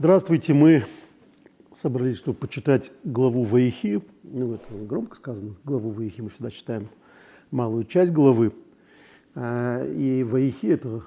[0.00, 0.86] Здравствуйте, мы
[1.74, 4.00] собрались, чтобы почитать главу Ваихи.
[4.22, 6.88] Ну, это громко сказано, главу Ваихи мы всегда читаем
[7.50, 8.54] малую часть главы.
[9.34, 11.02] А, и Ваихи– это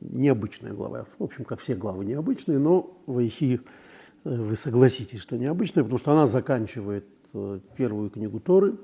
[0.00, 1.04] необычная глава.
[1.18, 3.60] В общем, как все главы необычные, но Ваихи,
[4.24, 7.04] э, вы согласитесь, что необычная, потому что она заканчивает
[7.34, 8.76] э, первую книгу Торы,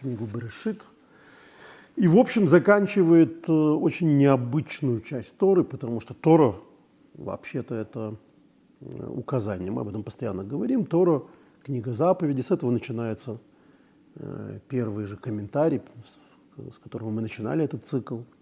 [0.00, 0.80] книгу Берешит,
[1.96, 6.54] и, в общем, заканчивает э, очень необычную часть Торы, потому что Тора,
[7.14, 8.16] вообще-то, это
[8.80, 9.70] указание.
[9.70, 10.86] Мы об этом постоянно говорим.
[10.86, 11.22] Тора,
[11.62, 13.38] книга заповеди, с этого начинается
[14.68, 15.80] первый же комментарий,
[16.56, 18.18] с которого мы начинали этот цикл–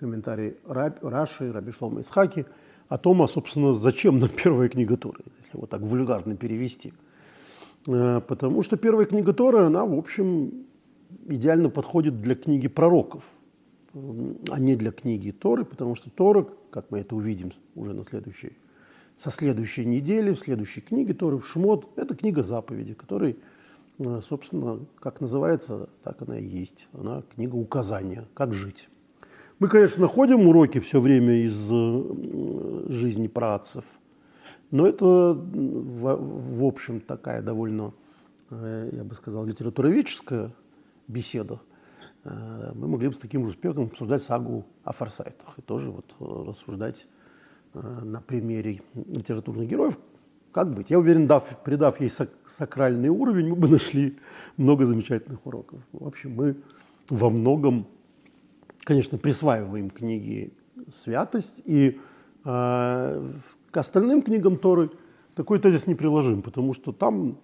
[0.00, 2.46] комментарий Раб, Раши, Раби Шлома Исхаки
[2.88, 6.94] о том, а, собственно, зачем нам первая книга Торы, если вот так вульгарно перевести.
[7.86, 10.64] Э, потому что первая книга Торы, она, в общем,
[11.28, 13.24] идеально подходит для книги пророков,
[13.92, 18.52] а не для книги Торы, потому что Тора, как мы это увидим уже на следующей,
[19.16, 23.36] со следующей недели, в следующей книге Торы, в Шмот, это книга заповеди, которая,
[23.98, 26.88] э, собственно, как называется, так она и есть.
[26.92, 28.88] Она книга указания, как жить.
[29.58, 33.84] Мы, конечно, находим уроки все время из э, жизни працев,
[34.70, 36.16] но это, в,
[36.58, 37.92] в общем, такая довольно,
[38.50, 40.52] э, я бы сказал, литературоведческая
[41.08, 41.60] беседа.
[42.24, 46.14] Э, мы могли бы с таким же успехом обсуждать сагу о форсайтах и тоже вот
[46.18, 47.06] рассуждать
[47.72, 49.96] на примере литературных героев,
[50.50, 50.90] как быть.
[50.90, 52.10] Я уверен, дав, придав ей
[52.46, 54.18] сакральный уровень, мы бы нашли
[54.56, 55.80] много замечательных уроков.
[55.92, 56.56] В общем, мы
[57.08, 57.86] во многом
[58.84, 60.50] конечно, присваиваем книге
[60.94, 62.00] святость, и
[62.44, 63.32] э,
[63.70, 64.90] к остальным книгам Торы
[65.34, 67.38] такой тезис не приложим, потому что там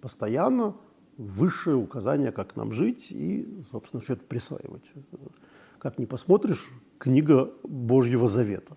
[0.00, 0.76] постоянно
[1.18, 4.90] высшее указание, как нам жить и, собственно, что-то присваивать.
[5.78, 8.76] Как ни посмотришь, книга Божьего Завета.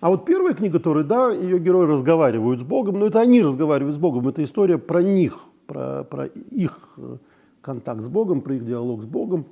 [0.00, 3.96] А вот первая книга Торы, да, ее герои разговаривают с Богом, но это они разговаривают
[3.96, 6.98] с Богом, это история про них, про, про их
[7.62, 9.46] контакт с Богом, про их диалог с Богом.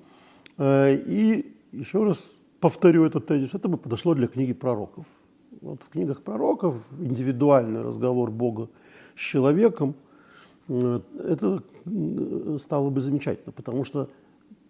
[0.59, 2.19] Э, и еще раз
[2.61, 5.07] повторю этот тезис, это бы подошло для книги пророков.
[5.61, 8.69] Вот в книгах пророков индивидуальный разговор Бога
[9.17, 9.95] с человеком,
[10.69, 14.11] это э, стало бы замечательно, потому что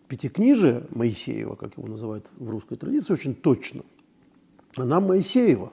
[0.08, 3.82] Пятикнижие Моисеева, как его называют в русской традиции, очень точно.
[4.76, 5.72] Она Моисеева,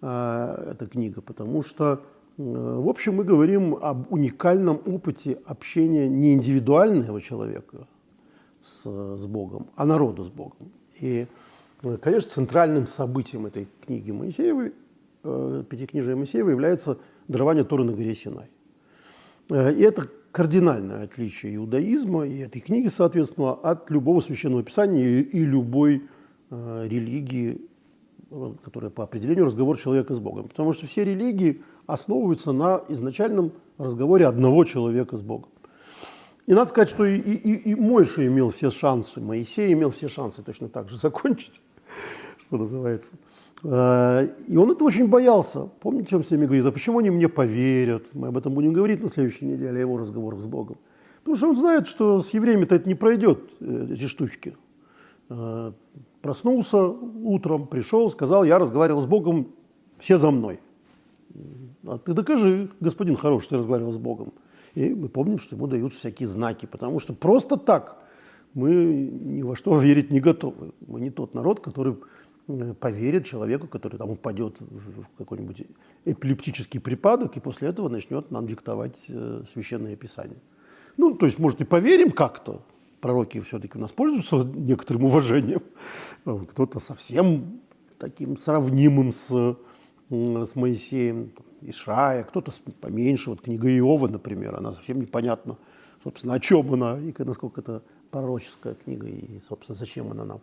[0.00, 2.02] эта книга, потому что,
[2.36, 7.86] в общем, мы говорим об уникальном опыте общения не индивидуального человека,
[8.62, 10.72] с, с Богом, а народу с Богом.
[11.00, 11.26] И,
[11.82, 14.72] э, конечно, центральным событием этой книги Моисеевой,
[15.24, 16.98] э, Пятикнижия Моисеева, является
[17.28, 18.48] дарование Торы на горе Синай.
[19.50, 25.44] Э, и это кардинальное отличие иудаизма и этой книги, соответственно, от любого священного писания и,
[25.44, 26.04] любой
[26.50, 27.60] э, религии,
[28.30, 30.48] э, которая по определению разговор человека с Богом.
[30.48, 35.50] Потому что все религии основываются на изначальном разговоре одного человека с Богом.
[36.46, 40.42] И надо сказать, что и, и, и Мойша имел все шансы, Моисей имел все шансы
[40.42, 41.60] точно так же закончить,
[42.40, 43.12] что называется.
[43.64, 45.68] А, и он этого очень боялся.
[45.80, 48.06] Помните, он с ними говорит, а почему они мне поверят?
[48.14, 50.78] Мы об этом будем говорить на следующей неделе, о его разговорах с Богом.
[51.18, 54.56] Потому что он знает, что с евреями-то это не пройдет, э, эти штучки.
[55.28, 55.72] А,
[56.22, 59.48] проснулся утром, пришел, сказал, я разговаривал с Богом,
[59.98, 60.60] все за мной.
[61.86, 64.32] А ты докажи, господин хороший, что ты разговаривал с Богом.
[64.74, 67.98] И мы помним, что ему дают всякие знаки, потому что просто так
[68.54, 70.72] мы ни во что верить не готовы.
[70.86, 71.96] Мы не тот народ, который э,
[72.80, 75.66] поверит человеку, который там упадет в какой-нибудь
[76.04, 80.38] эпилептический припадок и после этого начнет нам диктовать э, священное писание.
[80.96, 82.62] Ну, то есть, может, и поверим как-то.
[83.00, 85.62] Пророки все-таки у нас пользуются некоторым уважением.
[86.24, 87.60] Кто-то совсем
[87.98, 89.56] таким сравнимым с,
[90.10, 95.56] с Моисеем, Ишая, кто-то поменьше, вот книга Иова, например, она совсем непонятна,
[96.02, 100.40] собственно, о чем она, и насколько это пророческая книга, и, собственно, зачем она нам.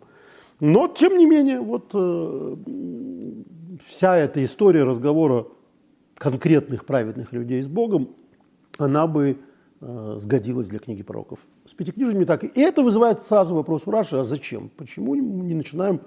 [0.60, 2.56] Но, тем не менее, вот э,
[3.86, 5.48] вся эта история разговора
[6.16, 8.10] конкретных праведных людей с Богом,
[8.78, 9.38] она бы
[9.82, 11.40] э, сгодилась для книги пророков.
[11.70, 12.44] С пятикнижием так.
[12.44, 14.70] И это вызывает сразу вопрос у Раши, а зачем?
[14.78, 16.02] Почему не начинаем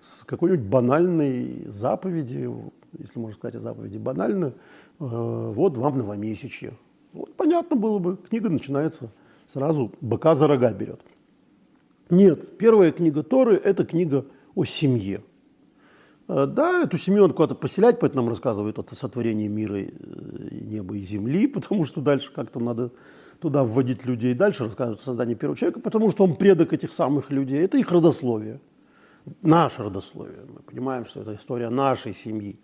[0.00, 2.50] с какой-нибудь банальной заповеди,
[2.98, 4.52] если можно сказать о заповеди банально, э,
[4.98, 6.72] вот вам новомесячье.
[7.12, 9.10] Вот понятно было бы, книга начинается
[9.46, 11.00] сразу, быка за рога берет.
[12.12, 15.22] Нет, первая книга Торы– это книга о семье.
[16.28, 19.88] Э, да, эту семью надо куда-то поселять, поэтому нам рассказывают о сотворении мира, э,
[20.50, 22.90] неба и земли, потому что дальше как-то надо
[23.40, 24.34] туда вводить людей.
[24.34, 27.64] Дальше рассказывают о создании первого человека, потому что он предок этих самых людей.
[27.64, 28.60] Это их родословие,
[29.40, 30.44] наше родословие.
[30.54, 32.60] Мы понимаем, что это история нашей семьи.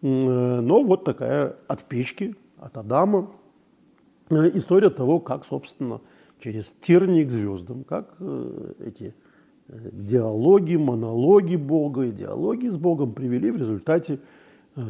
[0.00, 3.32] Но вот такая от печки, от Адама,
[4.30, 6.00] история того, как, собственно,
[6.40, 8.16] через тернии к звездам, как
[8.80, 9.14] эти
[9.68, 14.20] диалоги, монологи Бога, диалоги с Богом привели в результате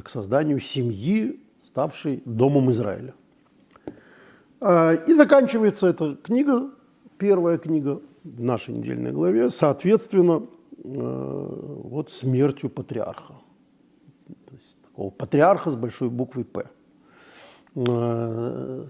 [0.04, 3.14] к созданию семьи, ставшей домом Израиля.
[4.60, 6.70] А, и заканчивается эта книга,
[7.18, 10.46] первая книга в нашей недельной главе, соответственно,
[10.82, 10.88] э,
[11.84, 13.34] вот смертью патриарха.
[14.46, 16.68] То есть такого патриарха с большой буквы «П»,
[17.74, 18.86] э,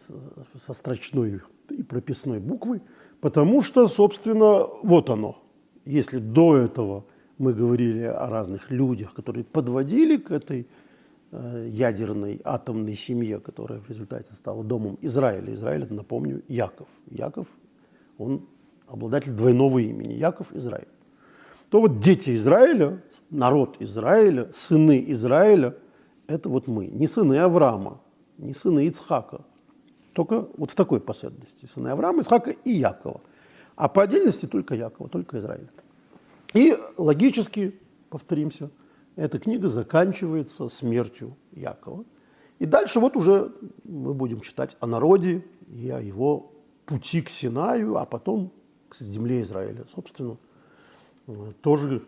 [0.65, 2.81] со строчной и прописной буквой,
[3.21, 5.43] потому что, собственно, вот оно.
[5.85, 7.05] Если до этого
[7.39, 10.67] мы говорили о разных людях, которые подводили к этой
[11.33, 15.53] Э, ядерной атомной семье, которая в результате стала домом Израиля.
[15.55, 16.89] Израиль, напомню, Яков.
[17.11, 17.49] Яков,
[18.17, 18.47] он
[18.87, 20.13] обладатель двойного имени.
[20.13, 20.87] Яков Израиль.
[21.69, 25.77] То вот дети Израиля, народ Израиля, сыны Израиля,
[26.29, 26.87] это вот мы.
[26.87, 28.01] Не сыны Авраама,
[28.39, 29.45] не сыны Ицхака.
[30.17, 31.67] Только вот в такой последовательности.
[31.67, 33.21] Сыны Авраама, Ицхака и Якова.
[33.77, 35.69] А по отдельности только Якова, только Израиль.
[36.55, 37.79] И логически,
[38.09, 38.71] повторимся,
[39.17, 42.07] эта книга заканчивается смертью Якова.
[42.59, 43.53] И дальше вот уже
[43.85, 46.51] мы будем читать о народе и о его
[46.87, 48.55] пути к Синаю, а потом
[48.89, 49.85] к земле Израиля.
[49.95, 50.39] Собственно,
[51.61, 52.03] тоже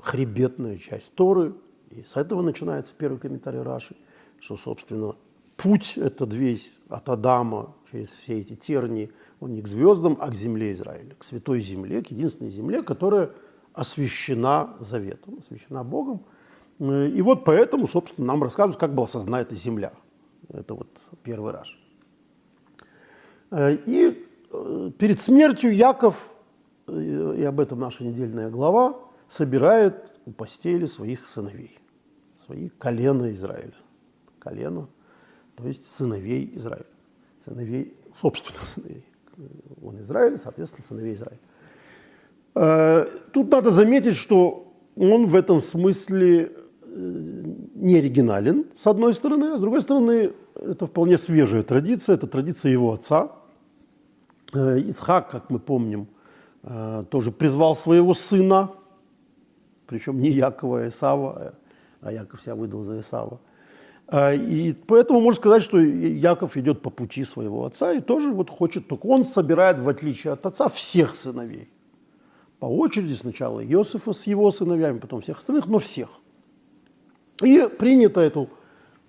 [0.00, 1.54] хребетная часть Торы.
[1.90, 3.96] И с этого начинается первый комментарий Раши,
[4.38, 5.16] что, собственно,
[5.62, 10.34] путь этот весь от Адама через все эти тернии, он не к звездам, а к
[10.34, 13.30] земле Израиля, к святой земле, к единственной земле, которая
[13.72, 16.24] освящена заветом, освящена Богом.
[16.78, 19.92] И вот поэтому, собственно, нам рассказывают, как была создана эта земля.
[20.48, 20.88] Это вот
[21.22, 21.68] первый раз.
[23.86, 26.32] И э, перед смертью Яков,
[26.88, 28.96] э, и об этом наша недельная глава,
[29.28, 29.94] собирает
[30.24, 31.78] у постели своих сыновей,
[32.46, 33.74] свои колена Израиля.
[34.38, 34.88] Колено,
[35.62, 36.86] то есть сыновей Израиля.
[37.44, 39.04] Сыновей, собственно, сыновей.
[39.82, 41.38] Он Израиль, соответственно, сыновей Израиля.
[42.54, 47.42] Э, тут надо заметить, что он в этом смысле э,
[47.74, 52.72] не оригинален, с одной стороны, а с другой стороны, это вполне свежая традиция, это традиция
[52.72, 53.32] его отца.
[54.52, 56.08] Э, Исхак, как мы помним,
[57.10, 58.70] тоже призвал своего сына,
[59.88, 61.54] причем не Якова, а Исава,
[62.00, 63.40] а Яков себя выдал за Исава.
[64.14, 68.86] И поэтому можно сказать, что Яков идет по пути своего отца и тоже вот хочет,
[68.86, 71.70] только он собирает, в отличие от отца, всех сыновей
[72.62, 76.10] по очереди сначала Иосифа с его сыновьями, потом всех остальных, но всех.
[77.42, 78.50] И принято эту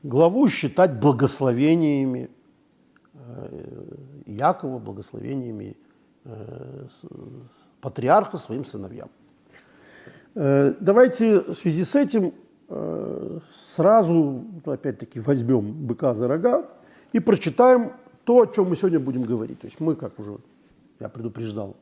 [0.02, 2.32] главу считать благословениями
[3.14, 3.96] э,
[4.26, 5.78] Якова, благословениями
[6.26, 6.88] э,
[7.80, 9.12] патриарха своим сыновьям.
[10.34, 12.34] Э, давайте в связи с этим
[13.76, 16.70] сразу, опять-таки, возьмем быка за рога
[17.12, 17.94] и прочитаем
[18.24, 19.60] то, о чем мы сегодня будем говорить.
[19.60, 20.38] То есть мы, как уже
[21.00, 21.76] я предупреждал,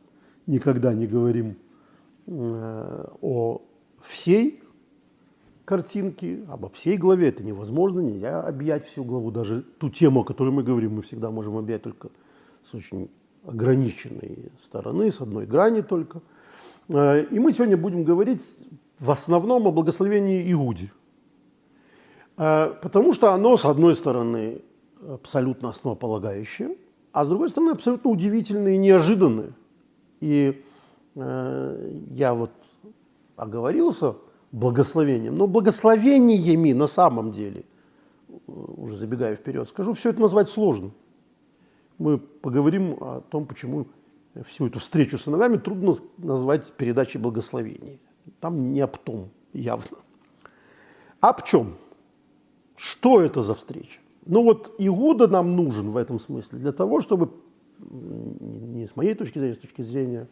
[0.48, 1.57] никогда не говорим
[2.28, 3.62] э, о
[4.01, 4.63] всей
[5.66, 7.30] картинке, обо всей главе.
[7.30, 9.31] Это невозможно, нельзя объять всю главу.
[9.31, 12.10] Даже ту тему, о которой мы говорим, мы всегда можем объять только
[12.63, 13.10] с очень
[13.45, 16.22] ограниченной стороны, с одной грани только.
[16.89, 18.42] Э, и мы сегодня будем говорить
[19.01, 20.91] в основном о благословении Иуде.
[22.38, 24.62] Э, потому что оно, с одной стороны,
[25.05, 26.77] абсолютно основополагающее,
[27.12, 29.53] а с другой стороны, абсолютно удивительное и неожиданное.
[30.22, 30.63] И
[31.15, 32.51] э, я вот
[33.36, 34.15] оговорился
[34.51, 37.65] благословением, но благословениями на самом деле,
[38.46, 40.91] уже забегая вперед, скажу, все это назвать сложно.
[41.98, 43.88] Мы поговорим о том, почему
[44.46, 48.00] всю эту встречу с сыновьями трудно назвать передачей благословений.
[48.40, 49.98] Там не об том явно.
[51.20, 51.75] А об чем?
[52.75, 54.00] Что это за встреча?
[54.25, 57.32] Ну вот Иуда нам нужен в этом смысле для того, чтобы
[57.80, 60.28] не с моей точки зрения, с точки зрения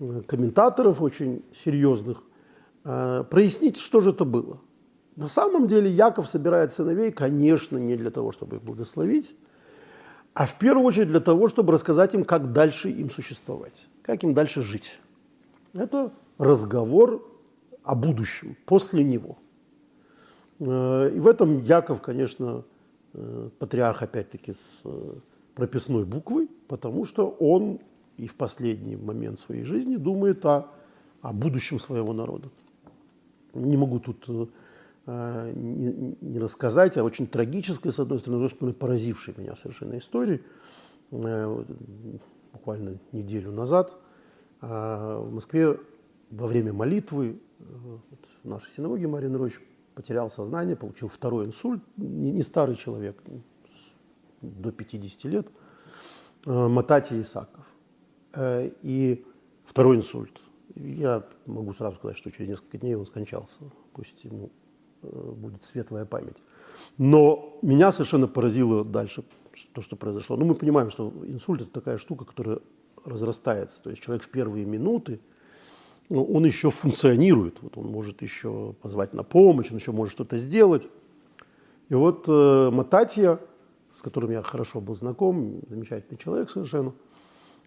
[0.00, 2.22] э, комментаторов очень серьезных,
[2.84, 4.58] э, прояснить, что же это было.
[5.16, 9.34] На самом деле Яков собирает сыновей, конечно, не для того, чтобы их благословить,
[10.34, 14.34] а в первую очередь для того, чтобы рассказать им, как дальше им существовать, как им
[14.34, 14.98] дальше жить.
[15.72, 17.26] Это разговор
[17.82, 19.38] о будущем, после него.
[20.58, 22.64] Э, и в этом Яков, конечно,
[23.60, 24.82] патриарх, опять-таки, с
[25.54, 27.78] прописной буквы, потому что он
[28.16, 30.68] и в последний момент своей жизни думает о,
[31.22, 32.50] о будущем своего народа.
[33.54, 34.24] Не могу тут
[35.06, 39.56] э, не, не рассказать о очень трагической, с одной стороны, с другой стороны, поразившей меня
[39.56, 40.42] совершенно истории.
[41.10, 41.64] Э,
[42.52, 43.96] буквально неделю назад
[44.60, 45.78] э, в Москве
[46.34, 47.64] во время молитвы э,
[48.42, 49.60] в нашей синагоге Марин Роч
[49.94, 53.22] потерял сознание, получил второй инсульт, не, не старый человек,
[54.40, 55.46] до 50 лет,
[56.46, 57.64] э, Матати Исаков.
[58.34, 59.24] Э, и
[59.64, 60.40] второй инсульт.
[60.74, 63.58] Я могу сразу сказать, что через несколько дней он скончался.
[63.92, 64.50] Пусть ему
[65.02, 66.38] будет светлая память.
[66.98, 69.22] Но меня совершенно поразило дальше
[69.72, 70.36] то, что произошло.
[70.36, 72.58] Ну, мы понимаем, что инсульт– это такая штука, которая
[73.04, 73.82] разрастается.
[73.82, 75.33] То есть человек в первые минуты, ну,
[76.10, 80.86] он еще функционирует, вот он может еще позвать на помощь, он еще может что-то сделать.
[81.88, 83.40] И вот э, Мататья,
[83.94, 86.92] с которым я хорошо был знаком, замечательный человек совершенно,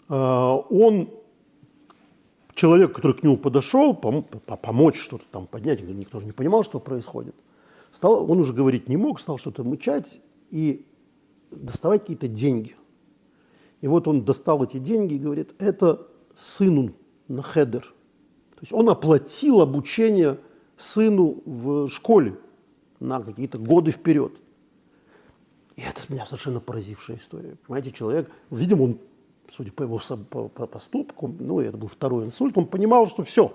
[0.09, 1.09] э, он
[2.53, 6.79] человек, который к нему подошел, пом помочь что-то там поднять, никто же не понимал, что
[6.79, 7.35] происходит.
[7.91, 10.85] Стал, он уже говорить не мог, стал что-то мычать и
[11.51, 12.75] доставать какие-то деньги.
[13.81, 16.93] И вот он достал эти деньги и говорит, это сыну
[17.27, 17.93] на хедер.
[18.57, 20.37] То есть он оплатил обучение
[20.77, 22.37] сыну в школе
[22.99, 24.33] на какие-то годы вперед.
[25.75, 27.55] И это меня совершенно поразившая история.
[27.65, 28.99] Понимаете, человек, видимо, он
[29.55, 29.99] судя по его
[30.29, 33.53] по, по поступку, ну, это был второй инсульт, он понимал, что все,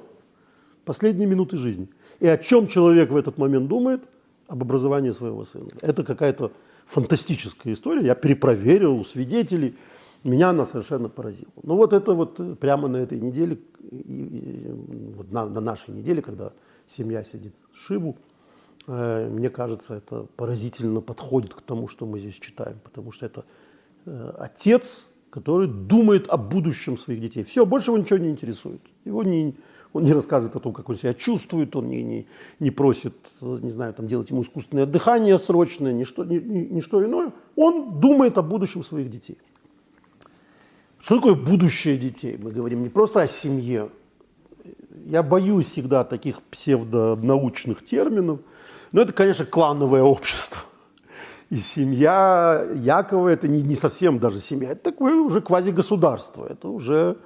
[0.85, 1.89] последние минуты жизни.
[2.21, 4.03] И о чем человек в этот момент думает?
[4.49, 5.69] Об образовании своего сына.
[5.81, 6.53] Это какая-то
[6.85, 8.05] фантастическая история.
[8.05, 9.77] Я перепроверил у свидетелей.
[10.25, 11.51] Меня она совершенно поразила.
[11.63, 13.59] Ну вот это вот прямо на этой неделе,
[13.91, 14.73] и, и,
[15.17, 16.53] вот на, на нашей неделе, когда
[16.87, 18.17] семья сидит Шибу,
[18.87, 22.79] э, мне кажется, это поразительно подходит к тому, что мы здесь читаем.
[22.83, 23.45] Потому что это
[24.07, 27.45] э, отец, который думает о будущем своих детей.
[27.45, 28.83] Все, больше его ничего не интересует.
[29.05, 29.57] Его не,
[29.93, 32.27] он не рассказывает о том, как он себя чувствует, он не, не,
[32.61, 37.33] не просит, не знаю, там, делать ему искусственное дыхание срочное, ничто, ни, ни, ничто иное.
[37.57, 39.39] Он думает о будущем своих детей.
[41.03, 42.39] Что такое будущее детей?
[42.41, 43.91] Мы говорим не просто о семье.
[45.05, 48.41] Я боюсь всегда таких псевдонаучных терминов.
[48.93, 50.61] Но это, конечно, клановое общество.
[51.51, 57.19] И семья Якова это не, не совсем даже семья, это такое уже квазигосударство, это уже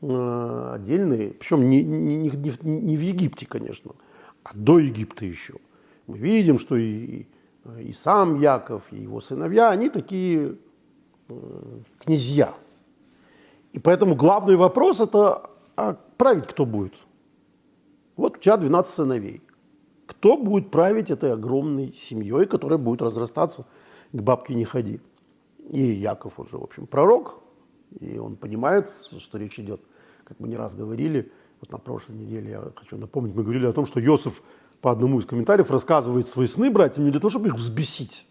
[0.00, 3.92] э, отдельные, причем не, не, не, не в Египте, конечно,
[4.44, 5.56] а до Египта еще.
[6.06, 7.26] Мы видим, что и,
[7.78, 10.56] и сам Яков, и его сыновья, они такие
[11.28, 11.34] э,
[11.98, 12.54] князья.
[13.76, 16.94] И поэтому главный вопрос это, а править кто будет?
[18.16, 19.42] Вот у тебя 12 сыновей
[20.06, 23.66] кто будет править этой огромной семьей, которая будет разрастаться
[24.12, 25.00] к бабке не ходи.
[25.68, 27.42] И Яков, он же, в общем, пророк,
[27.98, 29.80] и он понимает, что речь идет,
[30.24, 33.72] как мы не раз говорили, вот на прошлой неделе, я хочу напомнить, мы говорили о
[33.72, 34.42] том, что Йосиф
[34.80, 38.26] по одному из комментариев рассказывает свои сны братьям не для того, чтобы их взбесить,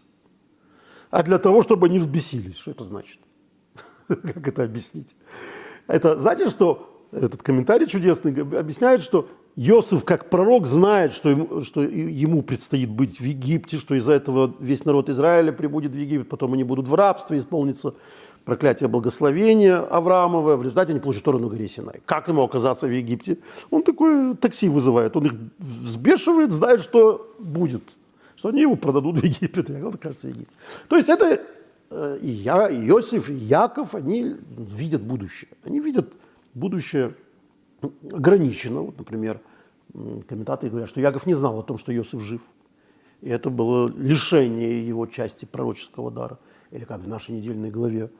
[1.10, 2.56] а для того, чтобы они взбесились.
[2.56, 3.20] Что это значит?
[4.08, 5.14] Как это объяснить?
[5.86, 11.82] Это значит, что этот комментарий чудесный объясняет, что Иосиф, как пророк, знает, что ему, что
[11.82, 16.52] ему предстоит быть в Египте, что из-за этого весь народ Израиля прибудет в Египет, потом
[16.52, 17.94] они будут в рабстве, исполнится
[18.44, 22.00] проклятие благословения Авраамова, в результате они получат Тору на горе Синай.
[22.04, 23.38] Как ему оказаться в Египте?
[23.70, 27.82] Он такое такси вызывает, он их взбешивает, знает, что будет,
[28.36, 30.54] что они его продадут в Египет, и он окажется в Египте.
[30.88, 31.40] То есть это
[31.90, 35.50] и я, и Иосиф, и Яков, они видят будущее.
[35.64, 36.14] Они видят
[36.54, 37.14] будущее
[38.12, 38.82] ограничено.
[38.82, 39.40] Вот, например,
[40.28, 42.42] комментаторы говорят, что Яков не знал о том, что Иосиф жив.
[43.22, 46.38] И это было лишение его части пророческого дара.
[46.70, 48.10] Или как в нашей недельной главе,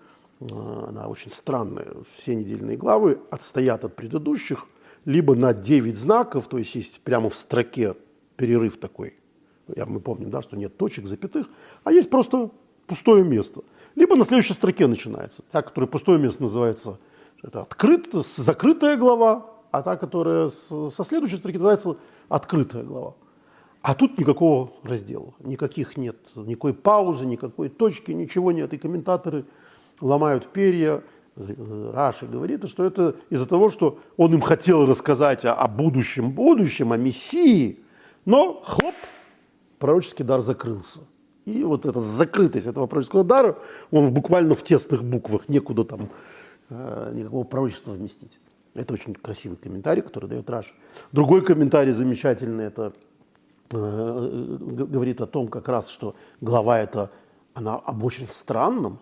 [0.40, 0.44] э,
[0.88, 1.88] она очень странная.
[2.16, 4.66] Все недельные главы отстоят от предыдущих
[5.04, 7.94] либо на 9 знаков, то есть есть прямо в строке
[8.36, 9.14] перерыв такой.
[9.74, 11.48] Я, мы помним, да, что нет точек, запятых,
[11.84, 12.50] а есть просто
[12.86, 13.62] пустое место.
[13.94, 15.42] Либо на следующей строке начинается.
[15.50, 16.98] Та, которая пустое место называется
[17.42, 21.96] это открыт, закрытая глава, а та, которая со следующей строки называется
[22.28, 23.14] открытая глава.
[23.82, 28.72] А тут никакого раздела, никаких нет, никакой паузы, никакой точки, ничего нет.
[28.72, 29.44] И комментаторы
[30.00, 31.02] ломают перья.
[31.36, 36.92] Раши говорит, что это из-за того, что он им хотел рассказать о, о будущем будущем,
[36.92, 37.80] о Мессии,
[38.24, 38.94] но хлоп,
[39.78, 41.00] пророческий дар закрылся.
[41.46, 43.56] И вот эта закрытость этого пророческого дара,
[43.90, 46.10] он буквально в тесных буквах, некуда там
[46.68, 48.40] Э, никакого пророчества вместить.
[48.74, 50.74] Это очень красивый комментарий, который дает Раш.
[51.12, 52.92] Другой комментарий замечательный, это
[53.70, 57.12] э, говорит о том как раз, что глава эта,
[57.54, 58.98] она об очень странном.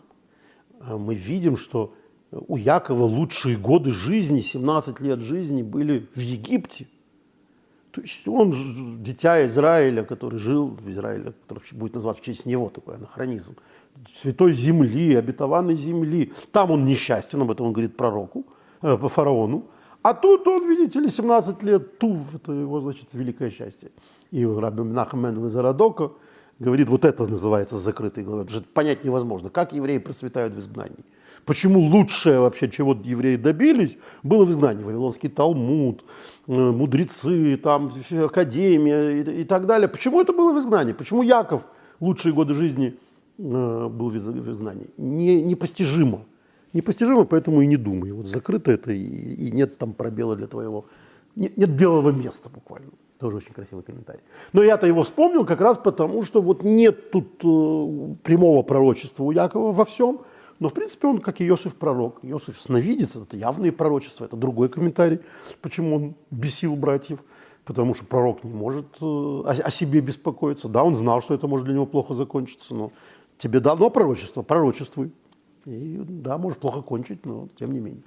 [0.81, 1.95] Э, мы видим, что
[2.33, 6.87] у Якова лучшие годы жизни, 17 лет жизни были в Египте.
[7.95, 12.69] То есть он дитя Израиля, который жил в Израиле, который будет называться в честь него,
[12.69, 13.55] такой анахронизм
[14.13, 16.33] святой земли, обетованной земли.
[16.51, 18.45] Там он несчастен, об этом он говорит пророку,
[18.83, 19.69] э, по фараону.
[20.03, 23.91] А тут он, видите ли, 17 лет тув, это его, значит, великое счастье.
[24.33, 26.13] И Раби Нахам Мендел из Арадока
[26.59, 28.45] говорит, вот это называется закрытый главой.
[28.45, 31.05] Это понять невозможно, как евреи процветают в изгнании.
[31.47, 34.83] Почему лучшее вообще, чего евреи добились, было в изгнании.
[34.83, 36.05] Вавилонский Талмуд,
[36.47, 37.93] э, мудрецы, там,
[38.25, 39.89] академия и, и так далее.
[39.89, 40.93] Почему это было в изгнании?
[40.93, 41.67] Почему Яков
[42.01, 42.99] лучшие годы жизни
[43.39, 44.89] э, был в изгнании?
[44.97, 46.25] Не, непостижимо.
[46.73, 48.13] Непостижимо, поэтому и не думай.
[48.13, 50.87] Вот закрыто это, и, и нет там пробела для твоего...
[51.37, 52.93] Нет, нет белого места буквально.
[53.19, 54.23] Тоже очень красивый комментарий.
[54.53, 59.31] Но я-то его вспомнил как раз потому, что вот нет тут э, прямого пророчества у
[59.31, 60.21] Якова во всем–
[60.61, 62.21] но, в принципе, он, как и Иосиф пророк.
[62.23, 65.21] Иосиф сновидец, это явные пророчества, это другой комментарий,
[65.61, 67.21] почему он бесил братьев.
[67.65, 70.69] Потому что пророк не может э, о, себе беспокоиться.
[70.69, 72.93] Да, он знал, что это может для него плохо закончиться, но
[73.39, 75.13] тебе дано пророчество, пророчествуй.
[75.65, 78.03] И да, может плохо кончить, но тем не менее.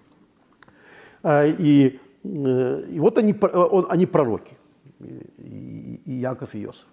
[1.24, 4.56] А, и, э, и вот они, он, они пророки,
[5.00, 6.86] и, Яков, и Иосиф.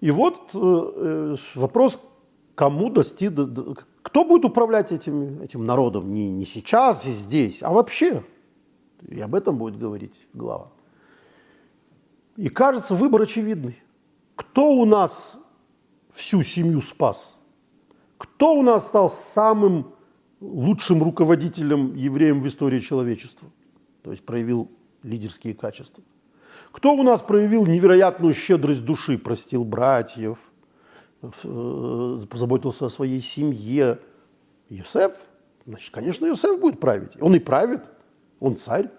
[0.00, 2.00] И вот э, вопрос,
[2.54, 3.34] кому достиг,
[4.02, 8.24] кто будет управлять этим, этим народом не, не сейчас и здесь, а вообще?
[9.08, 10.70] И об этом будет говорить глава.
[12.36, 13.78] И кажется, выбор очевидный.
[14.36, 15.38] Кто у нас
[16.14, 17.34] всю семью спас?
[18.16, 19.94] Кто у нас стал самым
[20.40, 23.48] лучшим руководителем евреем в истории человечества?
[24.02, 24.70] То есть проявил
[25.02, 26.02] лидерские качества.
[26.72, 30.38] Кто у нас проявил невероятную щедрость души, простил братьев,
[31.20, 33.98] позаботился о своей семье.
[34.68, 35.12] Юсеф,
[35.66, 37.12] значит, конечно, Юсеф будет править.
[37.20, 37.82] Он и правит,
[38.38, 38.90] он царь.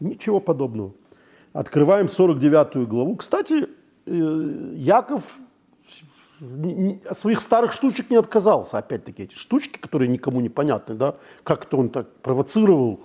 [0.00, 0.94] Ничего подобного.
[1.52, 3.16] Открываем 49 главу.
[3.16, 3.68] Кстати,
[4.06, 5.38] э, Яков
[7.08, 8.78] от своих старых штучек не отказался.
[8.78, 13.00] Опять-таки эти штучки, которые никому не понятны, да, как-то он так провоцировал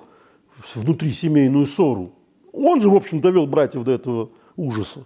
[0.74, 2.14] внутри семейную ссору.
[2.52, 5.06] Он же, в общем, довел братьев до этого ужаса.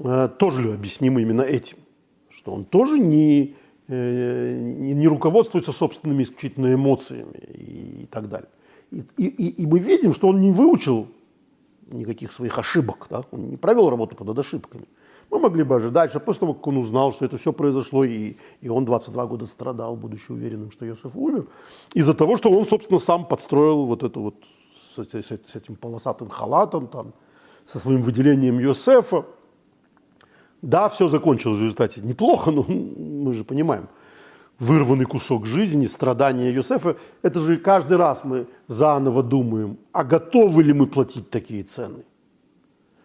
[0.00, 1.78] Э, тоже объяснимо именно этим,
[2.28, 3.54] что он тоже не,
[3.88, 8.50] э, не, не руководствуется собственными исключительно эмоциями и, и так далее.
[8.90, 11.08] И, и, и мы видим, что он не выучил
[11.88, 13.24] никаких своих ошибок, да?
[13.30, 14.86] он не провел работу под ошибками.
[15.30, 18.36] Мы могли бы ожидать, что после того, как он узнал, что это все произошло, и,
[18.60, 21.46] и он 22 года страдал, будучи уверенным, что Иосиф умер,
[21.94, 24.36] из-за того, что он, собственно, сам подстроил вот это вот
[24.94, 27.12] с, с, с этим полосатым халатом, там,
[27.64, 29.26] со своим выделением Йосефа,
[30.66, 32.00] да, все закончилось в результате.
[32.00, 33.88] Неплохо, но мы же понимаем,
[34.58, 40.72] вырванный кусок жизни, страдания Юсефа, это же каждый раз мы заново думаем, а готовы ли
[40.72, 42.04] мы платить такие цены?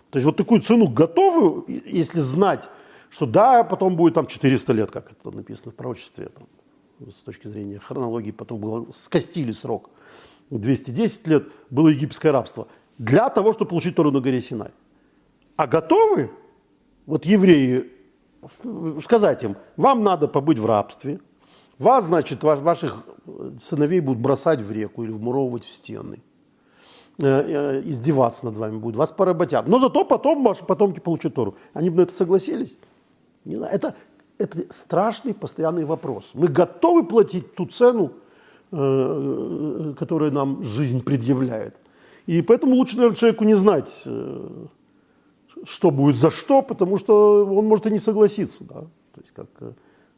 [0.09, 2.67] То есть вот такую цену готовы, если знать,
[3.11, 6.47] что да, потом будет там 400 лет, как это написано в пророчестве, там,
[7.11, 9.91] с точки зрения хронологии, потом было, скостили срок,
[10.49, 14.71] 210 лет было египетское рабство, для того, чтобы получить Тору на горе Синай.
[15.57, 16.31] А готовы
[17.05, 17.91] вот евреи,
[19.03, 21.19] сказать им, вам надо побыть в рабстве,
[21.77, 23.03] вас, значит, ваших
[23.61, 26.21] сыновей будут бросать в реку или вмуровывать в стены,
[27.17, 29.67] э, э, издеваться над вами будут, вас поработят.
[29.67, 31.55] Но зато потом ваши потомки получат Тору.
[31.73, 32.77] Они бы на это согласились?
[33.45, 33.73] Не знаю.
[33.73, 33.95] Это,
[34.37, 36.31] это страшный постоянный вопрос.
[36.33, 38.11] Мы готовы платить ту цену,
[38.71, 41.75] э, которую нам жизнь предъявляет.
[42.27, 44.07] И поэтому лучше, наверное, человеку не знать,
[45.65, 48.63] что будет за что, потому что он может и не согласиться.
[48.63, 48.81] Да?
[48.81, 49.47] То есть, как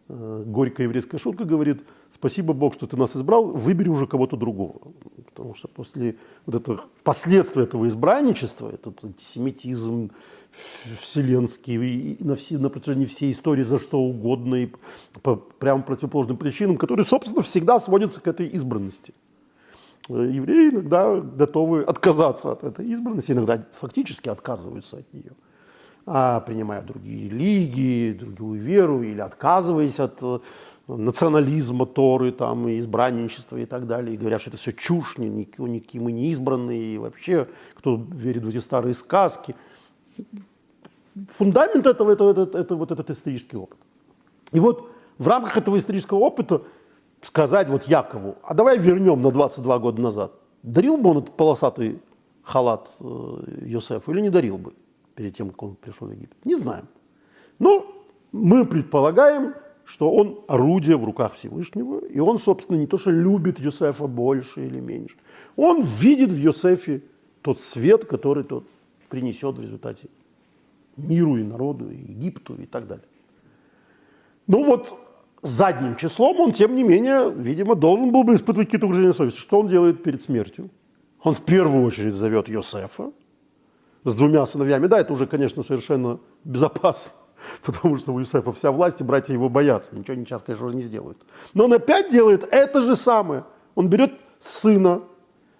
[0.10, 4.94] э, горькая еврейская шутка говорит, спасибо Бог, что ты нас избрал, выбери уже кого-то другого.
[5.26, 10.12] Потому что после вот этого, последствия этого избранничества, этот антисемитизм
[10.52, 14.70] вселенский, и на, все, на протяжении всей истории за что угодно, и
[15.22, 19.14] по прямо противоположным причинам, которые, собственно, всегда сводятся к этой избранности.
[20.10, 25.32] Э, евреи иногда готовы отказаться от этой избранности, иногда фактически отказываются от нее,
[26.06, 30.40] а принимая другие религии, другую веру или отказываясь от э,
[30.88, 35.70] национализма Торы, там, и избранничества и так далее, и говорят, что это все чушь, никакие,
[35.70, 39.56] никакие мы не избранные, и вообще, кто верит в эти старые сказки.
[41.38, 43.78] Фундамент этого, это, это, это вот этот исторический опыт.
[44.52, 46.64] И вот в рамках этого исторического опыта
[47.24, 50.34] сказать вот Якову, а давай вернем на 22 года назад.
[50.62, 52.00] Дарил бы он этот полосатый
[52.44, 54.74] халат э, Йосефу или не дарил бы
[55.16, 56.38] перед тем, как он пришел в Египет?
[56.46, 56.88] Не знаем.
[57.60, 57.86] Но
[58.32, 59.56] мы предполагаем,
[59.86, 64.66] что он орудие в руках Всевышнего, и он, собственно, не то, что любит Йосефа больше
[64.66, 65.18] или меньше.
[65.56, 67.04] Он видит в Йосефе
[67.42, 68.66] тот свет, который тот
[69.10, 70.08] принесет в результате
[70.98, 73.06] миру и народу, и Египту и так далее.
[74.48, 74.98] Ну вот
[75.44, 79.40] задним числом он, тем не менее, видимо, должен был бы испытывать какие-то угрызения совести.
[79.40, 80.72] Что он делает перед смертью?
[81.22, 83.12] Он в первую очередь зовет Йосефа
[84.04, 84.88] с двумя сыновьями.
[84.88, 87.12] Да, это уже, конечно, совершенно безопасно,
[87.66, 89.96] потому что у Юсефа вся власть, и братья его боятся.
[89.96, 91.20] Ничего они сейчас, конечно, уже не сделают.
[91.54, 93.44] Но он опять делает это же самое.
[93.76, 95.04] Он берет сына,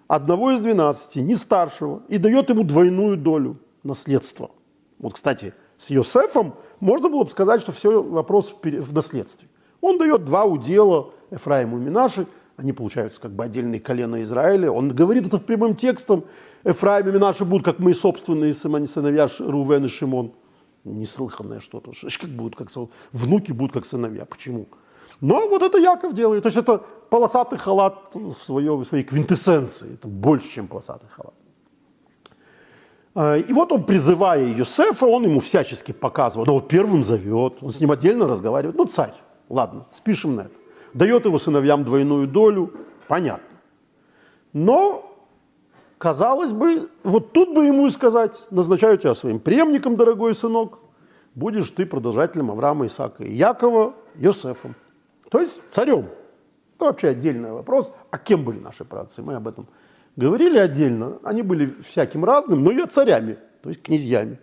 [0.08, 4.50] одного из двенадцати, не старшего, и дает ему двойную долю наследства.
[4.98, 9.48] Вот, кстати, с Йосефом можно было бы сказать, что все вопрос в, в наследстве.
[9.84, 14.70] Он дает два удела Ефраиму и Минаши, они получаются как бы отдельные колена Израиля.
[14.70, 16.24] Он говорит это в прямым текстом.
[16.64, 20.32] Ефраим и Минаши будут, как мои собственные сыновья Рувен и Шимон.
[20.84, 21.92] Неслыханное что-то.
[22.18, 22.68] Как будут как
[23.12, 24.24] внуки будут как сыновья.
[24.24, 24.68] Почему?
[25.20, 26.44] Но вот это Яков делает.
[26.44, 29.94] То есть это полосатый халат в, свое, в своей квинтэссенции.
[29.94, 31.34] Это больше, чем полосатый халат.
[33.14, 36.46] А, и вот он, призывая Юсефа, он ему всячески показывает.
[36.46, 38.76] Ну вот первым зовет, он с ним отдельно разговаривает.
[38.76, 39.14] Ну царь,
[39.48, 40.54] ладно, спишем на это
[40.94, 42.72] дает его сыновьям двойную долю,
[43.08, 43.44] понятно.
[44.52, 45.12] Но,
[45.98, 50.78] казалось бы, вот тут бы ему и сказать, назначаю тебя своим преемником, дорогой сынок,
[51.34, 54.76] будешь ты продолжателем Авраама, Исаака и Якова, Йосефом.
[55.28, 56.06] То есть царем.
[56.76, 57.90] Это вообще отдельный вопрос.
[58.10, 59.22] А кем были наши працы?
[59.22, 59.66] Мы об этом
[60.16, 61.18] говорили отдельно.
[61.24, 64.38] Они были всяким разным, но и царями, то есть князьями,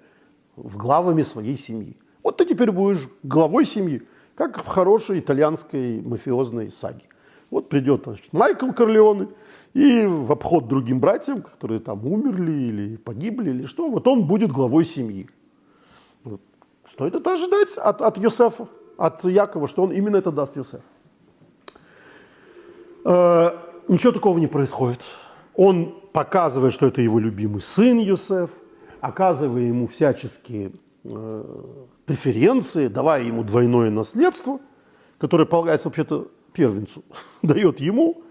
[0.57, 1.95] в главами своей семьи.
[2.23, 4.05] Вот ты теперь будешь главой семьи
[4.35, 7.03] как в хорошей итальянской мафиозной саге.
[7.49, 9.27] Вот придет значит, Майкл Корлеоне
[9.73, 14.51] и в обход другим братьям, которые там умерли или погибли, или что, вот он будет
[14.51, 15.29] главой семьи.
[16.23, 16.41] Вот.
[16.91, 18.67] Стоит это ожидать от, от Йосефа,
[18.97, 20.83] от Якова, что он именно это даст Йосефу.
[23.03, 23.51] Э,
[23.87, 25.01] ничего такого не происходит.
[25.55, 28.49] Он показывает, что это его любимый сын Йосеф,
[28.99, 30.71] оказывая ему всяческие
[31.03, 34.59] преференции, давая ему двойное наследство,
[35.17, 37.03] которое полагается вообще-то первенцу,
[37.41, 38.23] дает ему.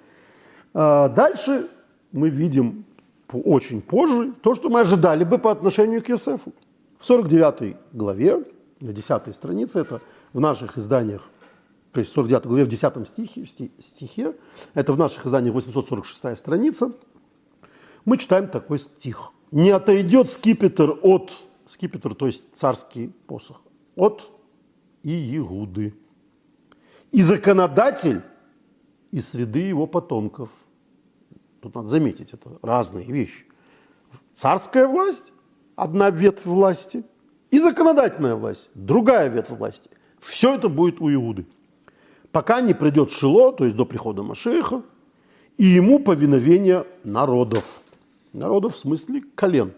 [0.73, 1.69] А дальше
[2.13, 2.85] мы видим
[3.33, 6.53] очень позже то, что мы ожидали бы по отношению к Иосифу.
[6.99, 8.45] В 49 главе,
[8.81, 10.01] на 10 странице, это
[10.33, 11.23] в наших изданиях,
[11.93, 13.49] то есть в 49 главе, в 10 стихе, в
[13.83, 14.35] стихе,
[14.75, 16.93] это в наших изданиях 846 страница,
[18.05, 19.33] мы читаем такой стих.
[19.51, 21.33] «Не отойдет скипетр от...»
[21.71, 23.63] Скипетр, то есть царский посох
[23.95, 24.29] от
[25.05, 25.95] Иегуды.
[27.13, 28.23] И законодатель
[29.13, 30.51] из среды его потомков.
[31.61, 33.47] Тут надо заметить, это разные вещи.
[34.35, 35.33] Царская власть–
[35.77, 37.05] одна ветвь власти,
[37.53, 39.91] и законодательная власть– другая ветвь власти.
[40.19, 41.47] Все это будет у Иуды.
[42.33, 44.83] Пока не придет Шило, то есть до прихода Машеха,
[45.57, 47.81] и ему повиновение народов.
[48.33, 49.73] Народов в смысле колен.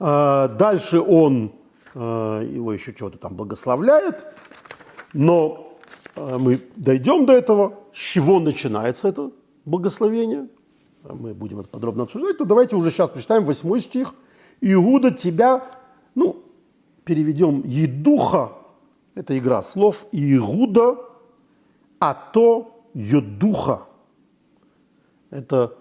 [0.00, 1.52] А, дальше он
[2.00, 4.24] Э, его еще чего-то там благословляет,
[5.12, 5.78] но
[6.14, 9.32] э, мы дойдем до этого, с чего начинается это
[9.64, 10.48] благословение,
[11.02, 14.14] мы будем это подробно обсуждать, то давайте уже сейчас прочитаем восьмой стих.
[14.60, 15.68] «Иуда тебя,
[16.14, 16.44] ну,
[17.04, 18.52] переведем «едуха»,
[19.16, 20.98] это игра слов, «Иуда»,
[21.98, 23.82] а то «едуха».
[25.30, 25.76] Это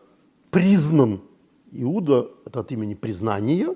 [0.49, 1.21] признан,
[1.71, 3.75] Иуда, это от имени признания,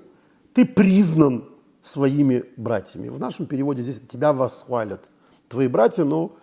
[0.54, 1.44] ты признан
[1.82, 3.08] своими братьями.
[3.08, 5.10] В нашем переводе здесь тебя восхвалят
[5.48, 6.36] твои братья, но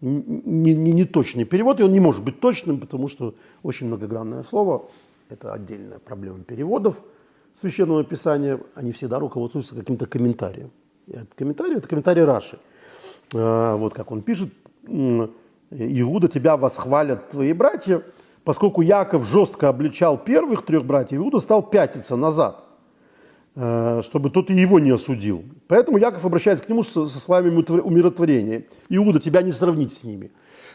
[0.00, 4.42] не, не, не точный перевод, и он не может быть точным, потому что очень многогранное
[4.42, 4.88] слово,
[5.28, 7.02] это отдельная проблема переводов
[7.54, 10.70] Священного Писания, они всегда руководствуются каким-то комментарием.
[11.06, 12.58] И этот комментарий– это комментарий Раши.
[13.34, 14.52] А, вот как он пишет,
[14.86, 18.02] Иуда, тебя восхвалят твои братья,
[18.44, 22.64] поскольку Яков жестко обличал первых трех братьев, Иуда стал пятиться назад–
[23.54, 25.44] чтобы тот и его не осудил.
[25.68, 28.64] Поэтому Яков обращается к нему со, со словами умиротворения.
[28.88, 30.32] Иуда, тебя не сравнить с ними.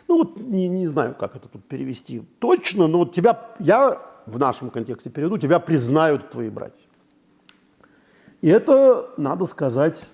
[0.08, 4.38] Ну вот не, не знаю, как это тут перевести точно, но вот тебя, я в
[4.38, 6.86] нашем контексте переведу, тебя признают твои братья.
[8.42, 10.08] И это, надо сказать,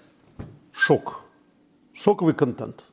[0.72, 1.20] шок.
[1.94, 2.86] Шоковый контент.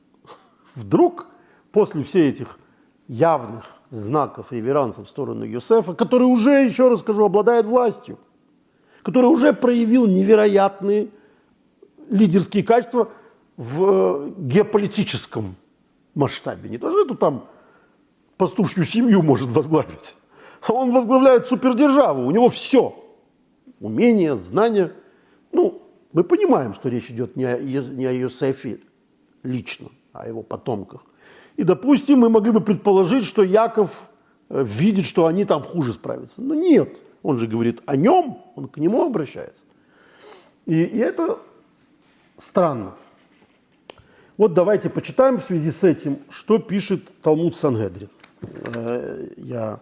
[0.74, 1.26] Вдруг
[1.70, 2.59] после всех этих
[3.06, 8.18] явных знаков реверанса в сторону Юсефа, который уже, еще раз скажу, обладает властью–
[9.02, 11.08] который уже проявил невероятные
[12.08, 13.08] лидерские качества
[13.56, 15.56] в э, геополитическом
[16.14, 16.68] масштабе.
[16.68, 17.48] Не то, что это там
[18.36, 20.16] пастушью семью может возглавить,
[20.66, 22.96] а он возглавляет супердержаву, у него все.
[23.80, 24.92] Умения, знания.
[25.52, 25.82] Ну,
[26.12, 28.80] мы понимаем, что речь идет не о, не о Иосифе
[29.42, 31.04] лично, а о его потомках.
[31.56, 34.10] И, допустим, мы могли бы предположить, что Яков
[34.48, 36.42] э, видит, что они там хуже справятся.
[36.42, 39.62] Но нет– он же говорит о нем, он к нему обращается.
[40.66, 41.38] И, и это
[42.38, 42.94] странно.
[44.37, 48.09] Вот давайте почитаем в связи с этим, что пишет Талмуд Сангедрин.
[48.42, 49.80] Э, я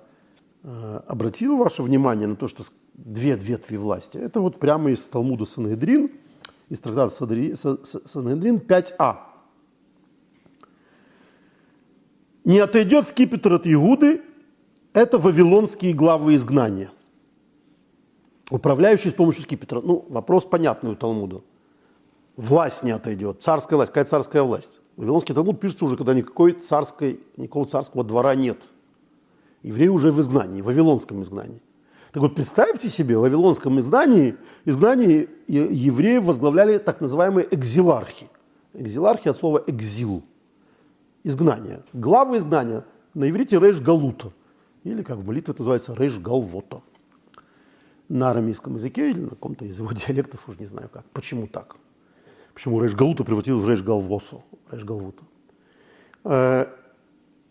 [0.65, 2.65] э, обратил ваше внимание на то, что
[2.99, 4.19] две ветви власти.
[4.19, 6.11] Это вот прямо из Талмуда Санедрин,
[6.69, 9.17] из трактата Санедрин 5а.
[12.45, 14.23] Не отойдет скипетр от Иуды,
[14.93, 16.91] это вавилонские главы изгнания,
[18.51, 19.81] управляющие с помощью скипетра.
[19.81, 21.43] Ну, вопрос понятный у Талмуда.
[22.37, 23.91] Власть не отойдет, царская власть.
[23.91, 24.81] Какая царская власть?
[24.97, 28.59] Вавилонский Талмуд пишется уже, когда никакой царской, никакого царского двора нет.
[29.63, 31.61] Евреи уже в изгнании, в вавилонском изгнании.
[32.13, 38.29] Так вот, представьте себе, в Вавилонском изгнании, изгнании евреев возглавляли так называемые экзилархи.
[38.73, 40.23] Экзилархи от слова экзил.
[41.23, 41.83] Изгнание.
[41.93, 42.85] Главы изгнания
[43.15, 44.33] на иврите рейш галута.
[44.85, 46.83] Или, как в молитве это называется, рейш галвота.
[48.09, 51.05] На арамейском языке или на каком-то из его диалектов, уже не знаю как.
[51.13, 51.77] Почему так?
[52.55, 55.23] Почему рейш галута превратилась в рейш галвосу, рейш галвута.
[56.25, 56.67] Э,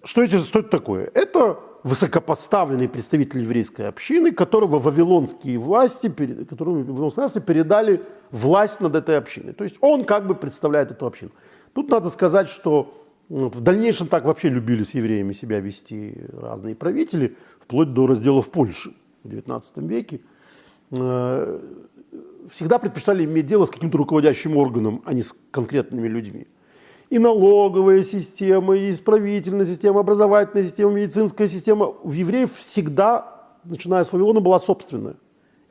[0.03, 1.09] что это, что это такое?
[1.13, 9.17] Это высокопоставленный представитель еврейской общины, которого вавилонские власти, которому вавилонские власти передали власть над этой
[9.17, 9.53] общиной.
[9.53, 11.31] То есть он как бы представляет эту общину.
[11.73, 12.93] Тут надо сказать, что
[13.29, 18.41] ну, в дальнейшем так вообще любили с евреями себя вести разные правители, вплоть до раздела
[18.41, 18.93] в Польше
[19.23, 20.21] в XIX веке.
[20.91, 21.59] Э,
[22.51, 26.47] всегда предпочитали иметь дело с каким-то руководящим органом, а не с конкретными людьми
[27.09, 31.93] и налоговая система, и исправительная система, образовательная система, медицинская система.
[32.03, 35.15] У евреев всегда, начиная с Вавилона, была собственная.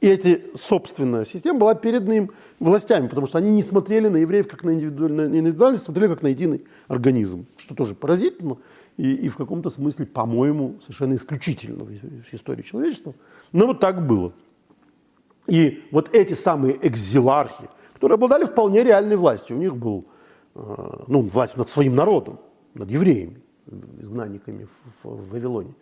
[0.01, 4.47] И эта собственная система была передана им властями, потому что они не смотрели на евреев
[4.47, 8.59] как на индивидуальность, смотрели как на единый организм, что тоже поразительно
[8.99, 13.15] и, и в каком-то смысле, по-моему, совершенно исключительно в истории человечества.
[13.53, 14.33] Но вот так было.
[15.47, 20.07] И вот эти самые экзилархи, которые обладали вполне реальной властью, у них был
[20.57, 22.39] Э, ну, власть над своим народом,
[22.73, 23.43] над евреями,
[24.01, 24.67] изгнанниками
[25.03, 25.75] в, Вавилоне.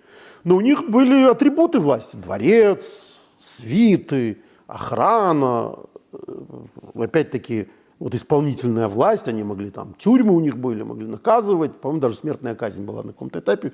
[0.43, 2.17] Но у них были атрибуты власти.
[2.17, 5.77] Дворец, свиты, охрана,
[6.13, 6.17] э,
[6.95, 7.69] опять-таки
[8.01, 12.57] вот исполнительная власть, они могли там, тюрьмы у них были, могли наказывать, по-моему, даже смертная
[12.57, 13.73] казнь была на каком-то этапе,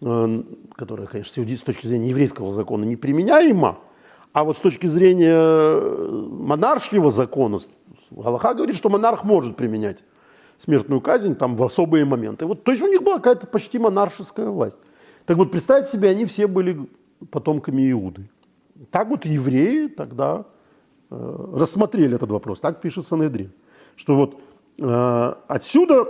[0.00, 0.42] э,
[0.74, 3.78] которая, конечно, с точки зрения еврейского закона неприменяема,
[4.32, 5.80] а вот с точки зрения
[6.28, 7.58] монаршьего закона,
[8.10, 10.04] Галаха говорит, что монарх может применять
[10.58, 12.46] смертную казнь там в особые моменты.
[12.46, 14.78] Вот, то есть у них была какая-то почти монаршеская власть.
[15.26, 16.88] Так вот, представьте себе, они все были
[17.30, 18.28] потомками Иуды.
[18.90, 20.44] Так вот евреи тогда
[21.10, 22.60] э, рассмотрели этот вопрос.
[22.60, 23.52] Так пишет Санедрин.
[23.96, 24.40] Что вот
[24.78, 26.06] э, отсюда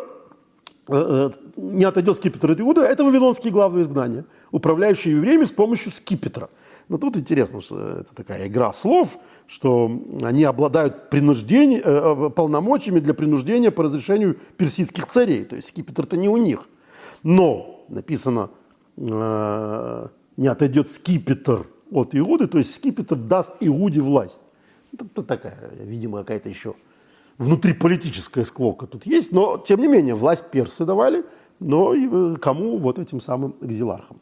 [0.88, 5.92] э, э не отойдет скипетр от Иуда, это вавилонские главы изгнания, управляющие евреями с помощью
[5.92, 6.48] скипетра.
[6.88, 9.18] Но тут интересно, что это такая игра слов–
[9.52, 15.44] что они обладают принуждение, э, э, полномочиями для принуждения по разрешению персидских царей.
[15.44, 16.68] То есть скипетр-то не у них.
[17.22, 18.48] Но написано,
[18.96, 24.40] э, не отойдет скипетр от Иуды, то есть скипетр даст Иуде власть.
[24.94, 26.74] Это такая, видимо, какая-то еще
[27.36, 31.24] внутриполитическая склока тут есть, но тем не менее власть персы давали,
[31.60, 31.94] но
[32.38, 34.18] кому вот этим самым экзилархам.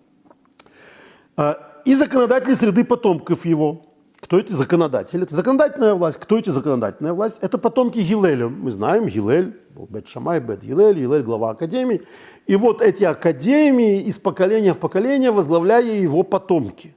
[1.85, 3.83] И законодатели среды потомков его,
[4.21, 5.23] кто эти законодатели?
[5.23, 6.19] Это законодательная власть.
[6.19, 7.39] Кто эти законодательная власть?
[7.41, 8.49] Это потомки Гилеля.
[8.49, 12.03] Мы знаем, Гилель был Бет Шамай, Бет Гилель, Гилель глава академии.
[12.47, 16.95] И вот эти академии из поколения в поколение возглавляя его потомки.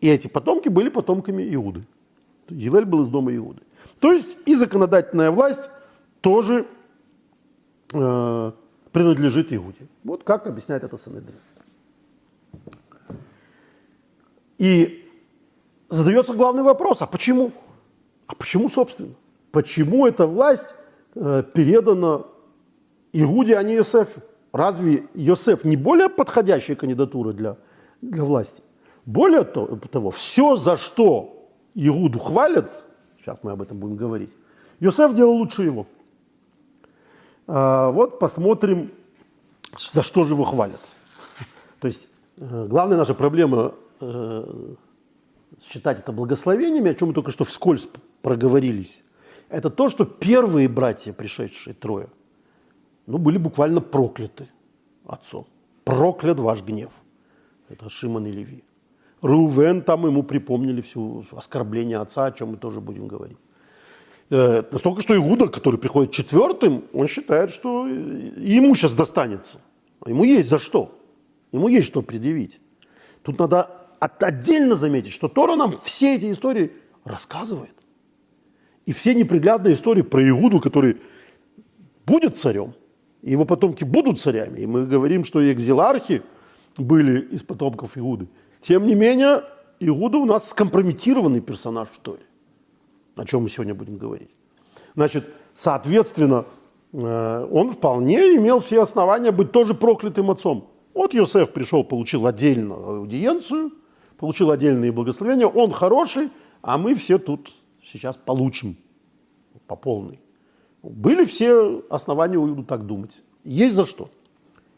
[0.00, 1.84] И эти потомки были потомками Иуды.
[2.48, 3.60] Гилель был из дома Иуды.
[4.00, 5.68] То есть и законодательная власть
[6.22, 6.66] тоже
[7.92, 8.52] э,
[8.92, 9.86] принадлежит Иуде.
[10.04, 11.38] Вот как объясняет это Санедрин.
[14.62, 15.10] И
[15.88, 17.50] задается главный вопрос, а почему?
[18.28, 19.14] А почему, собственно?
[19.50, 20.76] Почему эта власть
[21.16, 22.22] э, передана
[23.12, 24.20] Иуде, а не Йосефу?
[24.52, 27.56] Разве Йосеф не более подходящая кандидатура для,
[28.02, 28.62] для власти?
[29.04, 32.70] Более того, все, за что Иуду хвалят,
[33.18, 34.30] сейчас мы об этом будем говорить,
[34.78, 35.88] Йосеф делал лучше его.
[37.48, 38.92] А, вот посмотрим,
[39.76, 40.80] за что же его хвалят.
[41.80, 44.74] То есть э, главная наша проблема э,
[45.62, 47.88] считать это благословениями, о чем мы только что вскользь
[48.22, 49.02] проговорились,
[49.48, 52.08] это то, что первые братья, пришедшие трое,
[53.06, 54.48] ну, были буквально прокляты
[55.06, 55.46] отцом.
[55.84, 56.92] Проклят ваш гнев.
[57.68, 58.64] Это Шимон и Леви.
[59.20, 63.38] Рувен там ему припомнили все оскорбление отца, о чем мы тоже будем говорить.
[64.30, 69.60] Э, настолько, что Иуда, который приходит четвертым, он считает, что ему сейчас достанется.
[70.06, 70.98] Ему есть за что.
[71.52, 72.60] Ему есть что предъявить.
[73.22, 76.72] Тут надо отдельно заметить, что Тора нам все эти истории
[77.04, 77.74] рассказывает.
[78.84, 81.00] И все неприглядные истории про Иуду, который
[82.04, 82.74] будет царем,
[83.22, 84.58] и его потомки будут царями.
[84.58, 86.22] И мы говорим, что и экзилархи
[86.76, 88.28] были из потомков Иуды.
[88.60, 89.44] Тем не менее,
[89.78, 92.24] Иуда у нас скомпрометированный персонаж в Торе,
[93.16, 94.34] о чем мы сегодня будем говорить.
[94.96, 96.44] Значит, соответственно,
[96.92, 100.70] э, он вполне имел все основания быть тоже проклятым отцом.
[100.92, 103.72] Вот Йосеф пришел, получил отдельно аудиенцию,
[104.22, 106.30] получил отдельные благословения, он хороший,
[106.60, 108.76] а мы все тут сейчас получим
[109.66, 110.20] по полной.
[110.80, 113.20] Были все основания у Иуду так думать.
[113.42, 114.10] Есть за что.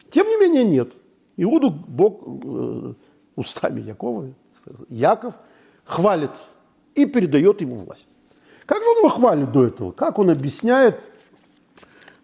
[0.08, 0.94] Тем не менее, нет.
[1.36, 2.94] Иуду Бог э,
[3.36, 4.32] устами Якова,
[4.88, 5.34] Яков,
[5.84, 6.30] хвалит
[6.94, 8.08] и передает ему власть.
[8.64, 9.92] Как же он его хвалит до этого?
[9.92, 11.02] Как он объясняет,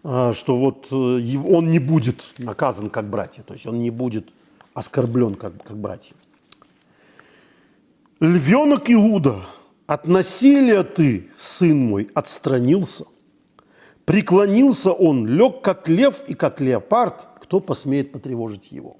[0.03, 4.29] э, что вот э, он не будет наказан как братья, то есть он не будет
[4.73, 6.15] оскорблен как, как братья.
[8.21, 9.41] Львенок Иуда,
[9.87, 13.05] от насилия ты, сын мой, отстранился–
[14.05, 18.97] Преклонился он, лег как лев и как леопард, кто посмеет потревожить его.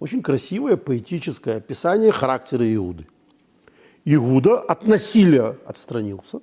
[0.00, 3.06] Очень красивое поэтическое описание характера Иуды.
[4.04, 6.40] Иуда от насилия отстранился,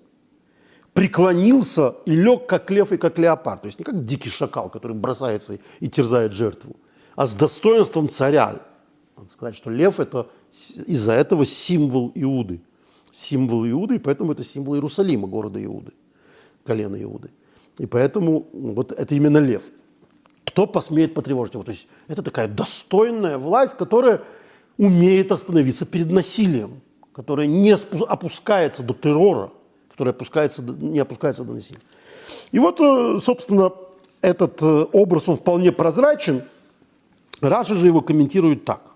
[0.93, 3.63] преклонился и лег как лев и как леопард.
[3.63, 6.75] То есть не как дикий шакал, который бросается и терзает жертву,
[7.15, 8.61] а с достоинством царя.
[9.17, 12.61] Надо сказать, что лев– это из-за этого символ Иуды.
[13.11, 15.91] Символ Иуды, и поэтому это символ Иерусалима, города Иуды
[16.63, 17.29] колено Иуды.
[17.77, 19.63] И поэтому вот это именно лев.
[20.45, 21.63] Кто посмеет потревожить его?
[21.63, 24.21] То есть это такая достойная власть, которая
[24.77, 26.81] умеет остановиться перед насилием,
[27.13, 29.51] которая не опускается до террора,
[29.89, 31.79] которая опускается, не опускается до насилия.
[32.51, 33.71] И вот, э, собственно,
[34.21, 36.43] этот э, образ, он вполне прозрачен.
[37.39, 38.90] Раша же его комментирует так.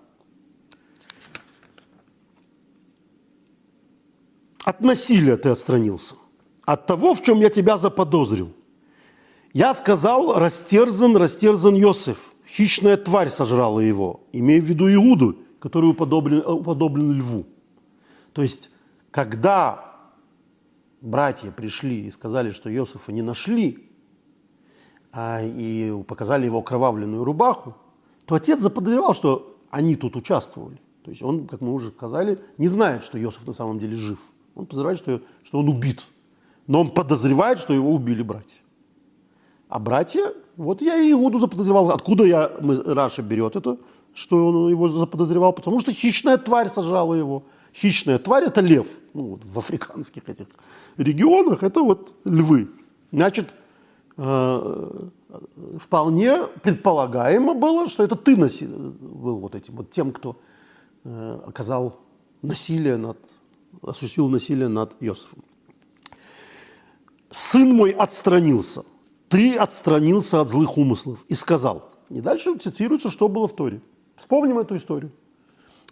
[4.66, 6.16] От насилия ты отстранился
[6.64, 8.52] от того, в чем я тебя заподозрил.
[9.52, 12.32] Я сказал, растерзан, растерзан Йосиф.
[12.44, 17.46] Хищная тварь сожрала его, имея в виду Иуду, который уподоблен, уподоблен льву.
[18.32, 18.70] То есть,
[19.12, 19.94] когда
[21.00, 23.88] братья пришли и сказали, что Иосифа не нашли,
[25.12, 27.76] а, и показали его окровавленную рубаху,
[28.24, 30.80] то отец заподозревал, что они тут участвовали.
[31.04, 34.18] То есть он, как мы уже сказали, не знает, что Иосиф на самом деле жив.
[34.56, 36.02] Он подозревает, что, что он убит–
[36.66, 38.60] но он подозревает, что его убили братья.
[39.68, 41.90] А братья, вот я и Иуду заподозревал.
[41.90, 43.78] Откуда я, мы, Раша берет это,
[44.14, 45.52] что он его заподозревал?
[45.52, 47.44] Потому что хищная тварь сожрала его.
[47.74, 48.98] Хищная тварь– это лев.
[49.12, 50.46] Ну, вот в африканских этих
[50.96, 52.68] регионах это вот львы.
[53.12, 53.50] Значит,
[54.16, 55.08] э,
[55.78, 60.36] вполне предполагаемо было, что это ты носи, был вот этим вот тем, кто
[61.04, 62.00] э, оказал
[62.40, 63.18] насилие над,
[63.86, 65.44] осуществил насилие над Иосифом
[67.36, 68.84] сын мой отстранился,
[69.28, 71.90] ты отстранился от злых умыслов и сказал.
[72.08, 73.82] И дальше цитируется, что было в Торе.
[74.16, 75.12] Вспомним эту историю.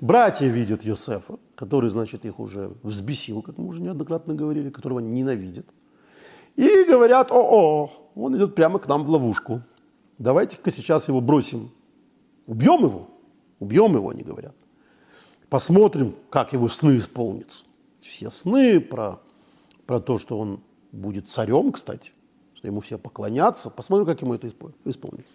[0.01, 5.11] Братья видят Йосефа, который, значит, их уже взбесил, как мы уже неоднократно говорили, которого они
[5.11, 5.67] ненавидят.
[6.57, 9.63] И говорят, о-о, он идет прямо к нам в ловушку.
[10.19, 11.73] Давайте-ка сейчас его бросим.
[12.47, 13.09] Убьем его?
[13.59, 14.57] Убьем его, они говорят.
[15.51, 17.64] Посмотрим, как его сны исполнятся.
[18.15, 19.21] Все сны про,
[19.87, 20.61] про то, что он
[20.93, 22.13] будет царем, кстати,
[22.55, 23.71] что ему все поклонятся.
[23.71, 24.49] Посмотрим, как ему это
[24.85, 25.35] исполнится.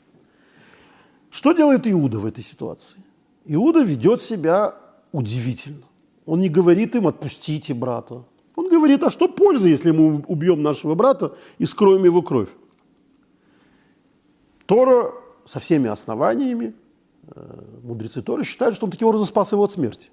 [1.30, 3.04] Что делает Иуда в этой ситуации?
[3.44, 4.76] Иуда ведет себя
[5.12, 5.84] удивительно.
[6.26, 8.24] Он не говорит им «отпустите брата».
[8.56, 12.50] Он говорит, а что пользы, если мы убьем нашего брата и скроем его кровь?
[14.68, 15.12] Тора
[15.46, 16.74] со всеми основаниями,
[17.28, 20.12] э, мудрецы Торы считают, что он таким образом спас его от смерти.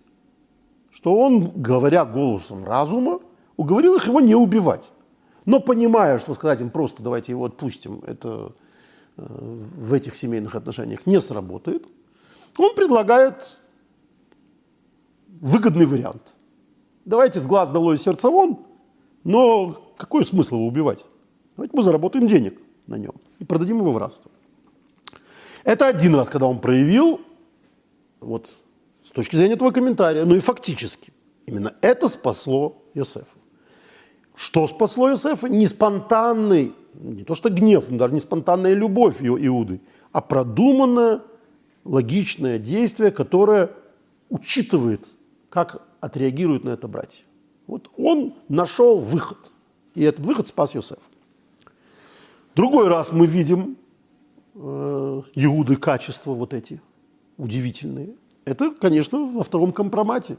[0.96, 3.20] Что он, говоря голосом разума,
[3.58, 4.92] уговорил их его не убивать.
[5.44, 8.52] Но понимая, что сказать им просто давайте его отпустим, это
[9.18, 11.84] э, в этих семейных отношениях не сработает,
[12.56, 13.58] он предлагает
[15.28, 16.34] выгодный вариант.
[17.04, 18.64] Давайте с глаз долой сердца вон,
[19.22, 21.04] но какой смысл его убивать?
[21.58, 24.30] Давайте мы заработаем денег на нем и продадим его в рабство.
[25.62, 27.20] Это один раз, когда он проявил,
[28.20, 28.48] вот
[29.16, 31.12] точки зрения этого комментария, ну и фактически,
[31.46, 33.38] именно это спасло Иосифа.
[34.34, 35.48] Что спасло Иосифа?
[35.48, 39.80] Не спонтанный, не то что гнев, но даже не спонтанная любовь Иуды,
[40.12, 41.22] а продуманное,
[41.84, 43.70] логичное действие, которое
[44.28, 45.06] учитывает,
[45.48, 47.24] как отреагируют на это братья.
[47.66, 49.50] Вот он нашел выход,
[49.94, 51.00] и этот выход спас Иосифа.
[52.54, 53.78] Другой раз мы видим
[54.54, 56.82] э, Иуды качества вот эти
[57.38, 58.14] удивительные.
[58.46, 60.38] Это, конечно, во втором компромате.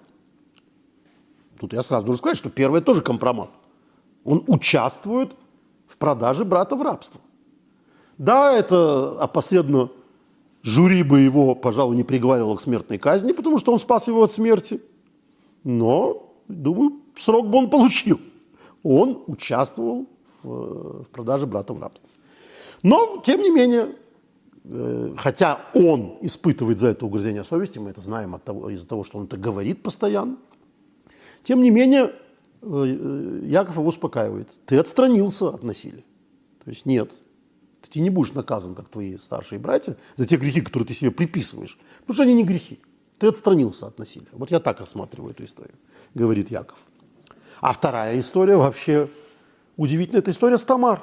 [1.60, 3.52] Тут я сразу должен сказать, что первое тоже компромат–
[4.28, 5.32] он участвует
[5.88, 7.22] в продаже брата в рабство.
[8.18, 9.90] Да, это опосредованно
[10.64, 14.34] Жюри бы его, пожалуй, не приговаривало к смертной казни, потому что он спас его от
[14.34, 14.82] смерти.
[15.64, 18.20] Но, думаю, срок бы он получил.
[18.84, 20.08] Он участвовал
[20.44, 22.10] в, в продаже брата в рабство.
[22.84, 23.94] Но, тем не менее, э,
[25.18, 29.18] хотя он испытывает за это угрызение совести, мы это знаем от того, из-за того, что
[29.18, 30.38] он это говорит постоянно,
[31.44, 32.14] тем не менее,
[32.62, 34.50] э, э, Яков его успокаивает.
[34.66, 36.04] Ты отстранился от насилия.
[36.66, 37.14] То есть нет,
[37.90, 41.78] ты не будешь наказан, как твои старшие братья, за те грехи, которые ты себе приписываешь.
[42.02, 42.80] Потому что они не грехи.
[43.18, 44.28] Ты отстранился от насилия.
[44.34, 45.76] Вот я так рассматриваю эту историю,
[46.14, 46.80] говорит Яков.
[47.62, 49.10] А вторая история вообще
[49.78, 51.02] удивительная, это история с Тамар.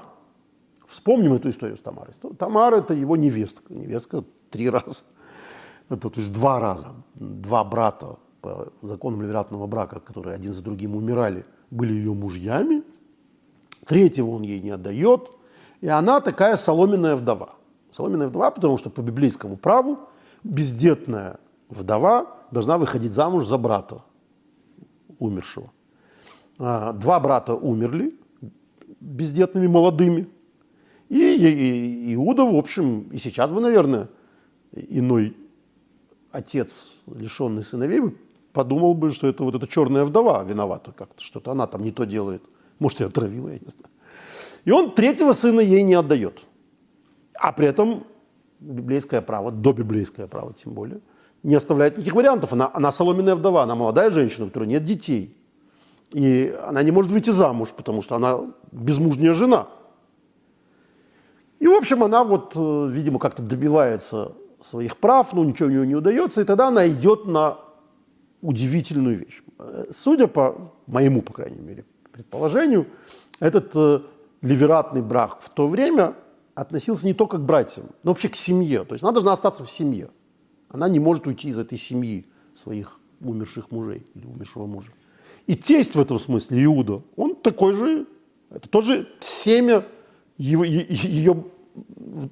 [0.87, 2.15] Вспомним эту историю с Тамарой.
[2.39, 3.73] Тамара– это его невестка.
[3.73, 5.05] Невестка три раза.
[5.89, 6.95] Это, то есть два раза.
[7.15, 12.83] Два брата по законам ливератного брака, которые один за другим умирали, были ее мужьями.
[13.87, 15.31] Третьего он ей не отдает.
[15.81, 17.55] И она такая соломенная вдова.
[17.91, 19.99] Соломенная вдова, потому что по библейскому праву
[20.43, 24.03] бездетная вдова должна выходить замуж за брата
[25.19, 25.71] умершего.
[26.59, 28.19] А, два брата умерли
[29.01, 30.29] бездетными молодыми.
[31.15, 34.09] И, и Иуда, в общем, и сейчас бы, наверное,
[34.73, 35.37] иной
[36.33, 38.01] отец, лишенный сыновей,
[38.53, 42.05] подумал бы, что это вот эта черная вдова виновата как-то, что-то она там не то
[42.05, 42.43] делает.
[42.81, 43.91] Может, и отравила, я не знаю.
[44.65, 46.41] И он третьего сына ей не отдает.
[47.35, 48.09] А при этом
[48.59, 51.01] библейское право, до библейское право тем более,
[51.45, 52.53] не оставляет никаких вариантов.
[52.53, 55.37] Она, она соломенная вдова, она молодая женщина, у которой нет детей.
[56.11, 58.41] И она не может выйти замуж, потому что она
[58.73, 59.69] безмужняя жена.
[61.65, 65.87] И, в общем, она вот, э, видимо, как-то добивается своих прав, но ничего у нее
[65.87, 67.57] не удается, и тогда она идет на
[68.43, 69.43] удивительную вещь.
[69.59, 72.87] Э, судя по моему, по крайней мере, предположению,
[73.41, 74.01] этот э,
[74.43, 76.15] ливератный брак в то время
[76.55, 78.85] относился не только к братьям, но вообще к семье.
[78.85, 80.11] То есть она должна остаться в семье.
[80.69, 84.93] Она не может уйти из этой семьи своих умерших мужей или умершего мужа.
[85.47, 88.07] И тесть в этом смысле, Иуда, он такой же,
[88.51, 89.87] это тоже семя
[90.37, 91.45] его, ее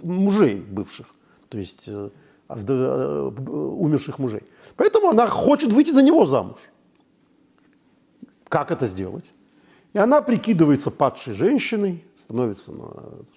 [0.03, 1.07] мужей бывших,
[1.49, 2.11] то есть э,
[2.49, 4.43] э, умерших мужей.
[4.77, 6.59] Поэтому она хочет выйти за него замуж.
[8.49, 9.33] Как это сделать?
[9.93, 12.87] И она прикидывается падшей женщиной, становится на,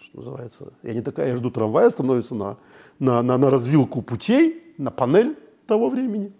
[0.02, 2.58] что называется, я не такая, я жду трамвая, становится на,
[3.00, 5.38] на, на, на развилку путей, на панель
[5.68, 6.32] того времени.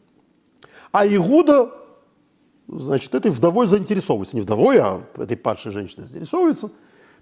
[0.92, 1.72] А Игуда,
[2.68, 4.38] значит, этой вдовой заинтересовывается.
[4.38, 6.72] Не вдовой, а этой падшей женщиной заинтересовывается,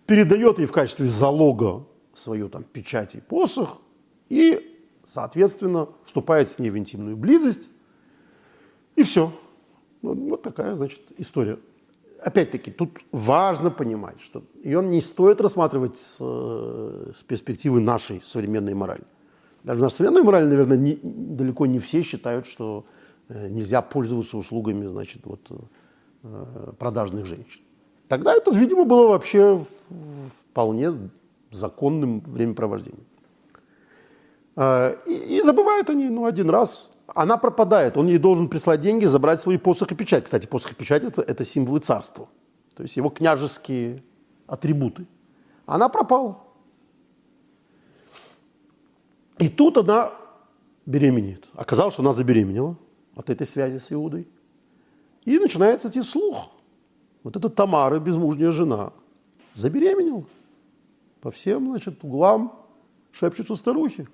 [0.06, 3.82] передает ей в качестве залога свою там печать и посох
[4.30, 7.70] и, соответственно, вступает с ней в интимную близость.
[8.96, 9.34] И все.
[10.02, 11.58] Вот, вот такая, значит, история
[12.24, 19.04] опять-таки, тут важно понимать, что ее не стоит рассматривать с, с перспективы нашей современной морали.
[19.64, 22.86] Даже наша современная мораль, наверное, не, далеко не все считают, что
[23.30, 25.52] э, нельзя пользоваться услугами значит, вот,
[26.24, 27.62] э, продажных женщин.
[28.08, 29.64] Тогда это, видимо, было вообще
[30.50, 30.92] вполне
[31.54, 33.06] законным времяпровождением.
[34.56, 39.06] Э, и, и забывают они ну, один раз она пропадает, он ей должен прислать деньги,
[39.06, 40.26] забрать свои посох и печать.
[40.26, 42.28] Кстати, посох и печать это, это символы царства,
[42.76, 44.04] то есть его княжеские
[44.48, 45.06] атрибуты.
[45.66, 46.40] Она пропала.
[49.38, 50.12] И тут она
[50.86, 51.48] беременеет.
[51.54, 52.78] Оказалось, что она забеременела
[53.16, 54.28] от этой связи с Иудой.
[55.26, 56.52] И начинается идти слух.
[57.24, 58.92] Вот эта Тамара, безмужняя жена,
[59.56, 60.26] забеременела.
[61.24, 62.52] По всем, значит, углам
[63.14, 64.10] шепчутся старухи.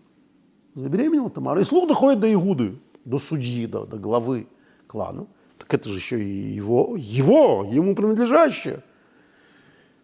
[0.76, 1.60] Забеременела Тамара.
[1.60, 4.47] И слух доходит до Игуды до судьи, до, до главы
[4.86, 5.26] клана.
[5.57, 8.84] Так это же еще и его, его, ему принадлежащее.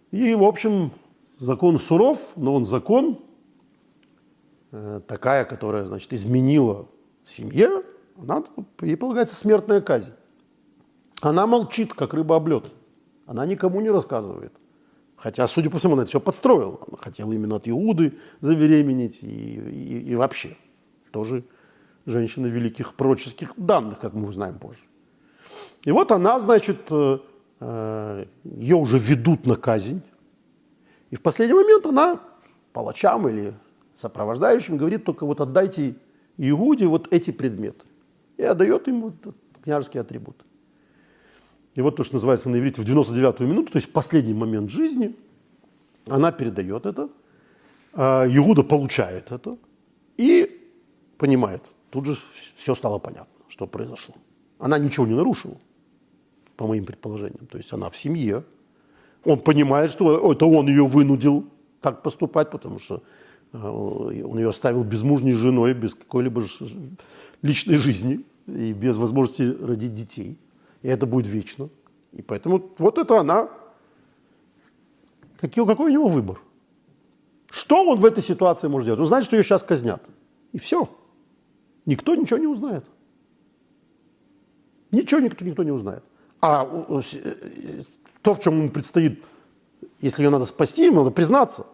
[0.10, 0.89] И, в общем,
[1.38, 3.24] закон суров, но он закон,
[4.72, 6.88] э, такая, которая, значит, изменила
[7.24, 7.84] семье,
[8.18, 8.43] она,
[8.82, 10.14] ей полагается смертная казнь.
[11.22, 12.49] Она молчит, как рыба об.
[13.28, 14.53] Она никому не рассказывает.
[15.26, 16.80] Хотя, судя по всему, она это все подстроила.
[16.88, 20.55] Она хотела именно от Иуды забеременеть и, и, и вообще
[21.09, 21.43] тоже
[22.05, 24.82] женщина великих пророческих данных, как мы узнаем позже.
[25.84, 27.17] И вот она, значит, э,
[27.59, 30.03] э, ее уже ведут на казнь.
[31.09, 32.19] И в последний момент она
[32.71, 33.55] палачам или
[33.95, 35.95] сопровождающим говорит, только вот отдайте
[36.38, 37.88] Иуде вот эти предметы.
[38.38, 40.45] И отдает им вот княжеский атрибут.
[41.76, 44.71] И вот то, что называется на иврите в 99-ю минуту, то есть в последний момент
[44.71, 45.15] жизни,
[46.07, 47.09] она передает это,
[47.93, 49.57] а Иуда получает это
[50.17, 50.61] и
[51.17, 51.61] понимает,
[51.95, 52.17] Тут же
[52.57, 54.15] все стало понятно, что произошло.
[54.59, 55.55] Она ничего не нарушила,
[56.57, 57.47] по моим предположениям.
[57.47, 58.43] То есть она в семье.
[59.23, 61.47] Он понимает, что это он ее вынудил
[61.80, 63.01] так поступать, потому что
[63.53, 66.43] Он ее оставил безмужней женой, без какой-либо
[67.41, 70.38] личной жизни и без возможности родить детей.
[70.86, 71.70] И это будет вечно.
[72.12, 73.50] И поэтому вот это она.
[75.40, 76.40] Какой, какой у него выбор?
[77.50, 79.00] Что он в этой ситуации может делать?
[79.00, 80.04] Он знает, что ее сейчас казнят.
[80.52, 80.88] И все.
[81.88, 82.86] Никто ничего не узнает.
[84.92, 86.04] Ничего никто, никто не узнает.
[86.40, 87.02] А э,
[88.22, 89.24] то, в чем ему предстоит,
[90.02, 91.66] если ее надо спасти, ему надо признаться.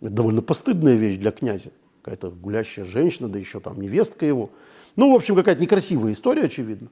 [0.00, 1.72] Это довольно постыдная вещь для князя.
[2.00, 4.48] Какая-то гулящая женщина, да еще там невестка его.
[4.96, 6.88] Ну, в общем, какая-то некрасивая история, очевидно.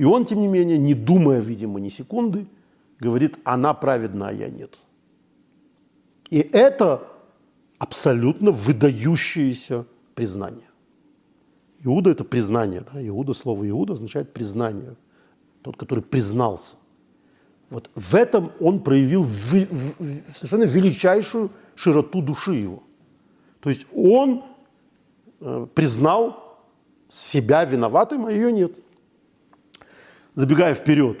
[0.00, 2.46] И он, тем не менее, не думая, видимо, ни секунды,
[3.00, 4.78] говорит, она праведна, а я нет.
[6.30, 7.06] И это
[7.76, 9.84] абсолютно выдающееся
[10.14, 10.70] признание.
[11.84, 12.80] Иуда– это признание.
[12.80, 13.06] Да?
[13.08, 14.96] Иуда, слово Иуда означает признание.
[15.60, 16.78] Тот, который признался.
[17.68, 22.82] Вот в этом он проявил совершенно величайшую широту души его.
[23.60, 24.44] То есть он
[25.40, 26.58] э, признал
[27.10, 28.72] себя виноватым, а ее нет.
[30.40, 31.18] Забегая вперед,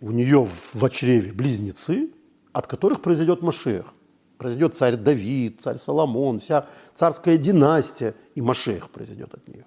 [0.00, 2.10] у нее в, в чреве близнецы,
[2.52, 3.94] от которых произойдет Машех.
[4.38, 9.66] Произойдет царь Давид, царь Соломон, вся царская династия, и Машех произойдет от нее.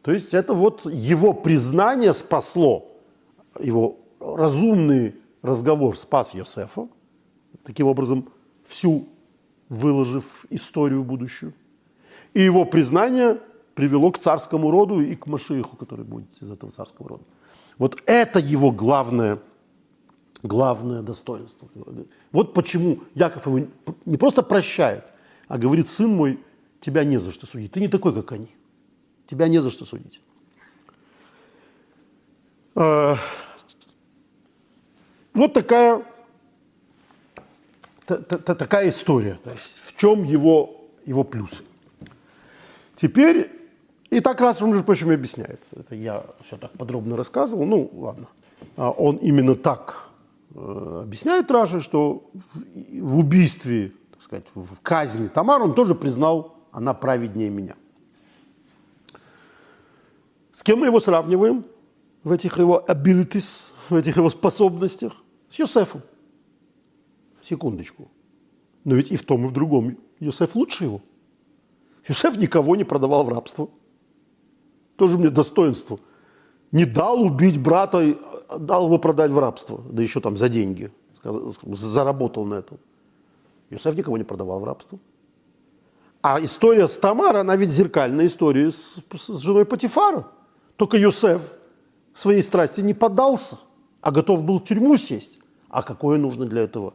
[0.00, 2.90] То есть это вот его признание спасло,
[3.60, 6.88] его разумный разговор спас Йосефа,
[7.62, 8.30] таким образом
[8.64, 9.06] всю
[9.68, 11.52] выложив историю будущую.
[12.32, 13.38] И его признание
[13.74, 17.24] привело к царскому роду и к Машииху, который будет из этого царского рода.
[17.78, 19.38] Вот это его главное–
[20.42, 21.68] главное достоинство.
[22.32, 23.66] Вот почему Яков его
[24.04, 25.04] не просто прощает,
[25.48, 26.40] а говорит, сын мой,
[26.80, 27.72] тебя не за что судить.
[27.72, 28.48] Ты не такой, как они.
[29.28, 30.20] Тебя не за что судить.
[32.74, 33.16] А,
[35.34, 36.04] вот такая,
[38.06, 39.38] такая история.
[39.44, 41.64] То есть в чем его, его плюсы.
[42.96, 43.50] Теперь,
[44.16, 45.60] и так раз между прочим, объясняет.
[45.74, 47.64] Это я все так подробно рассказывал.
[47.64, 48.26] Ну, ладно.
[48.76, 50.12] А он именно так
[50.54, 56.94] Э, объясняет Раша, что в убийстве, так сказать, в казни Тамар он тоже признал, она
[56.94, 57.74] праведнее меня.
[60.52, 61.64] С кем мы его сравниваем
[62.22, 65.14] в этих его abilities, в этих его способностях?
[65.48, 66.02] С Йосефом.
[67.42, 68.08] Секундочку.
[68.84, 71.00] Но ведь и в том, и в другом Йосеф лучше его.
[72.06, 73.70] Йосеф никого не продавал в рабство.
[75.02, 75.98] Тоже мне достоинство–
[76.72, 78.16] не дал убить брата,
[78.58, 80.90] дал его продать в рабство, да еще там за деньги,
[81.22, 82.78] заработал на этом.
[83.70, 84.98] Иосиф никого не продавал в рабство.
[86.22, 90.26] А история с Тамар, она ведь зеркальная история с, с женой Патифара.
[90.76, 91.52] Только Йосеф
[92.14, 93.58] своей страсти не поддался,
[94.00, 95.38] а готов был в тюрьму сесть.
[95.68, 96.94] А какое нужно для этого?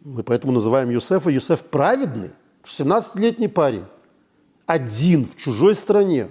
[0.00, 2.30] Мы поэтому называем Йосефа Йосеф праведный.
[2.64, 3.84] 17-летний парень,
[4.66, 6.30] один в чужой стране,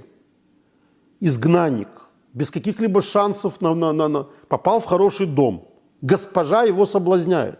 [1.20, 1.90] изгнанник,
[2.34, 5.68] без каких-либо шансов на, на, на, на, попал в хороший дом.
[6.02, 7.60] Госпожа его соблазняет.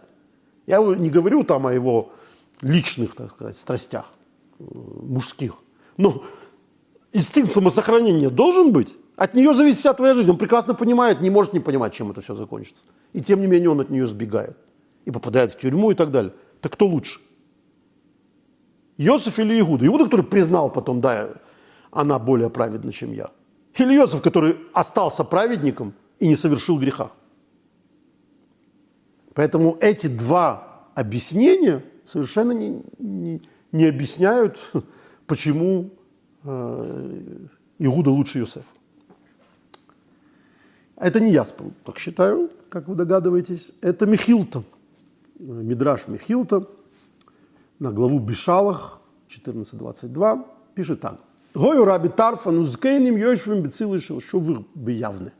[0.66, 2.12] Я не говорю там о его
[2.60, 4.04] личных, так сказать, страстях
[4.58, 5.54] э, мужских.
[5.96, 6.22] Но
[7.12, 8.96] инстинкт самосохранения должен быть.
[9.16, 10.30] От нее зависит вся твоя жизнь.
[10.30, 12.82] Он прекрасно понимает, не может не понимать, чем это все закончится.
[13.12, 14.56] И тем не менее он от нее сбегает.
[15.04, 16.32] И попадает в тюрьму и так далее.
[16.60, 17.20] Так кто лучше?
[18.98, 19.86] Иосиф или Иуда?
[19.86, 21.30] Иуда, который признал потом, да,
[21.90, 23.30] она более праведна, чем я.
[23.84, 27.12] Иосиф, который остался праведником и не совершил греха.
[29.34, 34.58] Поэтому эти два объяснения совершенно не, не, не объясняют,
[35.26, 35.90] почему
[36.42, 37.46] э,
[37.78, 38.74] Иуда лучше Иосифа.
[40.96, 41.44] Это не я
[41.84, 43.70] так считаю, как вы догадываетесь.
[43.80, 44.64] Это Михилта,
[45.38, 46.66] Мидраш Михилта
[47.78, 51.20] на главу Бешалах 14.22 пишет так.
[51.58, 55.32] Гою Раби Тарфан узкейним йойшвим бецилы шувых явны.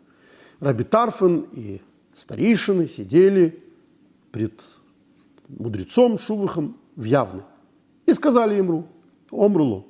[0.58, 1.80] Раби Тарфан и
[2.12, 3.62] старейшины сидели
[4.32, 4.64] пред
[5.46, 7.42] мудрецом Шувахом в Явне.
[8.04, 8.88] И сказали ему,
[9.30, 9.84] Омруло,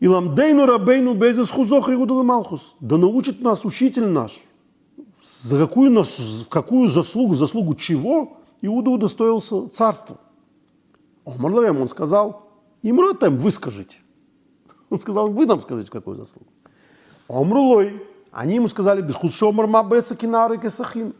[0.00, 2.74] и ламдейну рабейну безес хузоха Иуда Малхус.
[2.80, 4.42] Да научит нас учитель наш,
[5.42, 10.16] за какую, нас, в какую заслугу, заслугу чего Иуда удостоился царства.
[11.26, 12.48] Омрлаем он сказал,
[12.80, 13.98] им ротем выскажите.
[14.90, 16.46] Он сказал, вы нам скажите, какую заслугу.
[17.28, 18.02] Омрулой.
[18.30, 21.14] Они ему сказали, без худшомар мабеца кинары кесахин.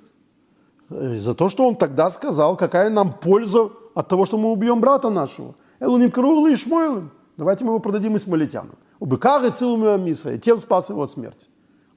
[0.90, 4.80] Э, за то, что он тогда сказал, какая нам польза от того, что мы убьем
[4.80, 5.54] брата нашего.
[5.80, 7.10] Элуним Карулы и Шмойлым.
[7.36, 8.76] Давайте мы его продадим исмалитянам.
[8.98, 11.46] Убыкары целую Амиса, и тем спас его от смерти.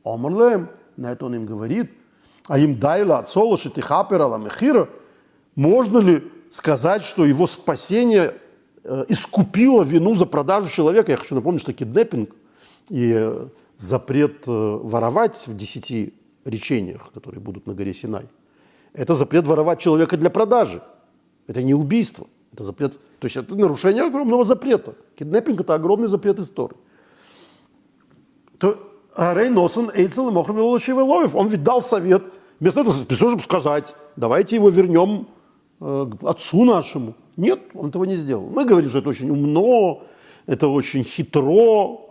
[0.03, 1.91] Омрлем, на это он им говорит,
[2.47, 4.89] а им дайла от солоши тихапера ламехира,
[5.55, 8.33] можно ли сказать, что его спасение
[9.07, 11.11] искупила вину за продажу человека.
[11.11, 12.35] Я хочу напомнить, что киднеппинг
[12.89, 13.31] и
[13.77, 16.13] запрет э, воровать в десяти
[16.45, 18.25] речениях, которые будут на горе Синай,
[18.93, 20.81] это запрет воровать человека для продажи.
[21.47, 22.27] Это не убийство.
[22.51, 24.95] Это запрет, то есть это нарушение огромного запрета.
[25.15, 26.77] Киднеппинг– это огромный запрет истории.
[28.57, 28.77] То
[29.15, 32.23] Рей Носен Эйцел и Ловев, он ведь дал совет,
[32.59, 35.27] вместо этого, вместо того, чтобы сказать, давайте его вернем
[35.79, 37.15] э, отцу нашему.
[37.39, 38.49] Нет, он этого не сделал.
[38.49, 40.03] Мы говорим, что это очень умно,
[40.45, 42.01] это очень хитро,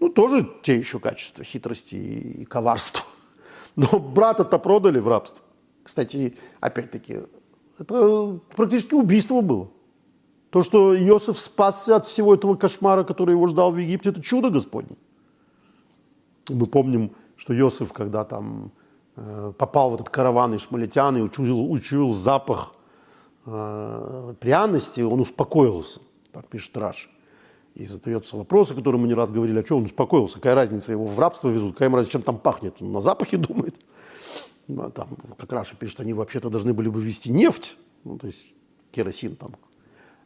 [0.00, 3.06] ну, тоже те еще качества хитрости и коварства.
[3.76, 5.44] Но брата-то продали в рабство.
[5.84, 7.20] Кстати, опять-таки,
[7.78, 9.70] это практически убийство было.
[10.50, 14.50] То, что Иосиф спасся от всего этого кошмара, который его ждал в Египте, это чудо
[14.50, 14.96] Господне.
[16.48, 18.72] Мы помним, что Иосиф, когда там
[19.14, 22.74] э, попал в этот караван ишмалитян и учуял, учуял запах
[23.46, 26.00] э, пряности, он успокоился.
[26.32, 27.10] Так пишет Раш.
[27.74, 30.92] И задается вопрос, о котором мы не раз говорили, а что он успокоился, какая разница,
[30.92, 33.76] его в рабство везут, какая разница, чем там пахнет, он на запахе думает.
[34.68, 38.46] А там, как Раша пишет, они вообще-то должны были бы вести нефть, ну, то есть
[38.90, 39.56] керосин там,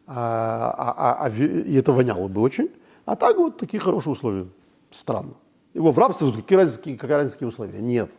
[0.06, 2.70] а, а, а, а, и это воняло бы очень.
[3.04, 4.48] А так вот такие хорошие условия.
[4.90, 5.34] Странно.
[5.74, 7.80] Его в рабстве, какие разницы, разница, какие условия?
[7.80, 8.10] Нет.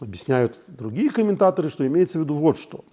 [0.00, 2.84] Объясняют другие комментаторы, что имеется в виду вот что.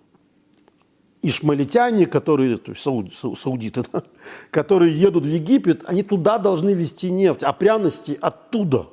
[1.23, 4.03] Ишмалитяне, которые, то есть сауд, саудиты, да,
[4.49, 8.87] которые едут в Египет, они туда должны везти нефть, а пряности оттуда.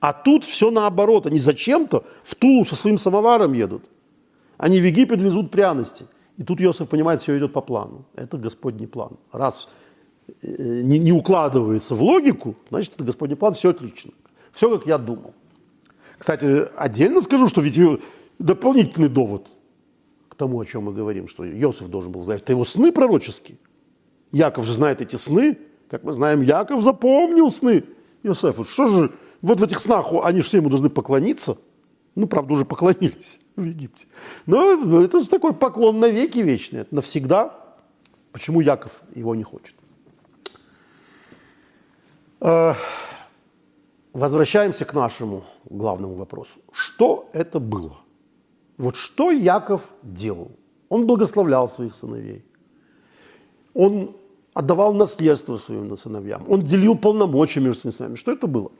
[0.00, 1.26] А тут все наоборот.
[1.26, 3.84] Они зачем-то в Тулу со своим самоваром едут.
[4.58, 6.06] Они в Египет везут пряности.
[6.36, 8.04] И тут Иосиф понимает, все идет по плану.
[8.14, 9.16] Это Господний план.
[9.30, 9.68] Раз
[10.42, 14.10] э, не, не укладывается в логику, значит, это Господний план, все отлично.
[14.50, 15.34] Все, как я думал.
[16.18, 17.78] Кстати, отдельно скажу, что ведь
[18.38, 19.48] дополнительный довод
[20.42, 23.58] тому, о чем мы говорим, что Иосиф должен был знать, это его сны пророческие.
[24.32, 25.58] Яков же знает эти сны.
[25.88, 27.84] Как мы знаем, Яков запомнил сны
[28.22, 28.64] Иосифа.
[28.64, 31.58] Что же, вот в этих снах они все ему должны поклониться–
[32.14, 34.06] ну, правда, уже поклонились в Египте.
[34.46, 37.58] Но это же такой поклон на веки вечный, это навсегда.
[38.32, 39.76] Почему Яков его не хочет?
[42.40, 42.74] Э,
[44.12, 46.60] возвращаемся к нашему главному вопросу.
[46.72, 47.96] Что это было?
[48.78, 50.50] Вот что Яков делал?
[50.88, 52.44] Он благословлял своих сыновей.
[53.74, 54.14] Он
[54.54, 56.44] отдавал наследство своим сыновьям.
[56.48, 58.16] Он делил полномочия между своими сыновьями.
[58.16, 58.70] Что это было?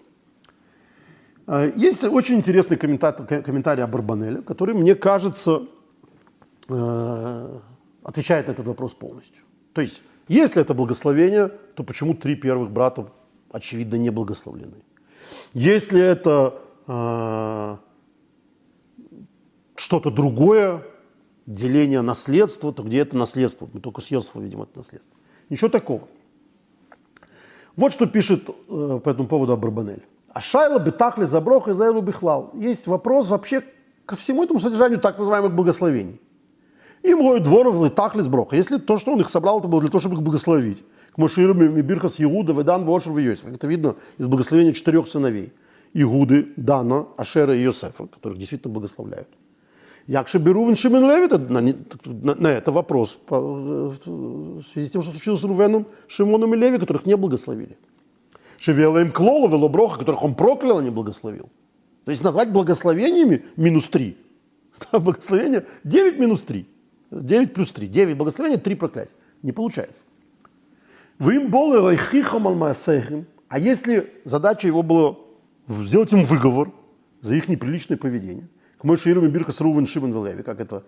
[1.47, 5.62] А, есть очень интересный комментарий, комментарий о Барбанеле, который, мне кажется,
[6.68, 7.59] э,
[8.03, 9.45] отвечает на этот вопрос полностью.
[9.72, 13.11] То есть, если это благословение, то почему три первых брата,
[13.51, 14.82] очевидно, не благословлены?
[15.55, 17.76] Если это э,
[19.83, 20.85] что-то другое,
[21.47, 23.68] деление наследства, то где это наследство?
[23.72, 25.16] Мы только с Йосифа видим это наследство.
[25.51, 26.09] Ничего такого.
[27.74, 30.05] Вот что пишет э, по этому поводу Абрабанель.
[30.28, 32.51] А шайла бетахли заброх и заэлу бихлал.
[32.55, 33.64] Есть вопрос вообще
[34.07, 36.20] ко всему этому содержанию так называемых благословений.
[37.03, 38.55] И мой двор в летахли сброха.
[38.55, 40.85] Если то, что он их собрал, это было для того, чтобы их благословить.
[41.12, 43.47] К Моширу Мибирхас Иуда, Ведан, Вошер, Йосиф.
[43.47, 45.53] Это видно из благословения четырех сыновей.
[45.93, 49.28] Игуды, Дана, Ашера и Йосефа, которых действительно благословляют.
[50.07, 55.41] Якши Берувен Шимен Леви, на, на, на это вопрос в связи с тем, что случилось
[55.41, 57.77] с Рувеном, Шимоном и Леви, которых не благословили.
[58.59, 61.49] Шевела им клолу, велоброха, которых он проклял, а не благословил.
[62.05, 64.17] То есть назвать благословениями минус 3.
[64.93, 66.67] Благословение 9 минус 3.
[67.11, 67.87] 9 плюс 3.
[67.87, 69.15] 9 благословения, 3 проклятия.
[69.43, 70.05] Не получается.
[71.19, 71.51] Вы им
[73.49, 75.17] А если задача его была
[75.69, 76.73] сделать им выговор
[77.21, 78.49] за их неприличное поведение,
[78.83, 80.83] к Мойширам и Бирка с Рувен Шимон Леви, как это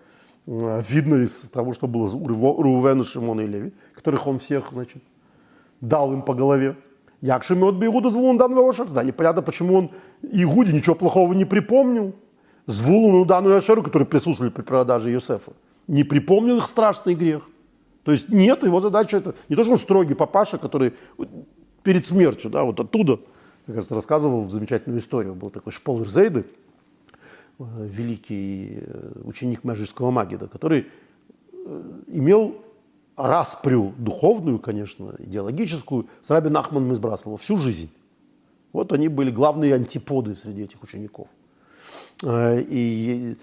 [0.45, 5.01] видно из того, что было у Рувена, Шимона и Леви, которых он всех, значит,
[5.79, 6.75] дал им по голове.
[7.21, 8.89] Як Шимеот Бейгуда Звулун дан Веошер?
[8.89, 9.91] Да, непонятно, почему он
[10.21, 12.13] Игуде ничего плохого не припомнил.
[12.67, 15.53] Звулуну Дану Яшеру, которые присутствовали при продаже Юсефа,
[15.87, 17.47] не припомнил их страшный грех.
[18.03, 20.93] То есть нет, его задача это не то, что он строгий папаша, который
[21.81, 23.19] перед смертью, да, вот оттуда,
[23.67, 25.33] я кажется, рассказывал замечательную историю.
[25.33, 26.45] Был такой Шполер Зейды,
[27.59, 30.87] великий э, ученик Межического Магида, который
[31.51, 32.55] э, имел
[33.15, 37.89] распрю духовную, конечно, идеологическую, с Раби Нахманом из Браслова всю жизнь.
[38.73, 41.27] Вот они были главные антиподы среди этих учеников.
[42.23, 43.37] Э, и,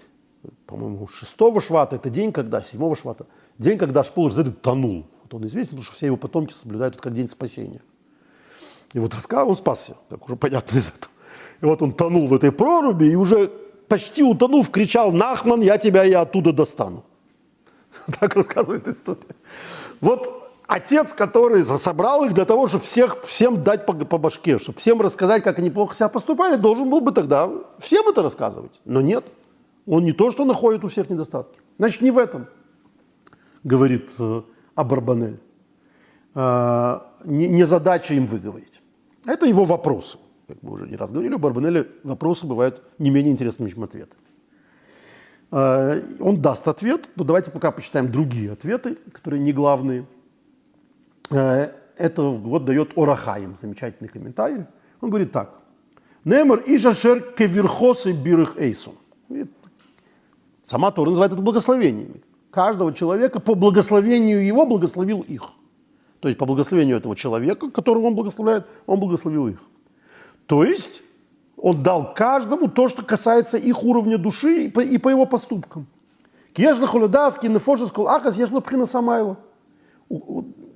[0.67, 3.25] по-моему, 6 швата, это день, когда, 7 швата,
[3.57, 5.07] день, когда Шпулер Зедет тонул.
[5.23, 7.81] Вот он известен, потому что все его потомки соблюдают это как день спасения.
[8.93, 11.11] И вот рассказал, он спасся, как уже понятно из этого.
[11.61, 13.51] И вот он тонул в этой проруби и уже
[13.87, 17.03] почти утонув, кричал, Нахман, я тебя и оттуда достану.
[18.19, 19.35] Так рассказывает история.
[20.01, 24.79] Вот отец, который собрал их для того, чтобы всех, всем дать по, по башке, чтобы
[24.79, 28.79] всем рассказать, как они плохо себя поступали, должен был бы тогда всем это рассказывать.
[28.85, 29.25] Но нет.
[29.85, 31.59] Он не то, что находит у всех недостатки.
[31.77, 32.47] Значит, не в этом,
[33.63, 34.41] говорит э,
[34.75, 35.39] Абарбанель.
[36.35, 38.81] Э, не, не задача им выговорить.
[39.25, 40.17] Это его вопросы.
[40.47, 44.15] Как мы уже не раз говорили, у Барбанеля вопросы бывают не менее интересными, чем ответы.
[45.51, 50.05] Э, он даст ответ, но давайте пока почитаем другие ответы, которые не главные.
[51.29, 54.65] Э, это вот дает Орахаим, замечательный комментарий.
[54.99, 55.59] Он говорит так.
[56.25, 58.95] Немер и жашер кеверхосы бирых эйсу.
[60.63, 62.21] Сама Тора называет это благословениями.
[62.49, 65.43] Каждого человека по благословению его благословил их.
[66.19, 69.61] То есть по благословению этого человека, которого он благословляет, он благословил их.
[70.53, 71.01] То есть
[71.57, 75.87] он дал каждому то, что касается их уровня души и по, и по его поступкам.
[76.53, 79.39] Кежла холодаски, нефошескул ахас, ежла пхина самайла.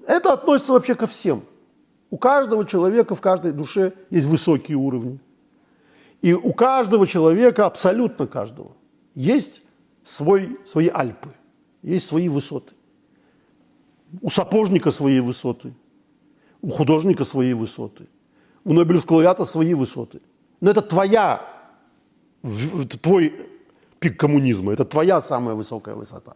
[0.08, 1.44] Это относится вообще ко всем.
[2.10, 5.20] У каждого человека в каждой душе есть высокие уровни.
[6.24, 8.72] И у каждого человека, абсолютно каждого,
[9.14, 9.62] есть
[10.04, 11.30] свой, свои Альпы,
[11.84, 12.74] есть свои высоты.
[14.24, 15.72] У сапожника свои высоты,
[16.64, 18.08] у художника свои высоты,
[18.68, 20.20] у Нобелевского лауреата свои высоты.
[20.60, 21.42] Но это твоя,
[23.02, 23.34] твой
[24.00, 26.34] пик коммунизма, это твоя самая высокая высота.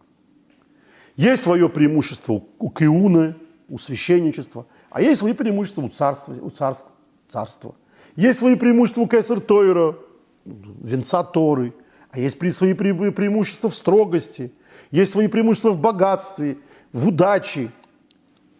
[1.17, 3.36] Есть свое преимущество у Киуна,
[3.67, 6.91] у священничества, а есть свои преимущества у царства, у царства,
[7.27, 7.75] царства.
[8.15, 9.97] Есть свои преимущества у Кесар Тойра,
[10.45, 11.73] венца Торы,
[12.11, 14.53] а есть свои преимущества в строгости,
[14.89, 16.57] есть свои преимущества в богатстве,
[16.93, 17.71] в удаче.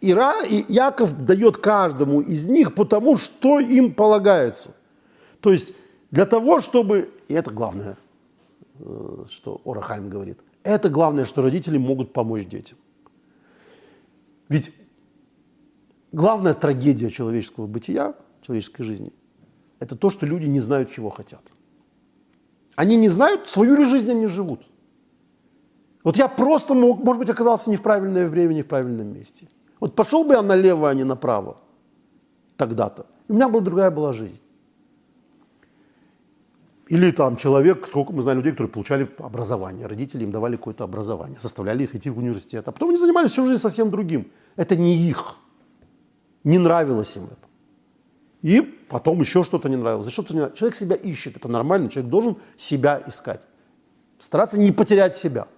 [0.02, 4.74] Ира, и Яков дает каждому из них потому, что им полагается.
[5.40, 5.74] То есть
[6.10, 7.96] для того, чтобы, и это главное,
[8.80, 12.76] э, что Орахайм говорит, это главное, что родители могут помочь детям.
[14.48, 14.72] Ведь
[16.10, 19.12] главная трагедия человеческого бытия, человеческой жизни,
[19.78, 21.42] это то, что люди не знают, чего хотят.
[22.74, 24.62] Они не знают, свою ли жизнь они живут.
[26.02, 29.46] Вот я просто мог, может быть, оказался не в правильное время, не в правильном месте.
[29.82, 31.56] Вот пошел бы я налево, а не направо
[32.56, 33.06] тогда-то.
[33.26, 34.40] У меня была другая была жизнь.
[36.86, 41.36] Или там человек, сколько мы знаем людей, которые получали образование, родители им давали какое-то образование,
[41.40, 44.30] заставляли их идти в университет, а потом они занимались всю жизнь совсем другим.
[44.54, 45.34] Это не их.
[46.44, 47.48] Не нравилось им это.
[48.42, 50.12] И потом еще что-то не нравилось.
[50.12, 50.60] Что-то не нравилось.
[50.60, 53.40] Человек себя ищет, это нормально, человек должен себя искать.
[54.20, 55.48] Стараться не потерять себя.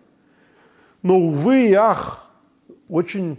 [1.02, 2.30] Но, увы и ах,
[2.88, 3.36] очень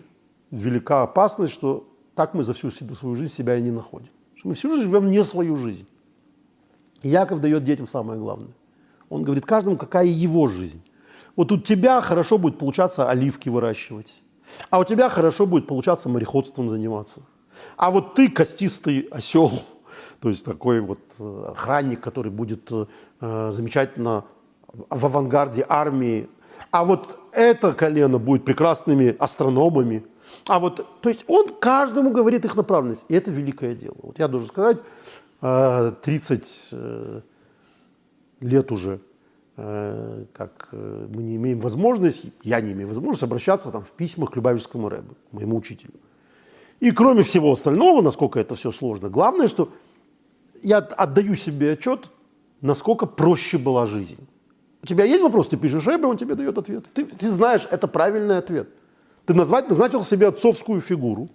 [0.51, 4.09] велика опасность, что так мы за всю себе, свою жизнь себя и не находим.
[4.35, 5.85] Что мы всю жизнь живем не свою жизнь.
[7.01, 8.53] И Яков дает детям самое главное.
[9.09, 10.81] Он говорит каждому, какая его жизнь.
[11.35, 14.21] Вот у тебя хорошо будет получаться оливки выращивать,
[14.69, 17.21] а у тебя хорошо будет получаться мореходством заниматься–
[17.77, 19.51] а вот ты костистый осел,
[20.19, 24.25] то есть такой вот э, охранник, который будет э, замечательно
[24.71, 26.27] в авангарде армии.
[26.71, 30.05] А вот это колено будет прекрасными астрономами.
[30.47, 33.03] А вот, то есть он каждому говорит их направленность.
[33.09, 33.95] И это великое дело.
[34.01, 34.79] Вот я должен сказать,
[35.41, 37.21] 30 э,
[38.41, 38.99] лет уже,
[39.55, 44.89] как мы не имеем возможности, я не имею возможности обращаться там, в письмах к Любавическому
[44.89, 45.93] Рэбу, моему учителю.
[46.79, 49.69] И кроме всего остального, насколько это все сложно, главное, что
[50.61, 52.09] я отдаю себе отчет,
[52.61, 54.27] насколько проще была жизнь.
[54.83, 56.85] У тебя есть вопрос, ты пишешь Эбе, он тебе дает ответ.
[56.93, 58.69] Ты, ты знаешь, это правильный ответ.
[59.25, 61.29] Ты назвать, назначил себе отцовскую фигуру,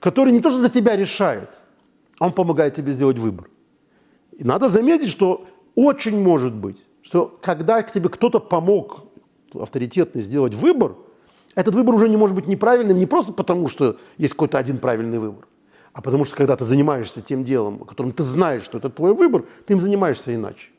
[0.00, 1.60] которая не то, что за тебя решает,
[2.18, 3.48] а он помогает тебе сделать выбор.
[4.32, 9.04] И надо заметить, что очень может быть, что когда к тебе кто-то помог
[9.52, 10.96] авторитетно сделать выбор–
[11.54, 15.18] этот выбор уже не может быть неправильным не просто потому, что есть какой-то один правильный
[15.18, 15.46] выбор,
[15.92, 19.14] а потому что когда ты занимаешься тем делом, о котором ты знаешь, что это твой
[19.14, 20.70] выбор, ты им занимаешься иначе.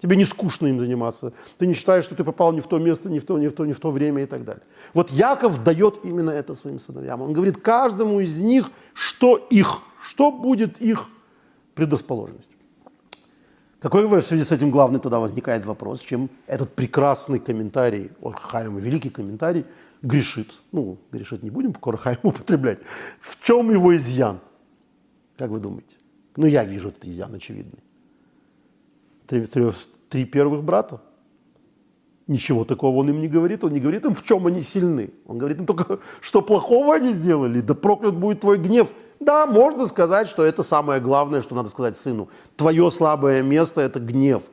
[0.00, 1.32] Тебе не скучно им заниматься.
[1.58, 3.52] Ты не считаешь, что ты попал не в то место, не в то, не в
[3.52, 4.62] то, не в то время и так далее.
[4.94, 7.20] Вот Яков дает именно это своим сыновьям.
[7.20, 11.08] Он говорит каждому из них, что их, что будет их
[11.74, 12.56] предрасположенностью.
[13.80, 19.10] Какой в связи с этим главный тогда возникает вопрос, чем этот прекрасный комментарий, Орхайма, великий
[19.10, 19.64] комментарий,
[20.02, 20.52] грешит.
[20.72, 22.78] Ну, грешит не будем, Корхайм употреблять.
[23.20, 24.40] В чем его изъян?
[25.36, 25.96] Как вы думаете?
[26.36, 27.80] Ну, я вижу этот изъян очевидный.
[29.28, 29.70] Три, три,
[30.08, 31.02] три первых брата.
[32.26, 33.62] Ничего такого он им не говорит.
[33.62, 35.10] Он не говорит им, в чем они сильны.
[35.26, 37.60] Он говорит им только, что плохого они сделали.
[37.60, 38.88] Да проклят будет твой гнев.
[39.20, 42.30] Да, можно сказать, что это самое главное, что надо сказать сыну.
[42.56, 44.44] Твое слабое место– это гнев.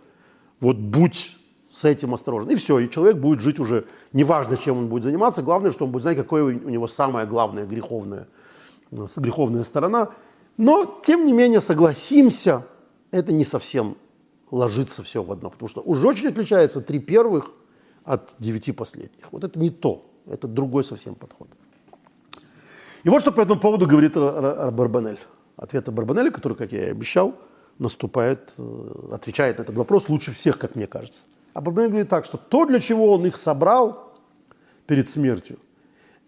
[0.59, 1.37] Вот будь
[1.71, 2.49] с этим осторожен.
[2.49, 5.91] И все, и человек будет жить уже, неважно, чем он будет заниматься, главное, что он
[5.91, 8.27] будет знать, какое у него самая главная греховная,
[8.91, 10.09] э, греховная сторона.
[10.57, 12.65] Но, тем не менее, согласимся,
[13.11, 13.97] это не совсем
[14.55, 17.51] ложится все в одно, потому что уже очень отличается три первых
[18.05, 19.31] от девяти последних.
[19.31, 21.49] Вот это не то, это другой совсем подход.
[23.03, 25.19] И вот что по этому поводу говорит Барбанель.
[25.57, 27.35] Ответ Барбанеля, который, как я и обещал,
[27.79, 31.19] наступает, э, отвечает на этот вопрос лучше всех, как мне кажется.
[31.53, 34.13] А Барбанель говорит так, что то, для чего он их собрал
[34.87, 35.59] перед смертью,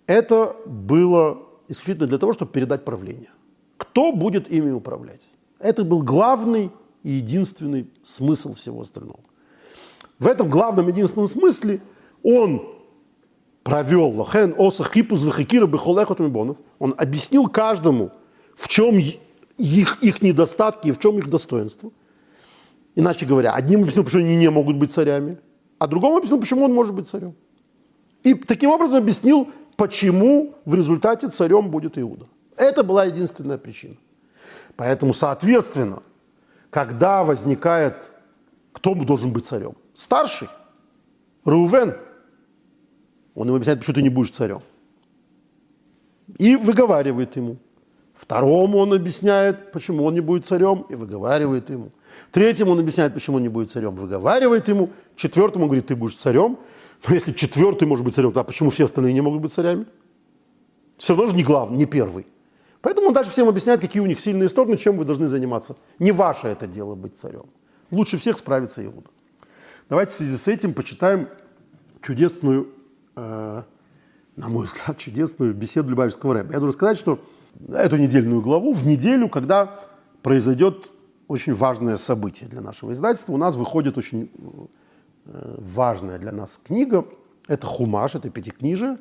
[0.05, 3.31] это было исключительно для того, чтобы передать правление.
[3.77, 5.25] Кто будет ими управлять?
[5.59, 6.71] Это был главный
[7.07, 9.21] и единственный смысл всего остального.
[10.19, 11.79] В этом главном единственном смысле
[12.21, 12.67] он
[13.63, 16.57] провел лохен оса хипус вахикира бехолехот мибонов.
[16.79, 18.11] Он объяснил каждому,
[18.57, 21.91] в чем их, их недостатки и в чем их достоинство.
[22.95, 25.37] Иначе говоря, одним объяснил, почему они не могут быть царями,
[25.79, 27.35] а другому объяснил, почему он может быть царем.
[28.23, 29.47] И таким образом объяснил,
[29.77, 32.25] почему в результате царем будет Иуда.
[32.57, 33.95] Это была единственная причина.
[34.75, 36.03] Поэтому, соответственно,
[36.69, 38.11] когда возникает,
[38.73, 39.75] кто должен быть царем?
[39.93, 40.49] Старший,
[41.43, 41.95] Рувен.
[43.35, 44.61] Он ему объясняет, почему ты не будешь царем.
[46.37, 47.57] И выговаривает ему.
[48.13, 51.91] Второму он объясняет, почему он не будет царем, и выговаривает ему.
[52.31, 54.89] Третьему он объясняет, почему он не будет царем, выговаривает ему.
[55.15, 56.57] Четвертому говорит, ты будешь царем.
[57.07, 59.85] Но если четвертый может быть царем, то почему все остальные не могут быть царями?
[60.97, 62.25] Все равно же не главный, не первый.
[62.87, 65.75] Поэтому он дальше всем объясняет, какие у них сильные стороны, чем вы должны заниматься.
[65.99, 67.47] Не ваше это дело быть царем.
[67.91, 69.09] Лучше всех справится Иуда.
[69.89, 71.27] Давайте в связи с этим почитаем
[72.01, 72.69] чудесную,
[73.17, 73.63] э,
[74.37, 76.53] на мой взгляд, чудесную беседу Любавичского рэба.
[76.53, 77.19] Я должен сказать, что
[77.73, 79.81] эту недельную главу в неделю, когда
[80.23, 80.89] произойдет
[81.27, 84.31] очень важное событие для нашего издательства, у нас выходит очень
[85.25, 87.03] э, важная для нас книга.
[87.49, 88.97] Это Хумаш, это пятикнижие,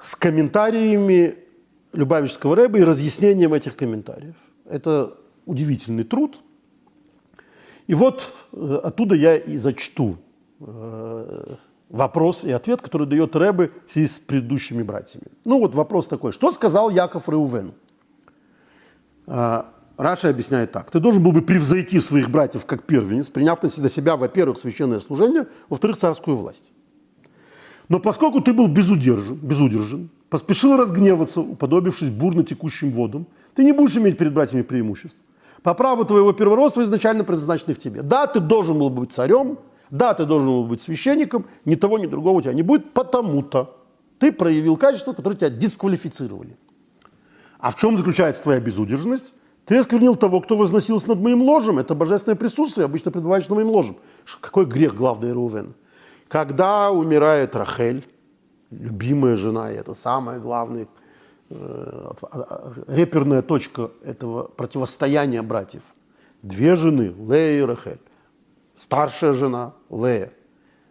[0.00, 1.43] с комментариями
[1.94, 4.36] Любавичского рэба и разъяснением этих комментариев.
[4.64, 5.14] Это
[5.46, 6.40] удивительный труд.
[7.86, 10.16] И вот э, оттуда я и зачту
[10.60, 11.54] э,
[11.90, 15.26] вопрос и ответ, который дает Рэбе в связи с предыдущими братьями.
[15.44, 16.32] Ну вот вопрос такой.
[16.32, 17.74] Что сказал Яков Реувену?
[19.26, 20.90] А, Раша объясняет так.
[20.90, 25.46] Ты должен был бы превзойти своих братьев как первенец, приняв на себя, во-первых, священное служение,
[25.68, 26.72] во-вторых, царскую власть.
[27.88, 33.96] Но поскольку ты был безудержен, безудержен поспешил разгневаться, уподобившись бурно текущим водам, ты не будешь
[33.96, 35.16] иметь перед братьями преимуществ.
[35.62, 38.02] По праву твоего первородства изначально предназначенных тебе.
[38.02, 39.58] Да, ты должен был быть царем,
[39.90, 43.76] да, ты должен был быть священником, ни того, ни другого у тебя не будет, потому-то
[44.18, 46.56] ты проявил качества, которые тебя дисквалифицировали.
[47.60, 49.34] А в чем заключается твоя безудержность?
[49.66, 51.78] Ты осквернил того, кто возносился над моим ложем.
[51.78, 53.98] Это божественное присутствие, обычно пребываешь над моим ложем.
[54.40, 55.74] Какой грех главный Рувен?
[56.34, 58.04] Когда умирает Рахель,
[58.72, 60.88] любимая жена, и это самая главная
[61.48, 62.12] э,
[62.88, 65.82] реперная точка этого противостояния братьев.
[66.42, 68.00] Две жены, Лея и Рахель.
[68.74, 70.32] Старшая жена, Лея.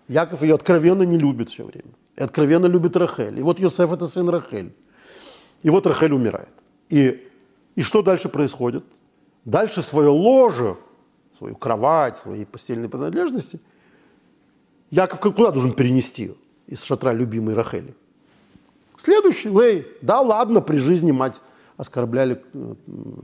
[0.07, 1.91] Яков ее откровенно не любит все время.
[2.15, 3.37] И откровенно любит Рахель.
[3.37, 4.73] И вот Йосеф это сын Рахель.
[5.61, 6.53] И вот Рахель умирает.
[6.87, 7.29] И,
[7.75, 8.85] и что дальше происходит?
[9.43, 10.77] Дальше свое ложе,
[11.37, 13.59] свою кровать, свои постельные принадлежности
[14.93, 16.31] Яков куда должен перенести?
[16.67, 17.93] из шатра любимой Рахели.
[18.97, 19.87] Следующий, Лей.
[20.01, 21.41] Да, ладно, при жизни мать
[21.77, 22.75] оскорбляли, э,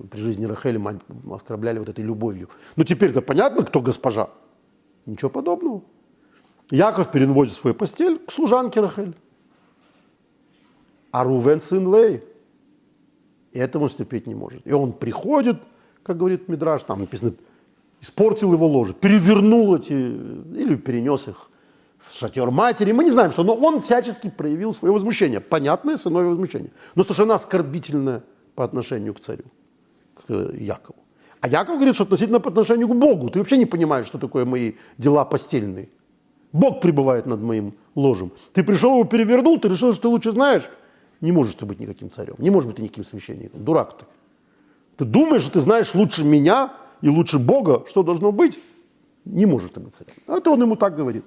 [0.09, 0.97] при жизни Рахели мать
[1.31, 2.49] оскорбляли вот этой любовью.
[2.75, 4.29] Но теперь-то понятно, кто госпожа.
[5.05, 5.81] Ничего подобного.
[6.69, 9.15] Яков переводит свою постель к служанке Рахель.
[11.11, 12.23] А Рувен сын Лей.
[13.53, 14.65] Этому он стерпеть не может.
[14.67, 15.61] И он приходит,
[16.03, 17.33] как говорит Мидраш, там написано,
[18.01, 21.48] испортил его ложе, перевернул эти, или перенес их
[21.99, 26.29] в шатер матери, мы не знаем что, но он всячески проявил свое возмущение, понятное сыновье
[26.29, 28.23] возмущение, но совершенно оскорбительное
[28.55, 29.45] по отношению к царю,
[30.15, 30.95] к Якову.
[31.41, 33.29] А Яков говорит, что относительно по отношению к Богу.
[33.29, 35.89] Ты вообще не понимаешь, что такое мои дела постельные.
[36.51, 38.31] Бог пребывает над моим ложем.
[38.53, 40.69] Ты пришел его перевернул, ты решил, что ты лучше знаешь.
[41.21, 43.63] Не можешь ты быть никаким царем, не можешь быть никаким священником.
[43.63, 44.05] Дурак ты.
[44.97, 48.59] Ты думаешь, что ты знаешь лучше меня и лучше Бога, что должно быть?
[49.25, 50.13] Не можешь ты быть царем.
[50.27, 51.25] Это он ему так говорит.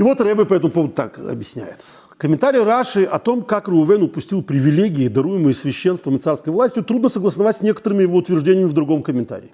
[0.00, 1.84] И вот Рэбе по этому поводу так объясняет.
[2.16, 7.58] Комментарий Раши о том, как Рувен упустил привилегии, даруемые священством и царской властью, трудно согласовать
[7.58, 9.52] с некоторыми его утверждениями в другом комментарии.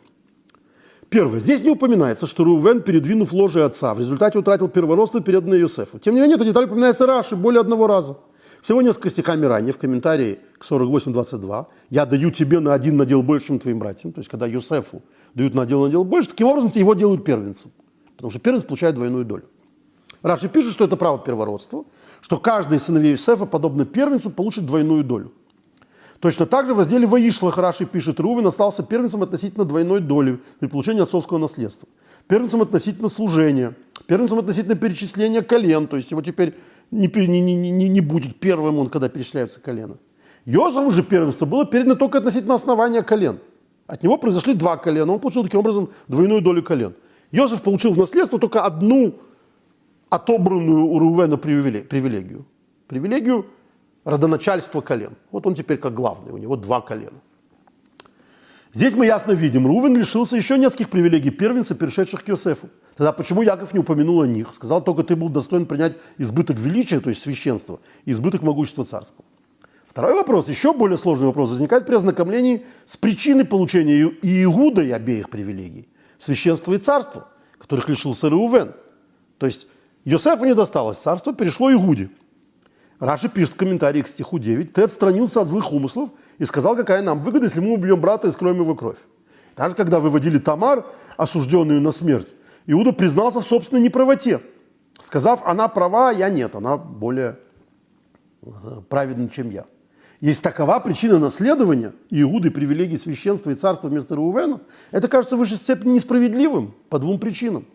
[1.09, 1.41] Первое.
[1.41, 5.99] Здесь не упоминается, что Рувен, передвинув ложе отца, в результате утратил первородство, переданное Иосифу.
[5.99, 8.17] Тем не менее, эта деталь упоминается Раши более одного раза.
[8.63, 13.49] Всего несколько стихами ранее, в комментарии к 48.22, «Я даю тебе на один надел больше,
[13.49, 14.13] чем твоим братьям».
[14.13, 15.03] То есть, когда Иосифу
[15.35, 17.73] дают на надел надел больше, таким образом его делают первенцем.
[18.15, 19.43] потому что первенец получает двойную долю.
[20.23, 21.85] Раши пишет, что это право первородства,
[22.21, 25.33] что каждый сыновей Юсефа, подобно первенцу, получит двойную долю.
[26.21, 30.67] Точно так же в разделе Ваишлах Раши пишет, Рувен остался первенцем относительно двойной доли при
[30.67, 31.89] получении отцовского наследства.
[32.27, 33.75] Первенцем относительно служения,
[34.07, 36.55] первенцем относительно перечисления колен, то есть его теперь
[36.91, 39.99] не, не, не, не, не будет первым он, когда перечисляются колена.
[40.47, 43.39] Йозефу же первенство было передано только относительно основания колен.
[43.87, 46.95] От него произошли два колена, он получил таким образом двойную долю колен.
[47.31, 49.15] Йозеф получил в наследство только одну
[50.09, 52.47] отобранную у Рувена привилегию.
[52.87, 53.47] Привилегию
[54.05, 55.17] родоначальства колен.
[55.31, 57.21] Вот он теперь как главный, у него два колена.
[58.73, 62.69] Здесь мы ясно видим, Рувен лишился еще нескольких привилегий первенца, перешедших к Йосефу.
[62.97, 64.53] Тогда почему Яков не упомянул о них?
[64.55, 69.25] Сказал только, ты был достоин принять избыток величия, то есть священства, и избыток могущества царского.
[69.89, 75.89] Второй вопрос, еще более сложный вопрос, возникает при ознакомлении с причиной получения Иудой обеих привилегий.
[76.19, 77.29] Священства и царства,
[77.59, 78.75] которых лишился Реувен.
[79.39, 79.69] То есть
[80.07, 82.11] Йосефу не досталось царство, перешло Игуде.
[83.01, 87.03] Раши пишет в комментарии к стиху 9, «Ты отстранился от злых умыслов и сказал, какая
[87.03, 88.99] нам выгода, если мы убьем брата и скроем его кровь».
[89.57, 90.87] Даже когда выводили Тамар,
[91.17, 92.29] осужденную на смерть,
[92.67, 94.41] Иуда признался в собственной неправоте,
[95.03, 97.41] сказав, она права, а я нет, она более
[98.89, 99.67] праведна, чем я.
[100.21, 104.61] Есть такова причина наследования Иуды привилегий священства и царства вместо Рувена,
[104.93, 107.67] это кажется в высшей степени несправедливым по двум причинам.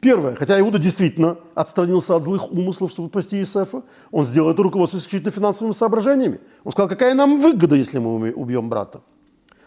[0.00, 5.04] Первое, хотя Иуда действительно отстранился от злых умыслов, чтобы спасти Иосифа, он сделал это руководствуясь
[5.04, 6.40] исключительно финансовыми соображениями.
[6.64, 9.02] Он сказал, какая нам выгода, если мы убьем брата,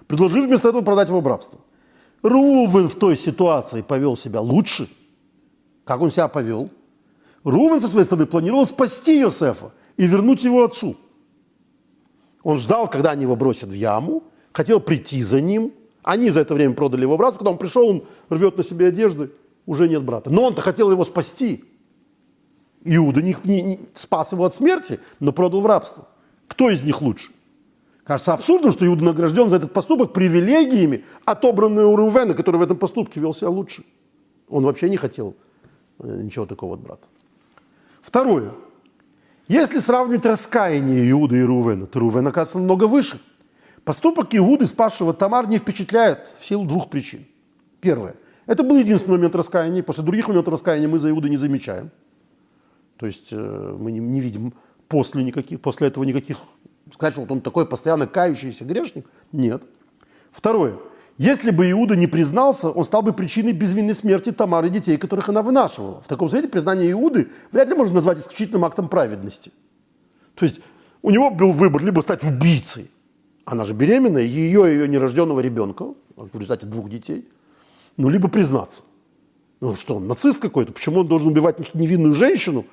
[0.07, 1.59] предложив вместо этого продать его в рабство.
[2.23, 4.89] Рувен в той ситуации повел себя лучше.
[5.85, 6.71] Как он себя повел?
[7.43, 10.97] Рувен со своей стороны планировал спасти Иосифа и вернуть его отцу.
[12.41, 15.73] Он ждал, когда они его бросят в яму, хотел прийти за ним.
[16.01, 17.37] Они за это время продали его брату.
[17.37, 19.29] Когда он пришел, он рвет на себе одежды–
[19.65, 20.29] уже нет брата.
[20.29, 21.63] Но он-то хотел его спасти.
[22.83, 26.07] Иуда не, не, не, спас его от смерти, но продал в рабство.
[26.47, 27.31] Кто из них лучше?
[28.03, 32.77] Кажется абсурдным, что Иуда награжден за этот поступок привилегиями, отобранные у Рувена, который в этом
[32.77, 33.85] поступке вел себя лучше.
[34.49, 35.35] Он вообще не хотел
[35.99, 37.07] э, ничего такого от брата.
[38.01, 38.51] Второе.
[39.47, 43.21] Если сравнивать раскаяние Иуды и Рувена, то Рувен оказывается намного выше.
[43.85, 47.25] Поступок Иуды, спасшего Тамар, не впечатляет в силу двух причин.
[47.79, 48.15] Первое.
[48.45, 49.83] Это был единственный момент раскаяния.
[49.83, 51.91] После других моментов раскаяния мы за Иуды не замечаем.
[52.97, 54.53] То есть э, мы не, не видим
[54.87, 56.39] после, никаких, после этого никаких...
[56.93, 59.07] Сказать, что вот он такой постоянно кающийся грешник?
[59.31, 59.63] Нет.
[60.31, 60.77] Второе.
[61.17, 65.29] Если бы Иуда не признался, он стал бы причиной безвинной смерти Тамары и детей, которых
[65.29, 66.01] она вынашивала.
[66.01, 69.51] В таком свете признание Иуды вряд ли можно назвать исключительным актом праведности.
[70.35, 70.59] То есть
[71.01, 72.89] у него был выбор либо стать убийцей,
[73.45, 77.27] она же беременная, ее и ее нерожденного ребенка, в результате двух детей–
[77.97, 78.83] ну, либо признаться.
[79.59, 82.65] Ну что, он нацист какой-то, почему он должен убивать невинную женщину?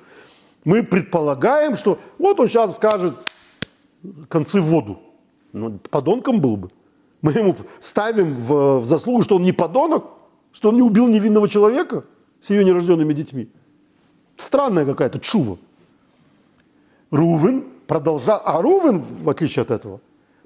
[0.63, 3.15] Мы предполагаем, что вот он сейчас скажет
[4.29, 4.99] концы в воду.
[5.53, 6.69] Ну, подонком был бы.
[7.21, 10.05] Мы ему ставим в, в заслугу, что он не подонок,
[10.51, 12.03] что он не убил невинного человека
[12.39, 13.49] с ее нерожденными детьми.
[14.37, 15.57] Странная какая-то чува.
[17.11, 19.99] Рувен продолжал, а Рувен, в отличие от этого,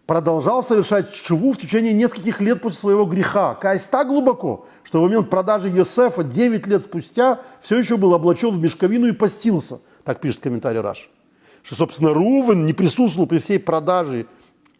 [0.06, 5.04] продолжал совершать шву в течение нескольких лет после своего греха, каясь так глубоко, что в
[5.04, 9.80] момент продажи Йосефа 9 лет спустя все еще был облачен в мешковину и постился.
[10.04, 11.10] Так пишет комментарий Раш.
[11.64, 14.28] Что, собственно, Рувен не присутствовал при всей продаже,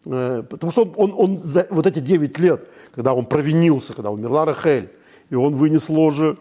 [0.04, 4.44] э, потому что он, он, за вот эти 9 лет, когда он провинился, когда умерла
[4.44, 4.90] Рахель,
[5.28, 6.38] и он вынес ложе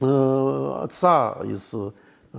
[0.00, 1.92] э, отца из, э,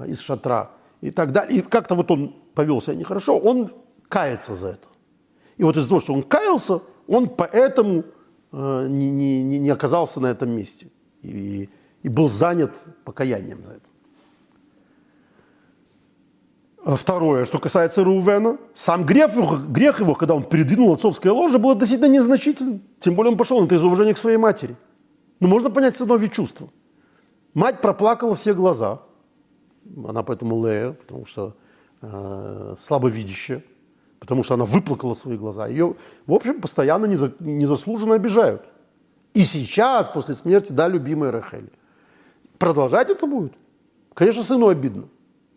[0.08, 3.72] из шатра и так далее, и как-то вот он повел себя нехорошо, он
[4.10, 4.90] кается за это.
[5.60, 8.06] И вот из-за того, что он каялся, он поэтому
[8.54, 10.88] э, не, не, не оказался на этом месте
[11.22, 11.70] и,
[12.02, 12.72] и был занят
[13.04, 13.90] покаянием за это.
[16.86, 19.32] А второе, что касается Рувена, сам грех
[19.68, 22.82] грех его, когда он передвинул отцовское ложе, был относительно незначительным.
[23.02, 24.78] Тем более он пошел на это из уважения к своей матери.
[25.42, 26.70] Но можно понять с одного чувства.
[27.54, 29.02] Мать проплакала все глаза.
[30.08, 31.58] Она поэтому Лея, потому что
[32.02, 33.62] э, слабовидящая
[34.20, 35.68] потому что она выплакала свои глаза.
[35.68, 35.96] Ее,
[36.28, 38.64] в общем, постоянно незаслуженно обижают.
[39.34, 41.72] И сейчас, после смерти, да, любимая Рахель.
[42.58, 43.54] Продолжать это будет?
[44.14, 45.06] Конечно, сыну обидно.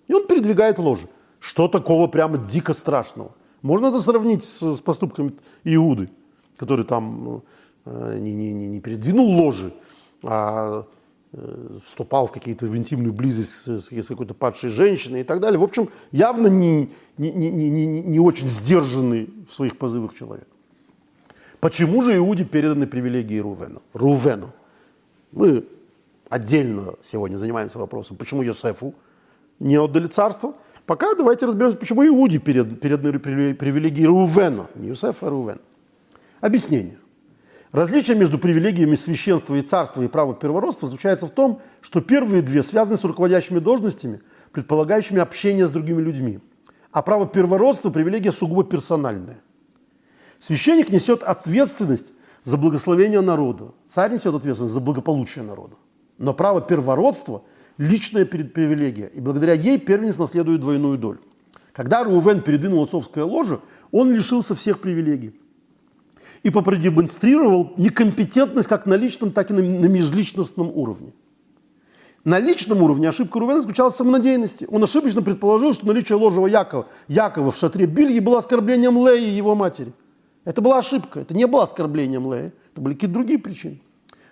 [0.07, 1.09] И он передвигает ложе.
[1.41, 3.35] Что такого прямо дико страшного?
[3.63, 5.35] Можно это сравнить с, с поступками
[5.65, 6.11] Иуды,
[6.57, 7.43] который там
[7.85, 9.73] э, не, не, не передвинул ложи,
[10.23, 10.85] а
[11.85, 15.59] вступал в какие-то в интимную близость с, с какой-то падшей женщиной и так далее.
[15.59, 20.47] В общем, явно не, не, не, не, не, не очень сдержанный в своих позывах человек.
[21.61, 23.83] Почему же Иуде переданы привилегии Рувену?
[23.95, 24.53] Рувену.
[25.31, 25.65] Мы
[26.29, 28.95] отдельно сегодня занимаемся вопросом, почему Йосефу
[29.59, 30.55] не отдали царство.
[30.87, 35.61] Пока давайте разберемся, почему Иуде перед, переданы привилегии Рувена, не Юсефа, а Рувена.
[36.41, 36.99] Объяснение.
[37.73, 42.63] Различие между привилегиями священства и царства и права первородства заключается в том, что первые две
[42.63, 44.21] связаны с руководящими должностями,
[44.53, 46.41] предполагающими общение с другими людьми.
[46.93, 49.41] А право первородства– привилегия сугубо персональная.
[50.39, 52.13] Священник несет ответственность
[52.45, 53.73] за благословение народа.
[53.89, 55.77] Царь несет ответственность за благополучие народа.
[56.19, 57.43] Но право первородства–
[57.79, 61.21] личная привилегия, и благодаря ей первенец наследует двойную долю.
[61.73, 63.61] Когда Рувен передвинул отцовское ложе,
[63.93, 65.33] он лишился всех привилегий
[66.43, 71.13] и продемонстрировал некомпетентность как на личном, так и на, на межличностном уровне.
[72.25, 74.67] На личном уровне ошибка Рувена заключалась в самонадеянности.
[74.71, 79.37] Он ошибочно предположил, что наличие ложего Якова, Якова в шатре Бильи было оскорблением Леи и
[79.37, 79.93] его матери.
[80.45, 83.81] Это была ошибка, это не было оскорблением Леи, это были какие-то другие причины.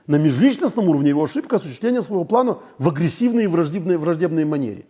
[0.06, 4.86] На межличностном уровне его ошибка осуществление своего плана в агрессивной и враждебной, враждебной манере.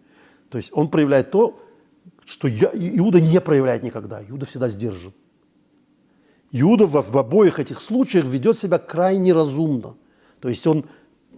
[0.51, 1.59] То есть он проявляет то,
[2.25, 4.23] что Иуда не проявляет никогда.
[4.29, 5.13] Иуда всегда сдержан.
[6.53, 9.97] Иуда в обоих этих случаях ведет себя крайне разумно.
[10.41, 10.85] То есть он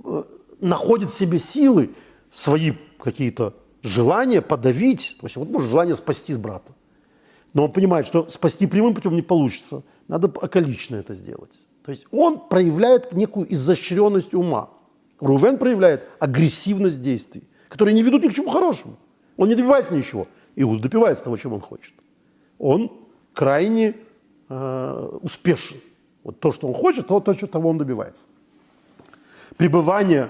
[0.05, 0.23] э,
[0.61, 1.91] находит в себе силы
[2.33, 5.17] свои какие-то желания подавить.
[5.21, 6.73] То есть вот может желание спасти с брата.
[7.53, 9.83] Но он понимает, что спасти прямым путем не получится.
[10.09, 11.67] Надо околично это сделать.
[11.85, 14.71] То есть он проявляет некую изощренность ума.
[15.21, 18.97] Рувен проявляет агрессивность действий, которые не ведут ни к чему хорошему.
[19.37, 20.27] Он не добивается ничего.
[20.57, 21.95] Иуд добивается того, чем он хочет.
[22.59, 22.91] Он
[23.33, 23.95] крайне
[24.53, 25.79] э, успешен.
[26.25, 28.25] Вот то, что он хочет, то, то, того он добивается.
[29.57, 30.29] Пребывание,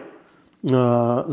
[0.69, 1.25] э,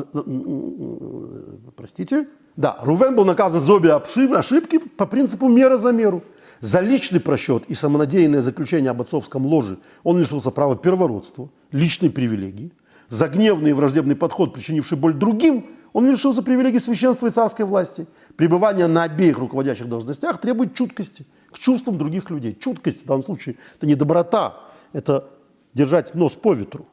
[1.75, 6.23] простите, да, Рувен был наказан за обе ошибки по принципу мера за меру.
[6.59, 12.73] За личный просчет и самонадеянное заключение об отцовском ложе он лишился права первородства, личной привилегии.
[13.07, 18.07] За гневный и враждебный подход, причинивший боль другим, он лишился привилегий священства и царской власти.
[18.35, 22.57] Пребывание на обеих руководящих должностях требует чуткости к чувствам других людей.
[22.59, 24.55] Чуткость в данном случае– это не доброта,
[24.93, 25.29] это
[25.73, 26.85] держать нос по ветру.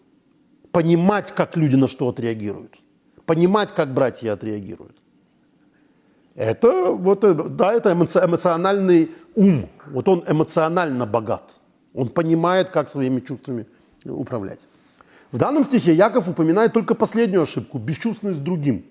[0.73, 2.77] Понимать, как люди на что отреагируют.
[3.25, 4.97] Понимать, как братья отреагируют.
[6.35, 9.69] Это, вот, э, да, это эмоциональный ум.
[9.87, 11.55] Вот он эмоционально богат.
[11.95, 13.67] Он понимает, как своими чувствами
[14.05, 14.61] управлять.
[15.33, 18.85] В данном стихе Яков упоминает только последнюю ошибку– бесчувственность другим.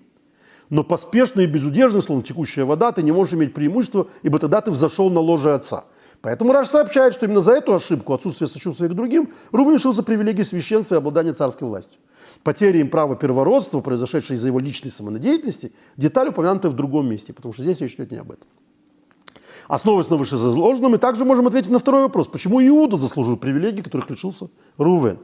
[0.68, 4.70] Но поспешно и безудержно, словно текущая вода, ты не можешь иметь преимущество, ибо тогда ты
[4.70, 5.84] взошел на ложе отца.
[6.22, 10.42] Поэтому Раш сообщает, что именно за эту ошибку, отсутствие сочувствия к другим, Рувен лишился привилегии
[10.42, 12.00] священства и обладания царской властью.
[12.42, 17.52] Потеря им права первородства, произошедшая из-за его личной самонадеятельности, деталь упомянутая в другом месте, потому
[17.52, 18.46] что здесь речь идет не об этом.
[19.68, 22.28] Основываясь на вышеизложенном, мы также можем ответить на второй вопрос.
[22.28, 24.48] Почему Иуда заслужил привилегии, которых лишился
[24.78, 25.18] Рувен?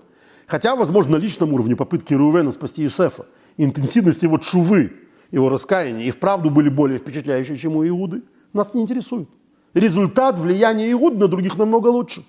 [0.46, 3.26] Хотя, возможно, на личном уровне попытки Рувена спасти Юсефа,
[3.56, 4.92] интенсивность его чувы,
[5.32, 8.22] его раскаяния и вправду были более впечатляющие, чем у Иуды,
[8.52, 9.28] нас не интересует.
[9.74, 12.24] Результат влияния Иуды на других намного лучше.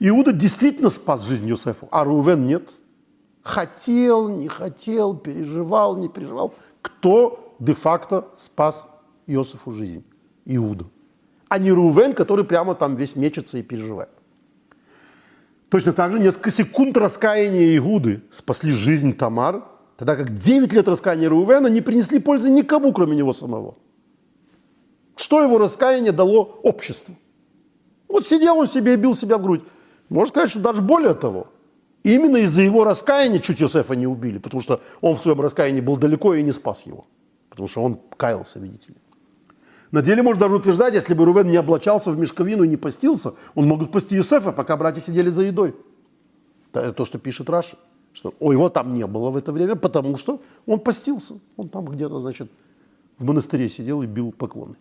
[0.00, 2.70] Иуда действительно спас жизнь Юсефу, а Рувен нет–
[3.42, 6.54] хотел, не хотел, переживал, не переживал.
[6.82, 8.88] Кто де-факто спас
[9.26, 10.04] Иосифу жизнь?
[10.44, 10.86] Иуда.
[11.48, 14.10] А не Рувен, который прямо там весь мечется и переживает.
[15.68, 19.64] Точно так же несколько секунд раскаяния Иуды спасли жизнь Тамар,
[20.00, 23.74] тогда как 9 лет раскаяния Рувена не принесли пользы никому, кроме него самого.
[25.14, 27.14] Что его раскаяние дало обществу?
[28.08, 29.62] Вот сидел он себе и бил себя в грудь.
[30.08, 31.48] Можно сказать, что даже более того–
[32.02, 35.98] именно из-за его раскаяния чуть Йосефа не убили, потому что он в своем раскаянии был
[35.98, 37.04] далеко и не спас его.
[37.50, 38.96] Потому что он каялся, видите ли.
[39.90, 43.34] На деле можно даже утверждать, если бы Рувен не облачался в мешковину и не постился,
[43.54, 45.74] он мог спасти Юсефа, пока братья сидели за едой.
[46.72, 47.76] Это то, что пишет Раша.
[48.12, 51.34] Что о, его там не было в это время, потому что он постился.
[51.56, 52.50] Он там где-то, значит,
[53.18, 54.74] в монастыре сидел и бил поклоны.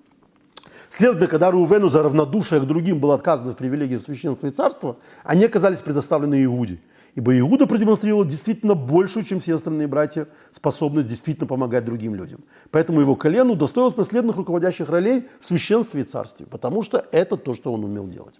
[0.89, 5.45] Следовательно, когда Рувену за равнодушие к другим было отказано в привилегиях священства и царства, они
[5.45, 6.79] оказались предоставлены Иуде.
[7.15, 12.43] Ибо Иуда продемонстрировал действительно большую, чем все остальные братья, способность действительно помогать другим людям.
[12.71, 17.53] Поэтому его колену удостоилось наследных руководящих ролей в священстве и царстве, потому что это то,
[17.53, 18.35] что он умел делать.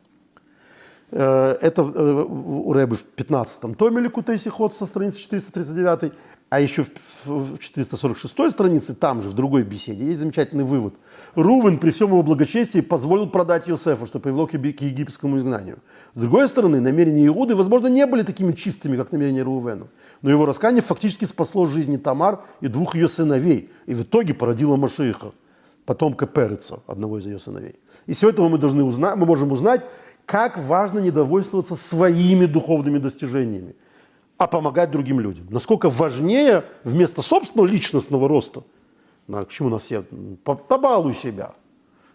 [1.12, 6.14] Э, это э, у Рэбы в 15-м томе Ликутей Сихот со страницы 439,
[6.50, 6.86] а еще
[7.26, 10.94] в 446 странице, там же, в другой беседе, есть замечательный вывод.
[11.36, 15.80] Рувен при всем его благочестии позволил продать Иосифа, что привело к египетскому изгнанию.
[16.16, 19.88] С другой стороны, намерения Иуды, возможно, не были такими чистыми, как намерения Рувена.
[20.22, 24.76] Но его раскаяние фактически спасло жизни Тамар и двух ее сыновей, и в итоге породило
[24.76, 25.32] Машииха,
[25.86, 27.76] потомка Переца, одного из ее сыновей.
[28.08, 29.84] И с этого мы, должны узнать, мы можем узнать,
[30.30, 33.76] как важно недовольствоваться своими духовными достижениями.
[34.38, 35.48] а помогать другим людям.
[35.50, 38.64] Насколько важнее вместо собственного личностного роста,
[39.28, 40.04] на, к чему нас все,
[40.46, 41.52] побалуй себя,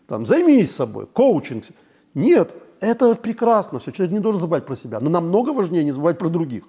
[0.07, 1.65] там, займись собой, коучинг.
[2.15, 2.51] Нет,
[2.81, 5.01] это прекрасно, все, человек не должен забывать про себя.
[5.01, 6.65] Но намного важнее не забывать про других.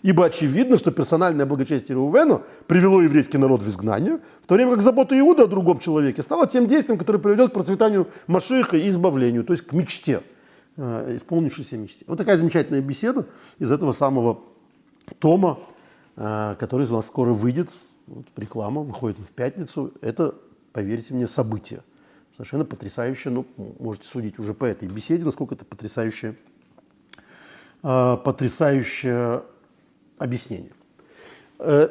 [0.00, 4.82] Ибо очевидно, что персональное благочестие Реувена привело еврейский народ в изгнание, в то время как
[4.82, 9.44] забота Иуда о другом человеке стала тем действием, которое приведет к процветанию Машиха и избавлению,
[9.44, 10.22] то есть к мечте,
[10.76, 12.04] исполнившейся мечте.
[12.06, 13.26] Вот такая замечательная беседа
[13.58, 14.42] из этого самого
[15.18, 15.58] тома,
[16.16, 17.70] э, который у нас скоро выйдет,
[18.06, 19.92] вот реклама, выходит в пятницу.
[20.00, 20.34] Это,
[20.72, 21.82] поверьте мне, событие.
[22.32, 23.46] Совершенно потрясающее, ну,
[23.78, 26.36] можете судить уже по этой беседе, насколько это потрясающее,
[27.82, 29.42] э, потрясающее
[30.18, 30.72] объяснение.
[31.58, 31.88] Э,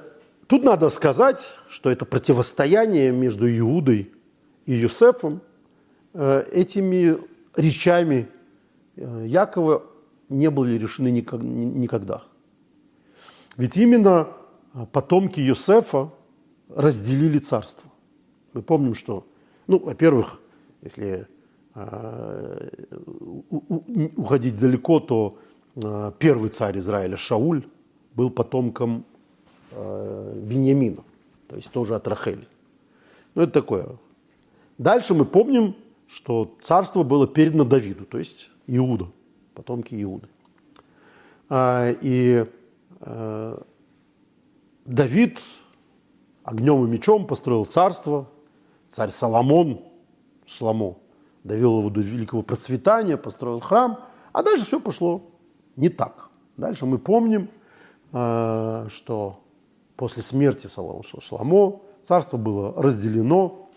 [0.47, 4.11] тут надо сказать, что это противостояние между Иудой
[4.65, 5.41] и Юсефом
[6.13, 7.17] э, этими
[7.55, 8.34] речами э,
[8.95, 9.84] Якова
[10.30, 12.23] не были решены никогда.
[13.57, 14.27] Ведь именно
[14.91, 16.11] потомки Юсефа
[16.69, 17.89] разделили царство.
[18.53, 19.26] Мы помним, что,
[19.67, 20.39] ну, во-первых,
[20.81, 21.27] если
[24.15, 25.38] уходить далеко, то
[26.19, 27.67] первый царь Израиля Шауль
[28.13, 29.05] был потомком
[29.72, 31.03] э, Беньямина,
[31.49, 32.47] то есть тоже от Рахели.
[33.34, 33.97] Ну, это такое.
[34.77, 35.76] Дальше мы помним,
[36.07, 39.07] что царство было передано Давиду, то есть Иуда,
[39.53, 40.27] потомки Иуды.
[41.49, 42.45] А, и
[43.01, 43.63] а,
[44.85, 45.39] Давид
[46.43, 48.27] огнем и мечом построил царство,
[48.89, 49.81] царь Соломон,
[50.45, 50.97] Шламо,
[51.43, 53.99] довел его до великого процветания, построил храм,
[54.31, 55.21] а дальше все пошло
[55.75, 56.29] не так.
[56.57, 57.49] Дальше мы помним,
[58.17, 59.43] Э, что
[59.97, 63.69] после смерти Шламо царство было разделено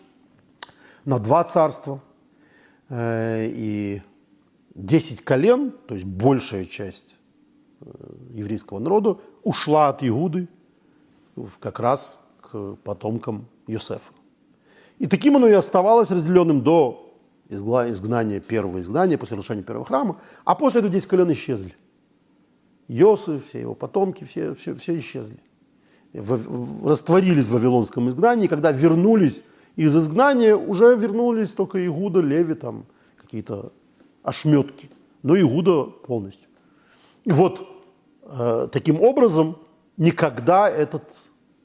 [1.05, 2.01] на два царства,
[2.89, 4.01] э, и
[4.79, 7.17] 10 колен, то есть большая часть
[7.81, 7.91] э,
[8.31, 10.49] еврейского народа, ушла от Иуды
[11.59, 14.13] как раз к потомкам Юсефа.
[14.99, 17.13] И таким оно и оставалось разделенным до
[17.49, 21.75] изгнания, первого изгнания, после разрушения первого храма, а после этого 10 колен исчезли.
[22.87, 25.41] Йосиф, все его потомки, все, все, все исчезли.
[26.13, 28.47] Растворились в Вавилонском изгнании.
[28.47, 29.43] Когда вернулись
[29.77, 32.87] из изгнания, уже вернулись только Игуда, Леви, там
[33.17, 33.73] какие-то
[34.29, 34.91] ошметки.
[35.23, 36.49] Но Игуда полностью.
[37.25, 37.67] И вот
[38.23, 39.59] э, таким образом
[39.97, 41.03] никогда этот,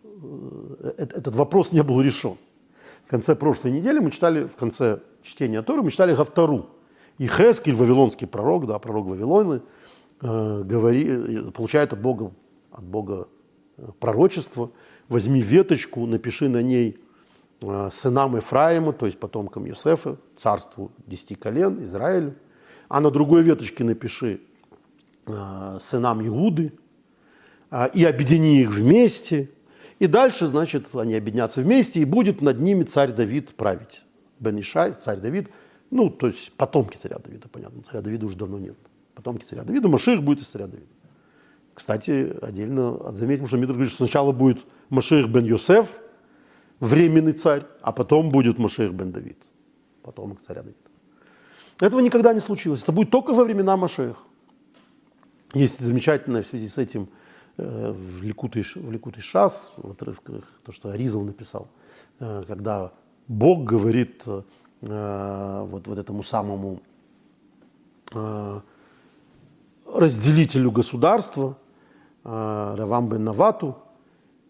[0.04, 2.38] э, этот вопрос не был решен.
[3.06, 6.70] В конце прошлой недели мы читали, в конце чтения Торы, мы читали Гавтору.
[7.20, 9.62] И Хескель, вавилонский пророк, да, пророк Вавилона,
[10.26, 12.32] Э, говори, получает от Бога,
[12.72, 13.28] от Бога
[13.78, 14.72] э, пророчество,
[15.10, 16.98] возьми веточку, напиши на ней
[17.62, 22.36] э, сынам Ефраима, то есть потомкам Юсефа, царству десяти колен, Израилю,
[22.94, 24.40] а на другой веточке напиши
[25.80, 26.74] сынам Иуды,
[27.96, 29.50] и объедини их вместе,
[29.98, 34.04] и дальше, значит, они объединятся вместе, и будет над ними царь Давид править.
[34.40, 35.50] Бен Ишай, царь Давид,
[35.90, 38.78] ну, то есть потомки царя Давида, понятно, царя Давида уже давно нет
[39.16, 40.86] потомки царя Давида, Маших будет из царя Давида.
[41.74, 44.60] Кстати, отдельно заметим, что Митр говорит, что сначала будет
[44.90, 45.98] Маших бен Йосеф,
[46.80, 49.38] временный царь, а потом будет Маших бен Давид,
[50.04, 50.83] потомок царя Давида.
[51.84, 52.82] Этого никогда не случилось.
[52.82, 54.24] Это будет только во времена Машех.
[55.54, 57.10] Есть замечательное в связи с этим
[57.58, 61.68] э, в Ликуте, в Шас, в отрывках, то, что Аризал написал,
[62.22, 62.94] э, когда
[63.28, 64.44] Бог говорит э,
[64.80, 66.82] вот, вот этому самому
[69.94, 71.58] разделителю государства,
[72.24, 73.76] э, Равам бен Навату,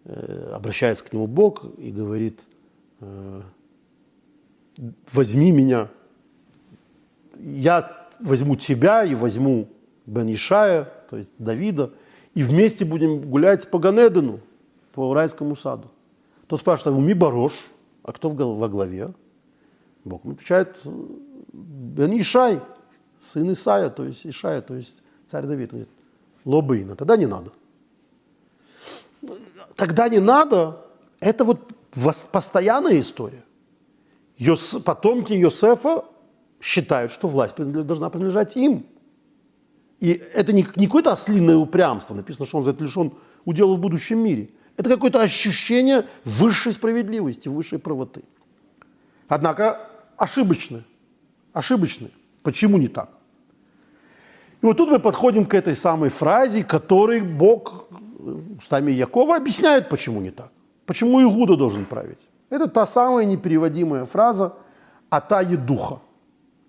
[0.05, 2.47] э, обращается к нему Бог и говорит,
[2.99, 3.41] э,
[5.11, 5.89] возьми меня,
[7.39, 9.69] я возьму тебя и возьму
[10.05, 11.91] Бен Ишая, то есть Давида,
[12.33, 14.39] и вместе будем гулять по Ганедену,
[14.93, 15.89] по райскому саду.
[16.47, 17.53] То спрашивает, уми барош,
[18.03, 19.13] а кто во главе?
[20.03, 20.81] Бог ему отвечает,
[21.53, 22.59] Бен Ишай,
[23.19, 25.89] сын Исая, то есть Ишая, то есть Царь Давид говорит,
[26.45, 27.51] лобына, тогда не надо.
[29.75, 30.85] Тогда не надо,
[31.19, 31.71] это вот
[32.31, 33.43] постоянная история.
[34.37, 36.05] Йос, потомки Йосефа
[36.63, 38.85] считают, что власть должна принадлежать им.
[39.99, 43.11] И это не, не какое-то ослиное упрямство, написано, что он за это лишен
[43.45, 44.49] удела в будущем мире.
[44.77, 48.23] Это какое-то ощущение высшей справедливости, высшей правоты.
[49.27, 49.77] Однако
[50.17, 50.85] ошибочное.
[51.51, 52.11] Ошибочное.
[52.41, 53.09] Почему не так?
[54.61, 57.87] И вот тут мы подходим к этой самой фразе, которой Бог
[58.57, 60.51] устами Якова объясняет, почему не так.
[60.85, 62.19] Почему Игуда должен править.
[62.49, 64.53] Это та самая непереводимая фраза
[65.09, 65.99] «атае духа».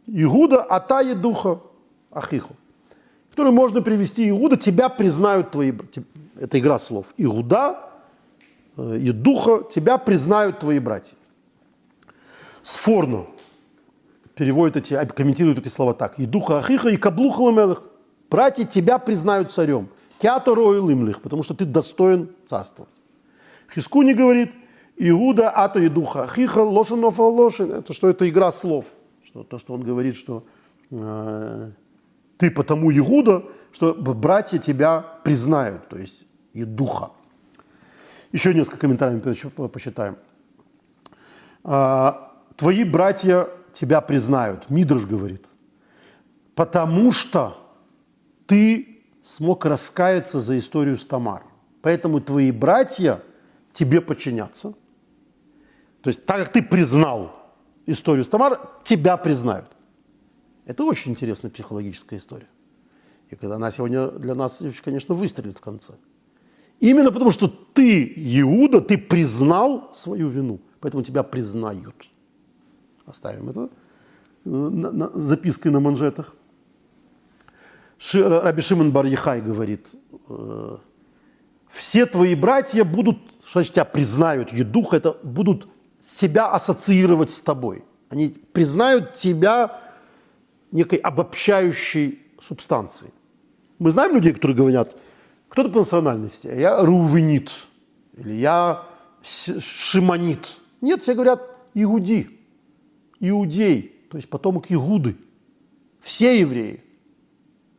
[0.06, 1.60] Игуда «атае духа
[2.10, 2.56] ахиху».
[3.34, 5.72] который можно привести Иуда, тебя признают твои...
[6.38, 7.12] Это игра слов.
[7.16, 7.80] Иуда
[8.76, 11.16] э, и Духа, тебя признают твои братья.
[12.62, 13.26] Сфорно
[14.36, 16.16] переводит эти, комментирует эти слова так.
[16.20, 17.82] И Духа Ахиха, и Каблуха Ламелых.
[18.30, 19.88] Братья тебя признают царем.
[20.20, 22.86] Кеаторой лымлих, потому что ты достоин царства.
[23.74, 24.52] Хискуни говорит,
[24.96, 27.72] Иуда, ато и духа ахиха, лошенов лошен.
[27.72, 28.86] Это что это игра слов.
[29.34, 30.46] Что, то, что он говорит, что
[30.92, 31.70] э,
[32.38, 33.42] ты потому Иуда,
[33.72, 37.10] что братья тебя признают, то есть и духа.
[38.30, 40.18] Еще несколько комментариев посчитаем.
[41.64, 45.44] А, Твои братья тебя признают, Мидрш говорит,
[46.54, 47.56] потому что
[48.46, 51.42] ты смог раскаяться за историю с Тамар.
[51.82, 53.20] Поэтому твои братья
[53.72, 54.74] тебе подчинятся.
[56.02, 57.43] То есть так как ты признал
[57.86, 59.68] историю с Тамар, тебя признают.
[60.66, 62.48] Это очень интересная психологическая история.
[63.30, 65.94] И когда она сегодня для нас, конечно, выстрелит в конце.
[66.80, 71.94] Именно потому, что ты, Иуда, ты признал свою вину, поэтому тебя признают.
[73.06, 73.70] Оставим это
[74.44, 76.34] э, на, на, запиской на манжетах.
[77.98, 79.88] Ши, Раби Шимон бар говорит,
[80.28, 80.76] э,
[81.68, 85.68] все твои братья будут, что значит тебя признают, едух, это будут
[86.04, 87.82] себя ассоциировать с тобой.
[88.10, 89.80] Они признают тебя
[90.70, 93.12] некой обобщающей субстанцией.
[93.78, 94.96] Мы знаем людей, которые говорят,
[95.48, 97.52] кто-то по национальности, а я рувенит,
[98.16, 98.82] или я
[99.22, 100.60] шиманит.
[100.80, 102.38] Нет, все говорят иуди,
[103.20, 105.16] иудей, то есть потомок Игуды.
[106.00, 106.84] Все евреи,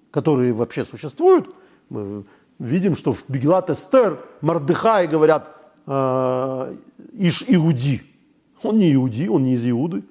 [0.10, 1.54] которые вообще существуют,
[1.90, 2.26] мы
[2.58, 6.78] видим, что в Бегилат Эстер Мардыхай говорят э,
[7.14, 8.15] Иш Иуди.
[8.64, 10.04] Он не Иуди, он не из Иуды,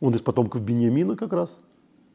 [0.00, 1.60] он из потомков Бениамина как раз.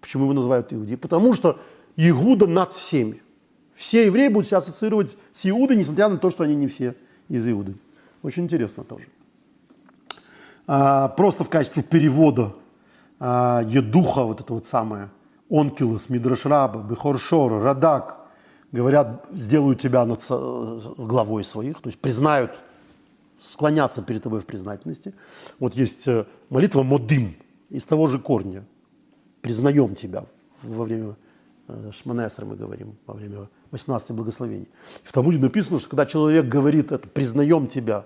[0.01, 0.95] Почему его называют Иуди?
[0.95, 1.60] Потому что
[1.95, 3.22] Иуда над всеми.
[3.73, 6.95] Все евреи будут себя ассоциировать с Иудой, несмотря на то, что они не все
[7.30, 7.76] из Иуды.
[8.23, 9.06] Очень интересно тоже.
[10.68, 12.53] А, просто в качестве перевода
[13.19, 15.10] а, Едуха, вот это вот самое,
[15.49, 18.18] Онкилос, Мидрашраба, Бехоршор, Радак,
[18.72, 20.23] говорят, сделают тебя над
[20.97, 22.51] главой своих, то есть признают,
[23.40, 25.14] склонятся перед тобой в признательности.
[25.60, 27.36] Вот есть э, молитва Модим
[27.70, 28.66] из того же корня.
[29.41, 30.26] Признаем тебя
[30.61, 31.16] во время
[31.68, 34.68] э, Шманесра мы говорим, во время 18 благословений.
[35.03, 38.06] В Талмуде написано, что когда человек говорит это, признаем тебя,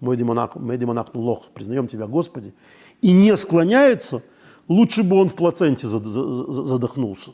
[0.00, 2.52] Мэди Монах Лох, признаем тебя, Господи,
[3.00, 4.22] и не склоняется,
[4.68, 7.30] лучше бы он в плаценте задохнулся.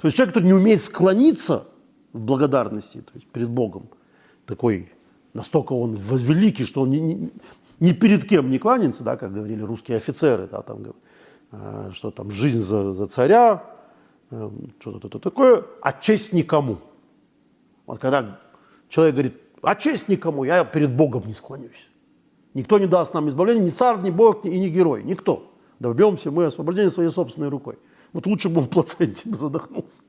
[0.00, 1.66] То есть человек, который не умеет склониться
[2.12, 3.88] в благодарности то есть перед Богом,
[4.46, 4.92] такой,
[5.34, 7.30] настолько он великий, что он ни, ни,
[7.80, 10.94] ни перед кем не кланяется, да, как говорили русские офицеры, да, там,
[11.52, 13.64] э, что там жизнь за, за царя,
[14.30, 14.50] э,
[14.80, 16.78] что-то такое, а честь никому.
[17.86, 18.40] Вот когда
[18.88, 21.88] человек говорит, а честь никому, я перед Богом не склонюсь.
[22.54, 25.52] Никто не даст нам избавления, ни царь, ни Бог, и ни герой, никто.
[25.78, 27.78] Добьемся мы освобождения своей собственной рукой.
[28.12, 30.02] Вот лучше бы в плаценте задохнулся.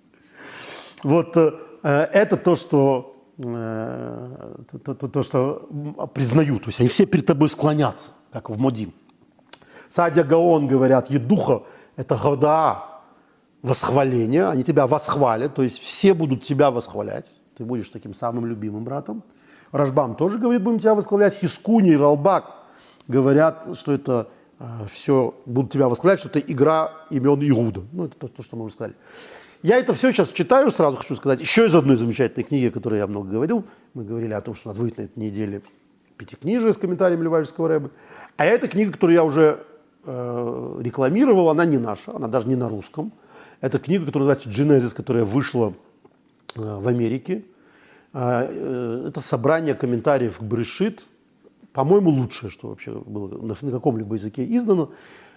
[1.04, 1.52] Вот э,
[1.84, 3.09] это то, что, э,
[3.42, 6.64] то, то, то, что признают.
[6.64, 8.94] То есть они все перед тобой склонятся, как в Модим.
[9.90, 11.64] Садя Гаон говорят, едуха–
[11.96, 12.84] это года
[13.62, 18.86] восхваления, они тебя восхвалят, то есть все будут тебя восхвалять ты будешь таким самым любимым
[18.86, 19.22] братом.
[19.74, 21.36] Рашбам тоже говорит, будем тебя восхвалять.
[21.36, 22.46] Хискуни Ралбак
[23.10, 24.30] говорят, что это
[24.60, 27.82] э, все, будут тебя восхвалять, что это игра имен Иуда.
[27.92, 28.96] Ну, это то, то, что мы уже сказали.
[29.62, 33.00] Я это все сейчас читаю, сразу хочу сказать, еще из одной замечательной книги, о которой
[33.00, 33.66] я много говорил.
[33.94, 35.62] Мы говорили о том, что у нас выйдет на этой неделе
[36.18, 37.92] пятикнижие с комментариями Левайевского рэба.
[38.38, 39.66] А эта книга, которую я уже
[40.06, 43.12] э, рекламировал, она не наша, она даже не на русском.
[43.60, 45.74] Это книга, которая называется «Genesis», которая вышла
[46.56, 47.44] Э, в Америке.
[48.12, 51.04] А, э, это собрание комментариев к Брешит,
[51.74, 54.92] по-моему, лучшее, что вообще было на каком-либо языке издано.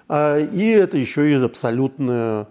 [0.08, 2.46] А, и это еще и абсолютная э,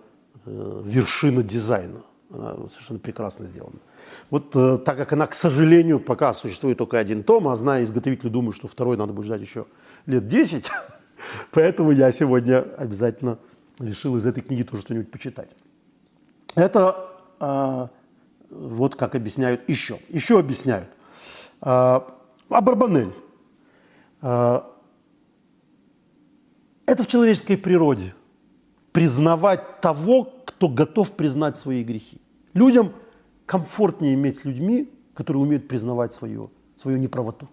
[0.46, 2.02] вершина дизайна.
[2.30, 3.80] Она совершенно прекрасно сделана.
[4.30, 8.54] Вот так как она, к сожалению, пока существует только один том, а зная изготовителя, думаю,
[8.54, 9.66] что второй надо будет ждать еще
[10.06, 10.72] лет 10,
[11.52, 13.38] поэтому я сегодня обязательно
[13.80, 15.50] решил из этой книги тоже что-нибудь почитать.
[16.56, 17.10] Это
[17.40, 17.90] а,
[18.50, 20.00] вот как объясняют еще.
[20.10, 20.90] Еще объясняют.
[21.62, 22.08] А,
[22.50, 23.14] Абарбанель.
[24.22, 24.70] А,
[26.86, 28.14] это в человеческой природе.
[28.92, 32.22] Признавать того, кто готов признать свои грехи.
[32.54, 32.94] Людям
[33.46, 37.50] комфортнее иметь с людьми, которые умеют признавать свою, свою неправоту.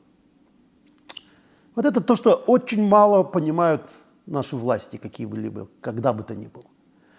[1.74, 3.82] Вот это то, что очень мало понимают
[4.26, 6.64] наши власти, какие бы либо, когда бы то ни было.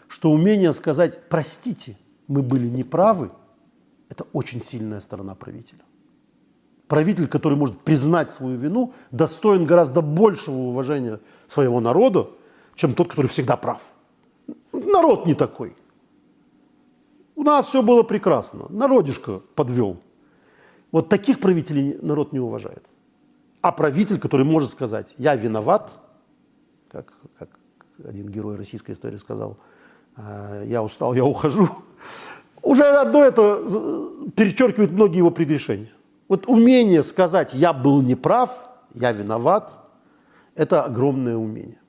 [0.07, 1.97] Что умение сказать «простите»–
[2.29, 3.31] мы были неправы,
[4.07, 5.81] это очень сильная сторона правителя.
[6.87, 12.29] Правитель, который может признать свою вину, достоин гораздо большего уважения своего народа,
[12.75, 13.81] чем тот, который всегда прав.
[14.91, 15.75] Народ не такой.
[17.35, 18.65] У нас все было прекрасно.
[18.69, 19.97] Народишко подвел.
[20.91, 22.85] Вот таких правителей народ не уважает.
[23.61, 25.99] А правитель, который может сказать, я виноват,
[26.89, 27.49] как, как
[28.03, 29.57] один герой российской истории сказал,
[30.15, 31.69] «А, я устал, я ухожу,
[32.61, 33.61] уже одно это
[34.35, 35.91] перечеркивает многие его прегрешения.
[36.27, 39.77] Вот умение сказать «я был неправ», «я виноват»–
[40.55, 41.79] это огромное умение.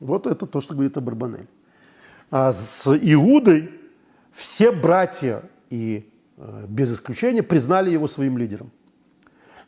[0.00, 1.48] Вот это то, что говорит Абарбанель.
[1.48, 1.55] А
[2.30, 3.70] с Иудой
[4.32, 8.70] все братья и э, без исключения признали его своим лидером.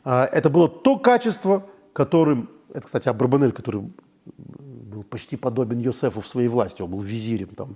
[0.03, 3.89] А это было то качество, которым, это, кстати, Абрабанель, который
[4.37, 7.75] был почти подобен Йосефу в своей власти, он был визирем там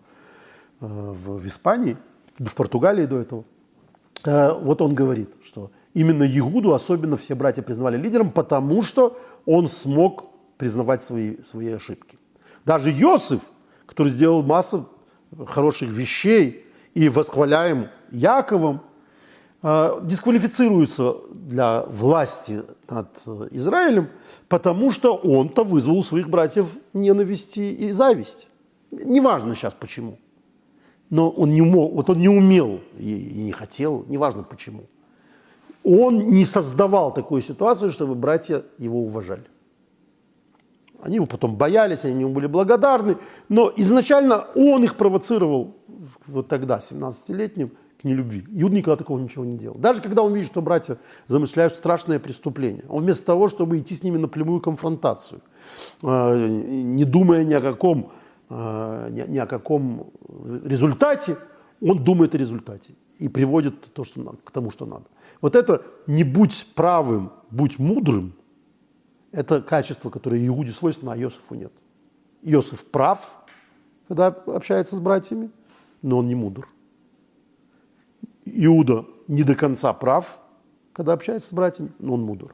[0.82, 1.98] э, в, Испании,
[2.38, 3.44] в Португалии до этого.
[4.26, 9.68] Э, вот он говорит, что именно Иуду особенно все братья признавали лидером, потому что он
[9.68, 10.26] смог
[10.58, 12.18] признавать свои, свои ошибки.
[12.66, 13.50] Даже Иосиф,
[13.94, 14.90] который сделал массу
[15.46, 16.66] хороших вещей
[16.96, 18.82] и восхваляем Яковом,
[19.62, 23.10] э, дисквалифицируется для власти над
[23.52, 24.10] Израилем,
[24.48, 28.50] потому что он-то вызвал у своих братьев ненависти и зависть.
[28.90, 30.18] Неважно сейчас почему.
[31.12, 34.86] Но он не, мог, вот он не умел и не хотел, неважно почему.
[35.84, 39.44] Он не создавал такую ситуацию, чтобы братья его уважали.
[41.04, 43.18] Они его потом боялись, они ему были благодарны,
[43.50, 45.76] но изначально он их провоцировал
[46.28, 48.46] вот тогда, 17-летним, к нелюбви.
[48.52, 49.76] Иуд никогда такого ничего не делал.
[49.78, 50.98] Даже когда он видит, что братья
[51.28, 55.42] замышляют страшное преступление, он вместо того, чтобы идти с ними на прямую конфронтацию,
[56.04, 58.12] э, не думая ни о каком,
[58.50, 60.12] э, ни о каком
[60.64, 61.36] результате,
[61.82, 65.06] он думает о результате и приводит то, что к тому, что надо.
[65.42, 68.36] Вот это «не будь правым, будь мудрым»–
[69.34, 71.74] это качество, которое Иуде свойственно, а Иосифу нет.
[72.44, 73.36] Иосиф прав,
[74.08, 75.50] когда общается с братьями,
[76.02, 76.70] но он не мудр.
[78.46, 80.40] Иуда не до конца прав,
[80.94, 82.54] когда общается с братьями, но он мудр.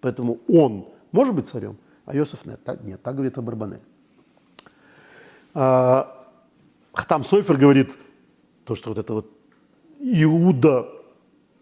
[0.00, 2.62] Поэтому он может быть царем, а Иосиф нет.
[2.62, 3.80] Так, нет, так говорит Абарбанель.
[5.54, 7.96] Хатам Сойфер говорит,
[8.64, 9.30] то, что вот это вот
[9.98, 10.88] Иуда,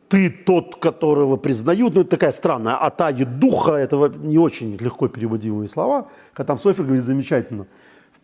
[0.09, 5.69] ты тот, которого признают, ну это такая странная атаги духа, этого не очень легко переводимые
[5.69, 6.09] слова.
[6.33, 7.67] Хатам Сойфер говорит замечательно–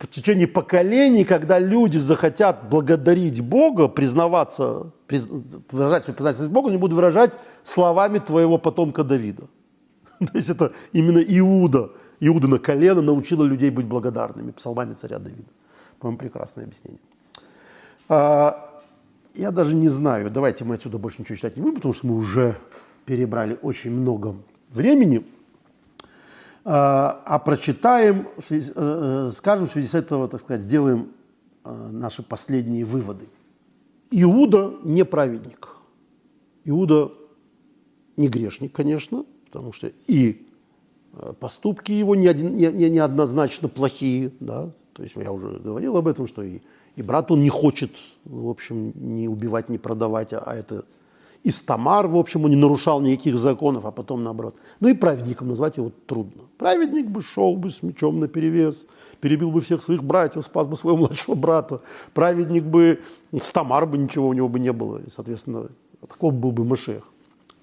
[0.02, 5.28] в течение поколений, когда люди захотят благодарить Бога, признаваться, приз,
[5.70, 9.44] выражать свою признательность Богу, они будут выражать словами твоего потомка Давида.
[10.18, 11.90] То есть это именно Иуда.
[12.20, 15.48] Иуда на колено научила людей быть благодарными псалмами царя Давида.
[15.98, 17.00] По-моему, прекрасное объяснение.
[19.34, 22.16] Я даже не знаю, давайте мы отсюда больше ничего читать не будем, потому что мы
[22.16, 22.56] уже
[23.06, 24.36] перебрали очень много
[24.70, 25.24] времени.
[26.64, 31.09] А, а прочитаем, э, э, скажем, в связи с этого, так сказать, сделаем
[31.64, 33.26] э, наши последние выводы.
[34.10, 35.68] Иуда не праведник.
[36.64, 37.10] Иуда
[38.16, 40.46] не грешник, конечно, потому что и
[41.40, 46.60] поступки его неоднозначно плохие, да, то есть я уже говорил об этом, что и,
[46.97, 47.93] и брат он не хочет,
[48.24, 50.85] в общем, не убивать, не продавать, а, а это
[51.44, 54.55] Истамар, в общем, он не нарушал никаких законов, а потом наоборот.
[54.78, 56.43] Ну и праведником назвать его трудно.
[56.56, 58.86] Праведник бы шел бы с мечом на перевес,
[59.20, 61.81] перебил бы всех своих братьев, спас бы своего младшего брата.
[62.14, 63.01] Праведник бы,
[63.40, 64.98] Стамар бы ничего у него бы не было.
[64.98, 65.69] И, соответственно,
[66.01, 67.09] таков был бы Машех.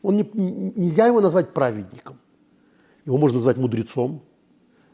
[0.01, 2.17] Он не, нельзя его назвать праведником.
[3.05, 4.21] Его можно назвать мудрецом.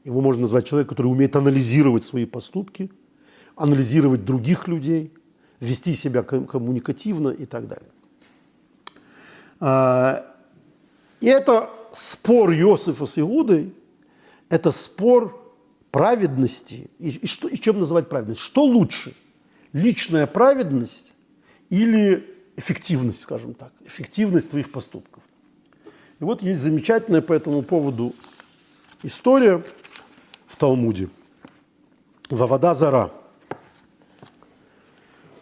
[0.04, 2.92] Его можно назвать человеком, который умеет анализировать свои поступки,
[3.56, 5.14] анализировать других людей,
[5.60, 7.92] вести себя коммуникативно и так далее.
[9.60, 10.26] А,
[11.22, 13.74] и это спор Иосифа с Иудой,
[14.50, 15.42] это спор
[15.92, 16.90] праведности.
[17.00, 18.42] И, и, что, и чем называть праведность?
[18.42, 19.16] Что лучше?
[19.72, 21.14] Личная праведность
[21.70, 25.24] или эффективность, скажем так, эффективность твоих поступков?
[26.20, 28.14] И вот есть замечательная по этому поводу
[29.04, 29.64] история
[30.48, 31.10] в Талмуде.
[32.30, 33.12] Вавада Зара.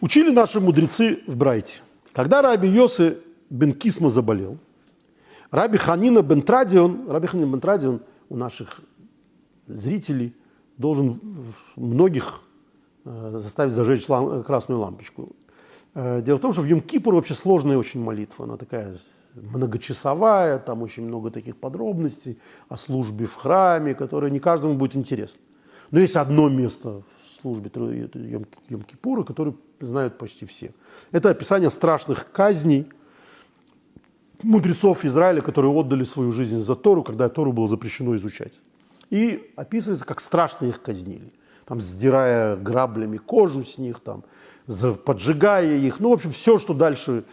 [0.04, 1.76] Учили наши мудрецы в Брайте.
[2.12, 4.58] Когда Раби Йосы бен Кисма заболел.
[5.50, 8.82] Раби Ханина бен Традион, Раби Ханина бен Традион у наших
[9.66, 10.34] зрителей
[10.76, 11.22] должен
[11.76, 12.42] многих
[13.06, 15.30] э, заставить зажечь лам, красную лампочку.
[15.94, 18.44] Э, дело в том, что в Йом-Кипур вообще сложная очень молитва.
[18.44, 18.98] Она такая
[19.32, 25.40] многочасовая, там очень много таких подробностей о службе в храме, которые не каждому будет интересно.
[25.90, 27.04] Но есть одно место
[27.44, 30.72] службе Йом-Кипура, который знают почти все.
[31.12, 32.88] Это описание страшных казней
[34.42, 38.60] мудрецов Израиля, которые отдали свою жизнь за Тору, когда Тору было запрещено изучать.
[39.10, 41.32] И описывается, как страшно их казнили.
[41.66, 44.24] Там, сдирая граблями кожу с них, там,
[45.04, 46.00] поджигая их.
[46.00, 47.24] Ну, в общем, все, что дальше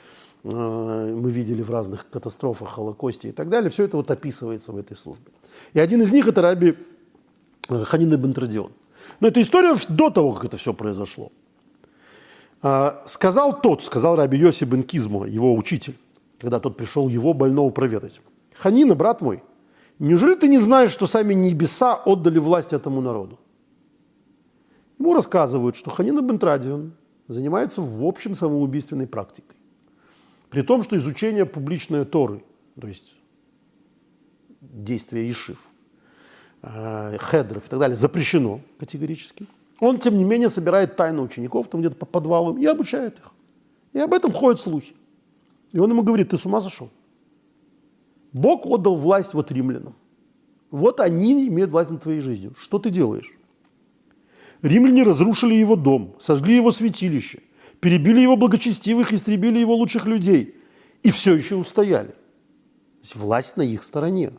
[0.44, 4.78] э, мы видели в разных катастрофах, Холокосте и так далее, все это вот описывается в
[4.78, 5.32] этой службе.
[5.74, 6.78] И один из них– это раби
[7.68, 8.34] э, Ханин ибн.
[9.20, 11.32] Но это история до того, как это все произошло.
[12.62, 15.98] А, сказал тот, сказал раби Йоси бен Кизмо, его учитель,
[16.40, 18.22] когда тот пришел его больного проведать.
[18.56, 19.44] Ханина, брат мой,
[19.98, 23.40] неужели ты не знаешь, что сами небеса отдали власть этому народу?
[25.00, 26.94] Ему рассказывают, что Ханина бен Традион
[27.28, 29.58] занимается в общем самоубийственной практикой.
[30.52, 32.44] При том, что изучение публичной Торы,
[32.80, 33.16] то есть
[34.60, 35.66] действия Ишив,
[36.62, 39.48] э, хедров и так далее, запрещено категорически.
[39.82, 43.32] Он, тем не менее, собирает тайны учеников там где-то по подвалам и обучает их.
[43.94, 44.94] И об этом ходят слухи.
[45.72, 46.90] И он ему говорит, ты с ума сошел?
[48.32, 49.96] Бог отдал власть вот римлянам.
[50.70, 52.54] Вот они имеют власть над твоей жизнью.
[52.60, 53.34] Что ты делаешь?
[54.62, 57.40] Римляне разрушили его дом, сожгли его святилище,
[57.80, 60.56] перебили его благочестивых, истребили его лучших людей.
[61.02, 62.10] И все еще устояли.
[62.10, 64.32] То есть власть на их стороне.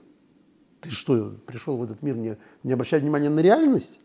[0.80, 3.98] Ты что, пришел в этот мир не, не обращать внимания на реальность?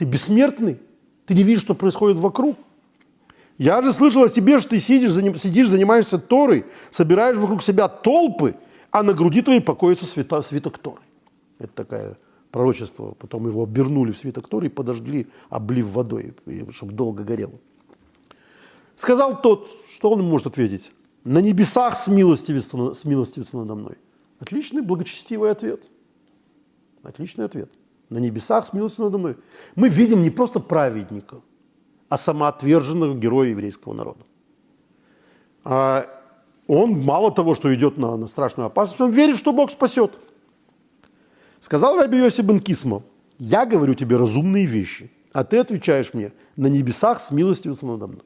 [0.00, 0.78] Ты бессмертный?
[1.26, 2.56] Ты не видишь, что происходит вокруг?
[3.58, 8.54] Я же слышал о тебе, что ты сидишь, сидишь занимаешься Торой, собираешь вокруг себя толпы,
[8.90, 11.02] а на груди твоей покоится свято, свиток Торы.
[11.58, 12.16] Это такая
[12.50, 16.32] пророчество, потом его обернули в свиток Торы и подожгли, облив водой,
[16.70, 17.60] чтобы долго горело.
[18.96, 20.92] Сказал тот, что он может ответить?
[21.24, 23.98] На небесах смилостивится, смилостивится надо мной.
[24.38, 25.82] Отличный, благочестивый ответ.
[27.02, 27.70] Отличный ответ.
[28.10, 29.36] На небесах смилостивится надо мной.
[29.76, 31.40] Мы видим не просто праведника,
[32.08, 34.24] а самоотверженного героя еврейского народа.
[35.62, 36.06] А
[36.66, 40.12] он мало того, что идет на, на страшную опасность, он верит, что Бог спасет.
[41.60, 43.02] Сказал Раби Йоси бен Кисмо,
[43.38, 48.24] я говорю тебе разумные вещи, а ты отвечаешь мне, на небесах смилостивится надо мной.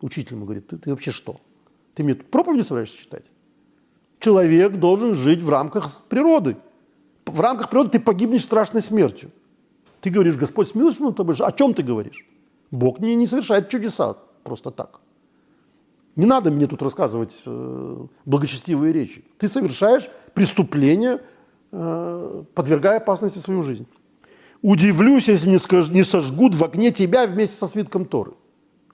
[0.00, 1.40] Учитель ему говорит, ты, ты вообще что?
[1.94, 3.24] Ты мне проповеди собираешься читать?
[4.18, 6.56] Человек должен жить в рамках природы.
[7.26, 9.30] В рамках природы ты погибнешь страшной смертью.
[10.00, 11.36] Ты говоришь, Господь смилостив над тобой.
[11.38, 12.26] О чем ты говоришь?
[12.70, 15.00] Бог не, не совершает чудеса просто так.
[16.16, 19.24] Не надо мне тут рассказывать э, благочестивые речи.
[19.38, 21.20] Ты совершаешь преступление
[21.74, 23.86] Э, подвергая опасности свою жизнь.
[24.60, 28.32] Удивлюсь, если не, скаж, не сожгут в огне тебя вместе со свитком Торы,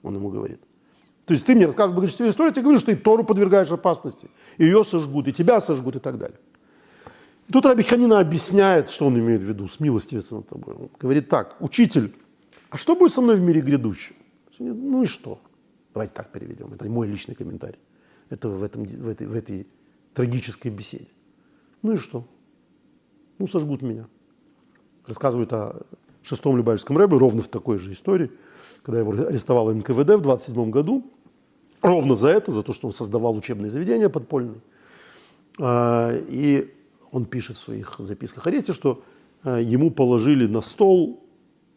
[0.01, 0.61] он ему говорит.
[1.25, 4.85] То есть ты мне рассказываешь благочестивую историю, ты говоришь, что ты Тору подвергаешь опасности, ее
[4.85, 6.39] сожгут, и тебя сожгут, и так далее.
[7.49, 10.75] И тут Раби Ханина объясняет, что он имеет в виду, с милостивится над тобой.
[10.75, 12.15] Он говорит так, учитель,
[12.69, 14.15] а что будет со мной в мире грядущем?
[14.59, 15.41] Ну и что?
[15.93, 16.71] Давайте так переведем.
[16.73, 17.79] Это мой личный комментарий.
[18.29, 19.67] Это в, этом, в, этой, в этой
[20.13, 21.07] трагической беседе.
[21.81, 22.25] Ну и что?
[23.39, 24.07] ну, сожгут меня.
[25.07, 25.81] Рассказывают о
[26.21, 28.29] шестом Любавичском рэбе ровно в такой же истории,
[28.83, 31.09] когда его арестовало НКВД в 27 году,
[31.81, 34.61] ровно за это, за то, что он создавал учебные заведения подпольные.
[35.57, 36.71] А, и
[37.11, 39.03] он пишет в своих записках аресте, что
[39.43, 41.23] а, ему положили на стол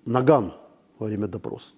[0.05, 0.53] наган
[0.99, 1.73] во время допроса.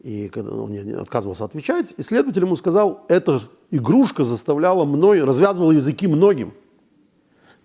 [0.00, 3.40] И когда он отказывался отвечать, исследователь ему сказал, эта
[3.70, 6.54] игрушка заставляла мной, развязывала языки многим.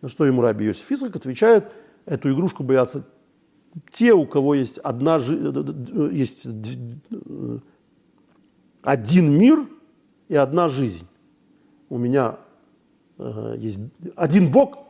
[0.01, 1.71] На что ему Раби Йосиф Исхак отвечает,
[2.05, 3.05] эту игрушку боятся
[3.89, 5.17] те, у кого есть, одна,
[6.11, 6.47] есть
[8.81, 9.67] один мир
[10.27, 11.07] и одна жизнь.
[11.89, 12.37] У меня
[13.17, 13.79] э, есть
[14.15, 14.84] один Бог,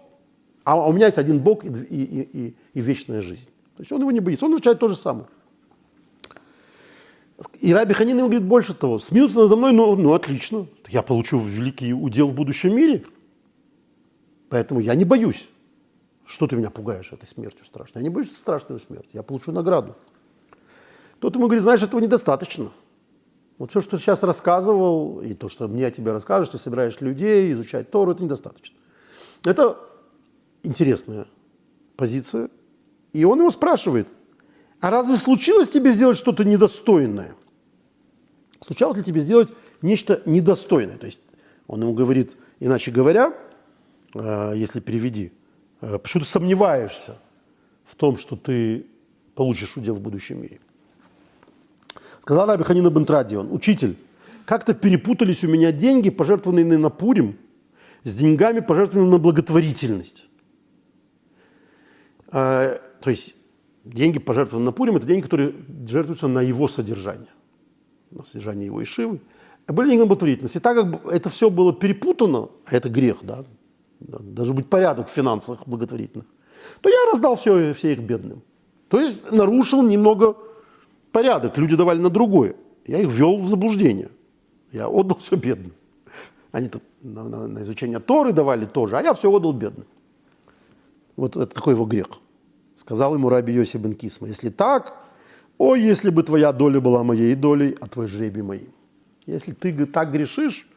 [0.66, 3.50] а у меня есть один Бог и, и, и, и вечная жизнь.
[3.78, 4.46] То есть он его не боится.
[4.46, 5.28] Он отвечает то же самое.
[7.62, 11.40] И Раби Ханин ему говорит больше того, смеются надо мной, ну, ну отлично, я получу
[11.40, 13.06] великий удел в будущем мире–
[14.50, 15.48] Поэтому я не боюсь.
[16.26, 18.02] Что ты меня пугаешь этой смертью страшной?
[18.02, 19.10] Я не боюсь страшную смерть.
[19.14, 19.96] Я получу награду.
[21.20, 22.72] Тот ему говорит, знаешь, этого недостаточно.
[23.58, 27.00] Вот все, что ты сейчас рассказывал, и то, что мне о тебе расскажешь, ты собираешь
[27.00, 28.76] людей, изучать Тору, это недостаточно.
[29.46, 29.78] Это
[30.66, 31.28] интересная
[31.96, 32.50] позиция.
[33.14, 34.08] И он его спрашивает,
[34.82, 37.36] а разве случилось тебе сделать что-то недостойное?
[38.62, 40.98] Случалось ли тебе сделать нечто недостойное?
[40.98, 41.22] То есть
[41.68, 43.34] он ему говорит, иначе говоря,
[44.16, 45.34] Э, если переведи,
[45.82, 47.18] э, почему ты сомневаешься
[47.84, 48.86] в том, что ты
[49.36, 50.60] получишь удел в будущем мире.
[52.22, 53.98] Сказал Раби Ханина Бентрадион, учитель,
[54.46, 57.38] как-то перепутались у меня деньги, пожертвованные на Пурим,
[58.04, 60.28] с деньгами, пожертвованными на благотворительность.
[62.30, 63.35] А, то есть
[63.84, 65.53] деньги, пожертвованные Пурим, это деньги, которые
[65.88, 67.30] жертвуются на его содержание,
[68.11, 69.19] на содержание его Ишивы.
[69.68, 70.56] А были деньги на благотворительность.
[70.56, 73.45] И так как это все было перепутано, а это грех, да,
[73.99, 76.27] должен быть порядок в финансах благотворительных,
[76.81, 78.41] то я раздал все, все их бедным.
[78.89, 80.38] То есть нарушил немного
[81.11, 82.56] порядок, люди давали на другое.
[82.85, 84.10] Я их ввел в заблуждение.
[84.72, 85.73] Я отдал все бедным.
[86.52, 86.69] Они
[87.02, 89.88] на, на, на изучение Торы давали тоже, а я все отдал бедным.
[91.16, 92.08] Вот это такой его грех.
[92.76, 94.96] Сказал ему раби Йоси бен Кисма, если так,
[95.58, 98.74] о, если бы твоя доля была моей долей, а твой жребий моим.
[99.26, 100.68] Если ты так грешишь,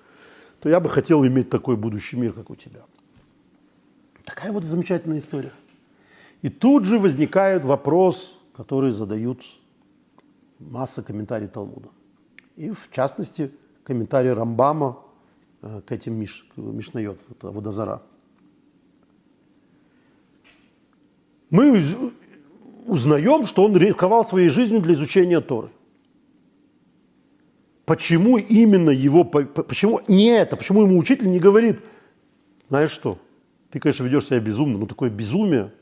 [0.61, 2.81] то я бы хотел иметь такой будущий мир, как у тебя.
[4.25, 5.53] Такая вот замечательная история.
[6.43, 9.43] И тут же возникает вопрос, который задают
[10.59, 11.89] масса комментариев Талмуда.
[12.57, 13.51] И в частности,
[13.85, 14.99] комментарий Рамбама
[15.63, 18.03] э, к этим миш, Мишнайот, это Водозара.
[21.51, 21.83] Мы
[22.87, 25.71] узнаем, что он рисковал своей жизнью для изучения Торы.
[27.85, 31.81] Почему именно его, почему не это, почему ему учитель не говорит,
[32.69, 33.19] знаешь что,
[33.71, 35.73] ты, конечно, ведешь себя безумно, но такое безумие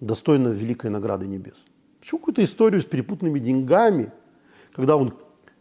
[0.00, 1.64] достойно великой награды небес.
[2.00, 4.12] Почему какую-то историю с перепутанными деньгами,
[4.72, 5.14] когда он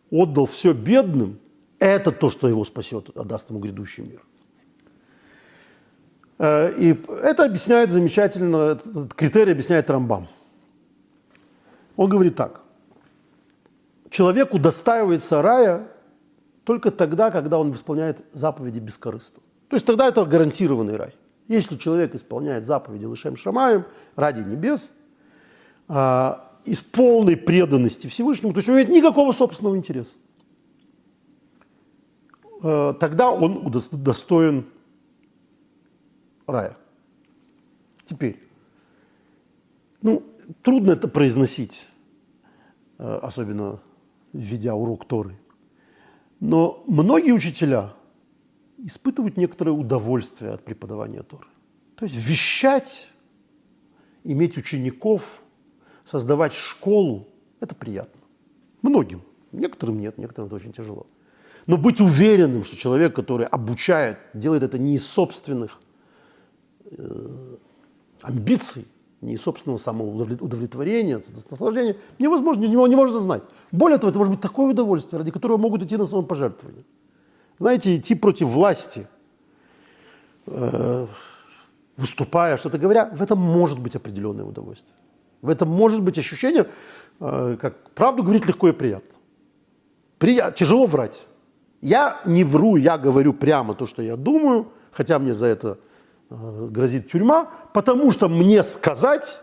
[0.10, 1.40] отдал все бедным,
[1.78, 4.22] это то, что его спасет, отдаст ему грядущий мир.
[6.38, 10.28] Э, и это объясняет замечательно, этот критерий объясняет Рамбам.
[11.96, 12.62] Он говорит так.
[14.10, 15.88] Человек удостаивается рая
[16.64, 19.42] только тогда, когда он исполняет заповеди бескорыстно.
[19.70, 21.16] То есть тогда это гарантированный рай.
[21.48, 23.86] Если человек исполняет заповеди Лышем Шамаем
[24.16, 24.90] ради небес,
[25.88, 30.18] а, из полной преданности Всевышнему, то есть у него нет никакого собственного интереса,
[32.64, 34.66] а, тогда он достоин
[36.48, 36.78] рая.
[38.06, 38.40] Теперь,
[40.02, 40.24] ну,
[40.62, 41.88] трудно это произносить,
[42.98, 43.80] а, особенно
[44.34, 45.38] введя урок Торы.
[46.40, 47.94] Но многие учителя–
[48.86, 51.48] испытывают некоторое удовольствие от преподавания Торы.
[51.96, 53.10] То есть вещать,
[54.24, 55.42] иметь учеников,
[56.06, 57.28] создавать школу–
[57.60, 58.22] это приятно.
[58.82, 59.22] Многим.
[59.52, 61.08] Некоторым нет, некоторым это очень тяжело.
[61.66, 65.80] Но быть уверенным, что человек, который обучает, делает это не из собственных
[66.98, 67.58] э,
[68.22, 68.88] амбиций,
[69.22, 73.44] не собственного самоудовлетворения, наслаждения, невозможно, не, не можно знать.
[73.72, 76.84] Более того, это может быть такое удовольствие, ради которого могут идти на самопожертвование.
[77.60, 79.08] Знаете, идти против власти,
[80.48, 81.08] э,
[81.98, 84.96] выступая, что-то говоря, в этом может быть определенное удовольствие.
[85.42, 86.68] В этом может быть ощущение,
[87.20, 89.16] э, как правду говорить легко и приятно.
[90.18, 90.52] Прия...
[90.52, 91.26] Тяжело врать.
[91.82, 95.78] Я не вру, я говорю прямо то, что я думаю, хотя мне за это
[96.30, 99.42] грозит тюрьма, потому что мне сказать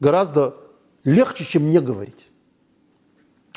[0.00, 0.56] гораздо
[1.04, 2.30] легче, чем мне говорить.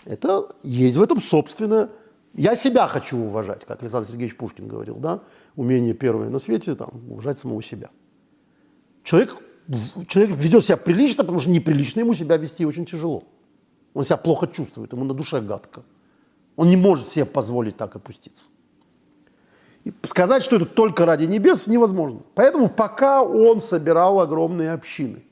[0.06, 1.89] Это есть в этом собственное
[2.34, 5.22] я себя хочу уважать, как Александр Сергеевич Пушкин говорил, да,
[5.56, 7.89] умение первое на свете, там, уважать самого себя.
[9.03, 9.35] Человек,
[10.07, 13.23] человек ведет себя прилично, потому что неприлично ему себя вести очень тяжело.
[13.93, 15.84] Он себя плохо чувствует, ему на душе гадко.
[16.56, 18.45] Он не может себе позволить так опуститься.
[20.03, 22.21] Сказать, что это только ради небес, невозможно.
[22.35, 25.23] Поэтому пока он собирал огромные общины,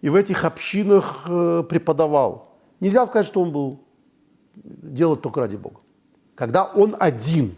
[0.00, 3.80] и в этих общинах э, преподавал, нельзя сказать, что он был
[4.54, 5.80] делать только ради Бога
[6.34, 7.56] когда он один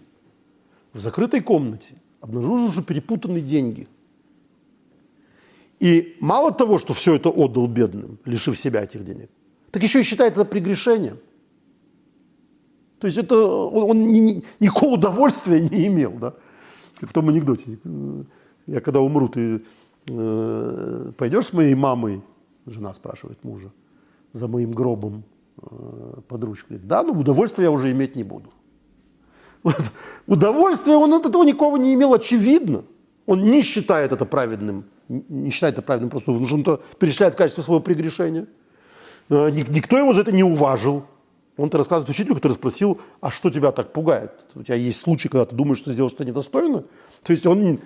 [0.93, 3.89] в закрытой комнате обнаружил уже перепутанные деньги.
[5.79, 9.31] И мало того, что все это отдал бедным, лишив себя этих денег,
[9.71, 11.19] так еще и считает это прегрешением.
[12.99, 16.35] То есть это он, он ни, ни, никакого удовольствия не имел, да?
[16.99, 17.79] Как в том анекдоте.
[18.67, 19.63] Я когда умру, ты
[20.09, 22.23] э, пойдешь с моей мамой,
[22.67, 23.71] жена спрашивает мужа,
[24.33, 25.25] за моим гробом
[25.63, 26.41] э, под.
[26.41, 28.51] Говорит, да, но удовольствия я уже иметь не буду.
[29.63, 29.93] Вот.
[30.27, 32.85] Удовольствия он от этого никого не имел, очевидно.
[33.27, 37.35] Он не считает это праведным, не считает это праведным просто, потому что он это перечисляет
[37.35, 38.47] в качестве своего прегрешения.
[39.29, 41.05] А, никто его за это не уважил.
[41.57, 44.33] Он-то рассказывает учителю, который спросил, а что тебя так пугает?
[44.55, 46.85] У тебя есть случай, когда ты думаешь, что ты сделал что-то недостойно?
[47.23, 47.81] То есть он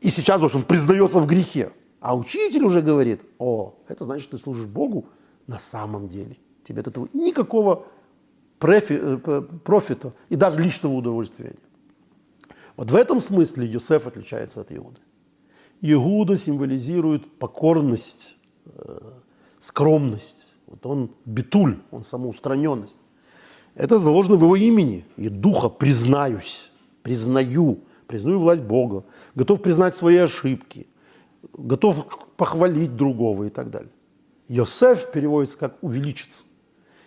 [0.00, 1.72] и сейчас он признается в грехе.
[2.00, 5.06] А учитель уже говорит, о, это значит, что ты служишь Богу
[5.48, 6.36] на самом деле.
[6.62, 7.86] Тебе от этого никакого
[8.60, 11.60] Э, профита и даже личного удовольствия нет.
[12.76, 15.00] Вот в этом смысле Юсеф отличается от Иуды.
[15.80, 19.12] Иуда символизирует покорность, э,
[19.60, 20.56] скромность.
[20.66, 23.00] Вот он битуль, он самоустраненность.
[23.78, 26.72] Это заложено в его имени и духа «признаюсь»,
[27.04, 27.78] «признаю»,
[28.08, 29.04] «признаю власть Бога»,
[29.36, 30.88] готов признать свои ошибки,
[31.52, 32.04] готов
[32.36, 33.92] похвалить другого и так далее.
[34.48, 36.44] Йосеф переводится как «увеличиться».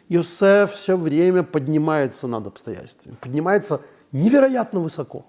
[0.07, 3.81] Йосеф все время поднимается над обстоятельствами, поднимается
[4.13, 5.25] невероятно высоко.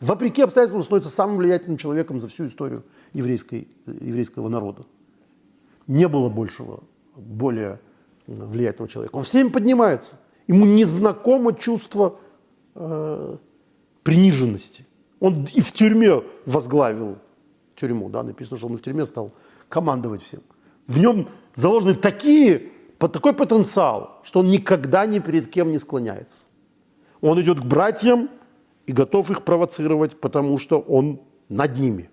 [0.00, 2.84] Вопреки обстоятельствам он становится самым влиятельным человеком за всю историю
[3.14, 4.84] еврейской, еврейского народа.
[5.86, 6.84] Не было большего,
[7.16, 7.80] более
[8.26, 9.16] влиятельного человека.
[9.16, 10.16] Он все время поднимается.
[10.46, 12.18] Ему незнакомо чувство
[12.74, 13.36] э,
[14.02, 14.86] приниженности.
[15.20, 17.18] Он и в тюрьме возглавил
[17.74, 19.32] тюрьму, да, написано, что он в тюрьме стал
[19.68, 20.40] командовать всем.
[20.86, 26.42] В нем заложены такие, такой потенциал, что он никогда ни перед кем не склоняется.
[27.20, 28.28] Он идет к братьям
[28.86, 32.10] и готов их провоцировать, потому что он над ними.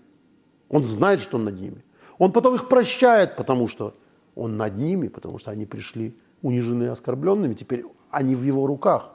[0.70, 1.84] Он знает, что он над ними.
[2.18, 3.94] Он потом их прощает, потому что
[4.36, 9.12] он над ними, потому что они пришли униженные оскорбленными, теперь они в его руках.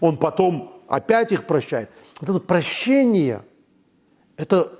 [0.00, 1.90] Он потом опять их прощает.
[2.20, 3.42] Вот это прощение–
[4.36, 4.72] это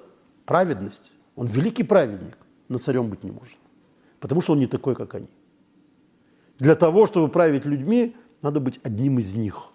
[0.44, 1.10] праведность.
[1.36, 2.36] Он великий праведник,
[2.68, 3.56] но царем быть не может,
[4.20, 5.28] потому что он не такой, как они.
[6.58, 9.70] Для того, чтобы править людьми, надо быть одним из них.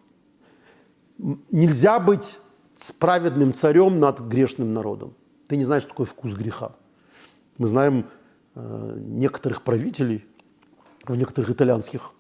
[1.52, 2.40] Нельзя быть
[2.98, 5.14] праведным царем над грешным народом.
[5.48, 6.72] Ты не знаешь, такой вкус греха.
[7.58, 8.06] Мы знаем
[8.56, 10.26] э, некоторых правителей
[11.04, 12.14] в некоторых итальянских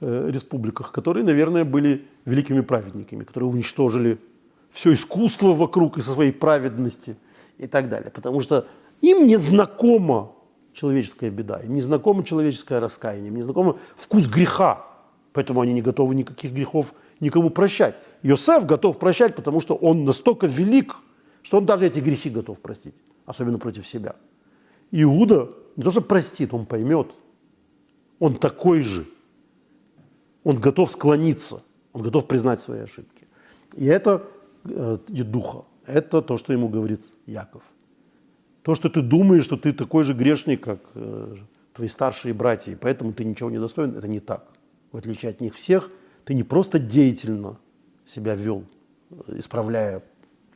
[0.00, 4.18] э, республиках, которые, наверное, были великими праведниками, которые уничтожили
[4.70, 7.16] все искусство вокруг и со своей праведности
[7.58, 8.10] и так далее.
[8.10, 8.66] Потому что
[9.00, 10.32] им не знакома
[10.72, 14.86] человеческая беда, им не знакомо человеческое раскаяние, им не знакомо вкус греха.
[15.32, 18.00] Поэтому они не готовы никаких грехов никому прощать.
[18.22, 20.96] Йосеф готов прощать, потому что он настолько велик,
[21.42, 24.16] что он даже эти грехи готов простить, особенно против себя.
[24.90, 27.08] Иуда не то, что простит, он поймет.
[28.18, 29.06] Он такой же.
[30.44, 31.62] Он готов склониться,
[31.92, 33.26] он готов признать свои ошибки.
[33.74, 34.26] И это
[34.64, 35.64] э, духа.
[35.86, 37.62] Это то, что ему говорит Яков.
[38.62, 41.36] То, что ты думаешь, что ты такой же грешник, как э,
[41.72, 44.48] твои старшие братья, и поэтому ты ничего не достоин, это не так.
[44.92, 45.90] В отличие от них всех,
[46.24, 47.58] ты не просто деятельно
[48.04, 48.64] себя вел,
[49.28, 50.02] исправляя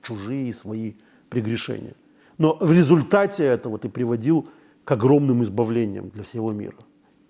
[0.03, 0.95] чужие свои
[1.31, 1.95] прегрешения,
[2.39, 4.49] но в результате этого ты приводил
[4.85, 6.77] к огромным избавлениям для всего мира.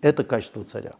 [0.00, 0.94] Это качество царя.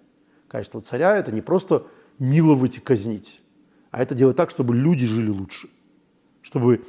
[0.54, 1.84] Качество царя– это не просто
[2.20, 3.42] миловать и казнить,
[3.90, 5.68] а это делать так, чтобы люди жили лучше,
[6.42, 6.84] чтобы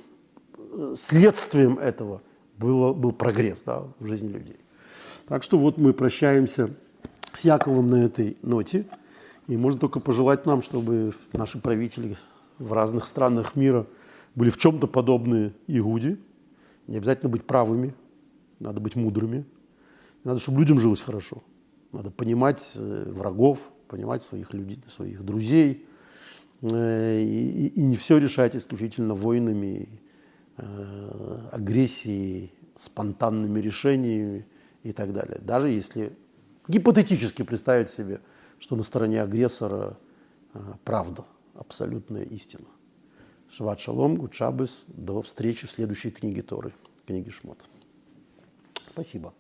[0.56, 2.22] э, следствием этого
[2.60, 4.60] было, был прогресс да, в жизни людей.
[5.28, 6.76] Так что вот мы прощаемся
[7.34, 8.86] с Яковом на этой ноте.
[9.48, 12.18] И можно только пожелать нам, чтобы наши правители
[12.60, 13.88] в разных странах мира
[14.36, 16.20] были в чем-то подобны Иуде.
[16.86, 17.96] Не обязательно быть правыми,
[18.60, 19.44] надо быть мудрыми.
[20.24, 21.42] Надо, чтобы людям жилось хорошо.
[21.96, 25.86] Надо понимать э, врагов, понимать своих людей, своих друзей.
[26.62, 29.88] Э, и, и не все решать исключительно войнами,
[30.58, 34.46] э, агрессией, спонтанными решениями
[34.84, 35.40] и так далее.
[35.42, 36.18] Даже если
[36.68, 38.22] гипотетически представить себе–
[38.60, 39.98] что на стороне агрессора
[40.84, 42.68] правда, абсолютная истина.
[43.50, 46.74] Шват шалом, гудшабыс, до встречи в следующей книге Торы,
[47.06, 47.60] книге Шмот.
[48.92, 49.34] Спасибо.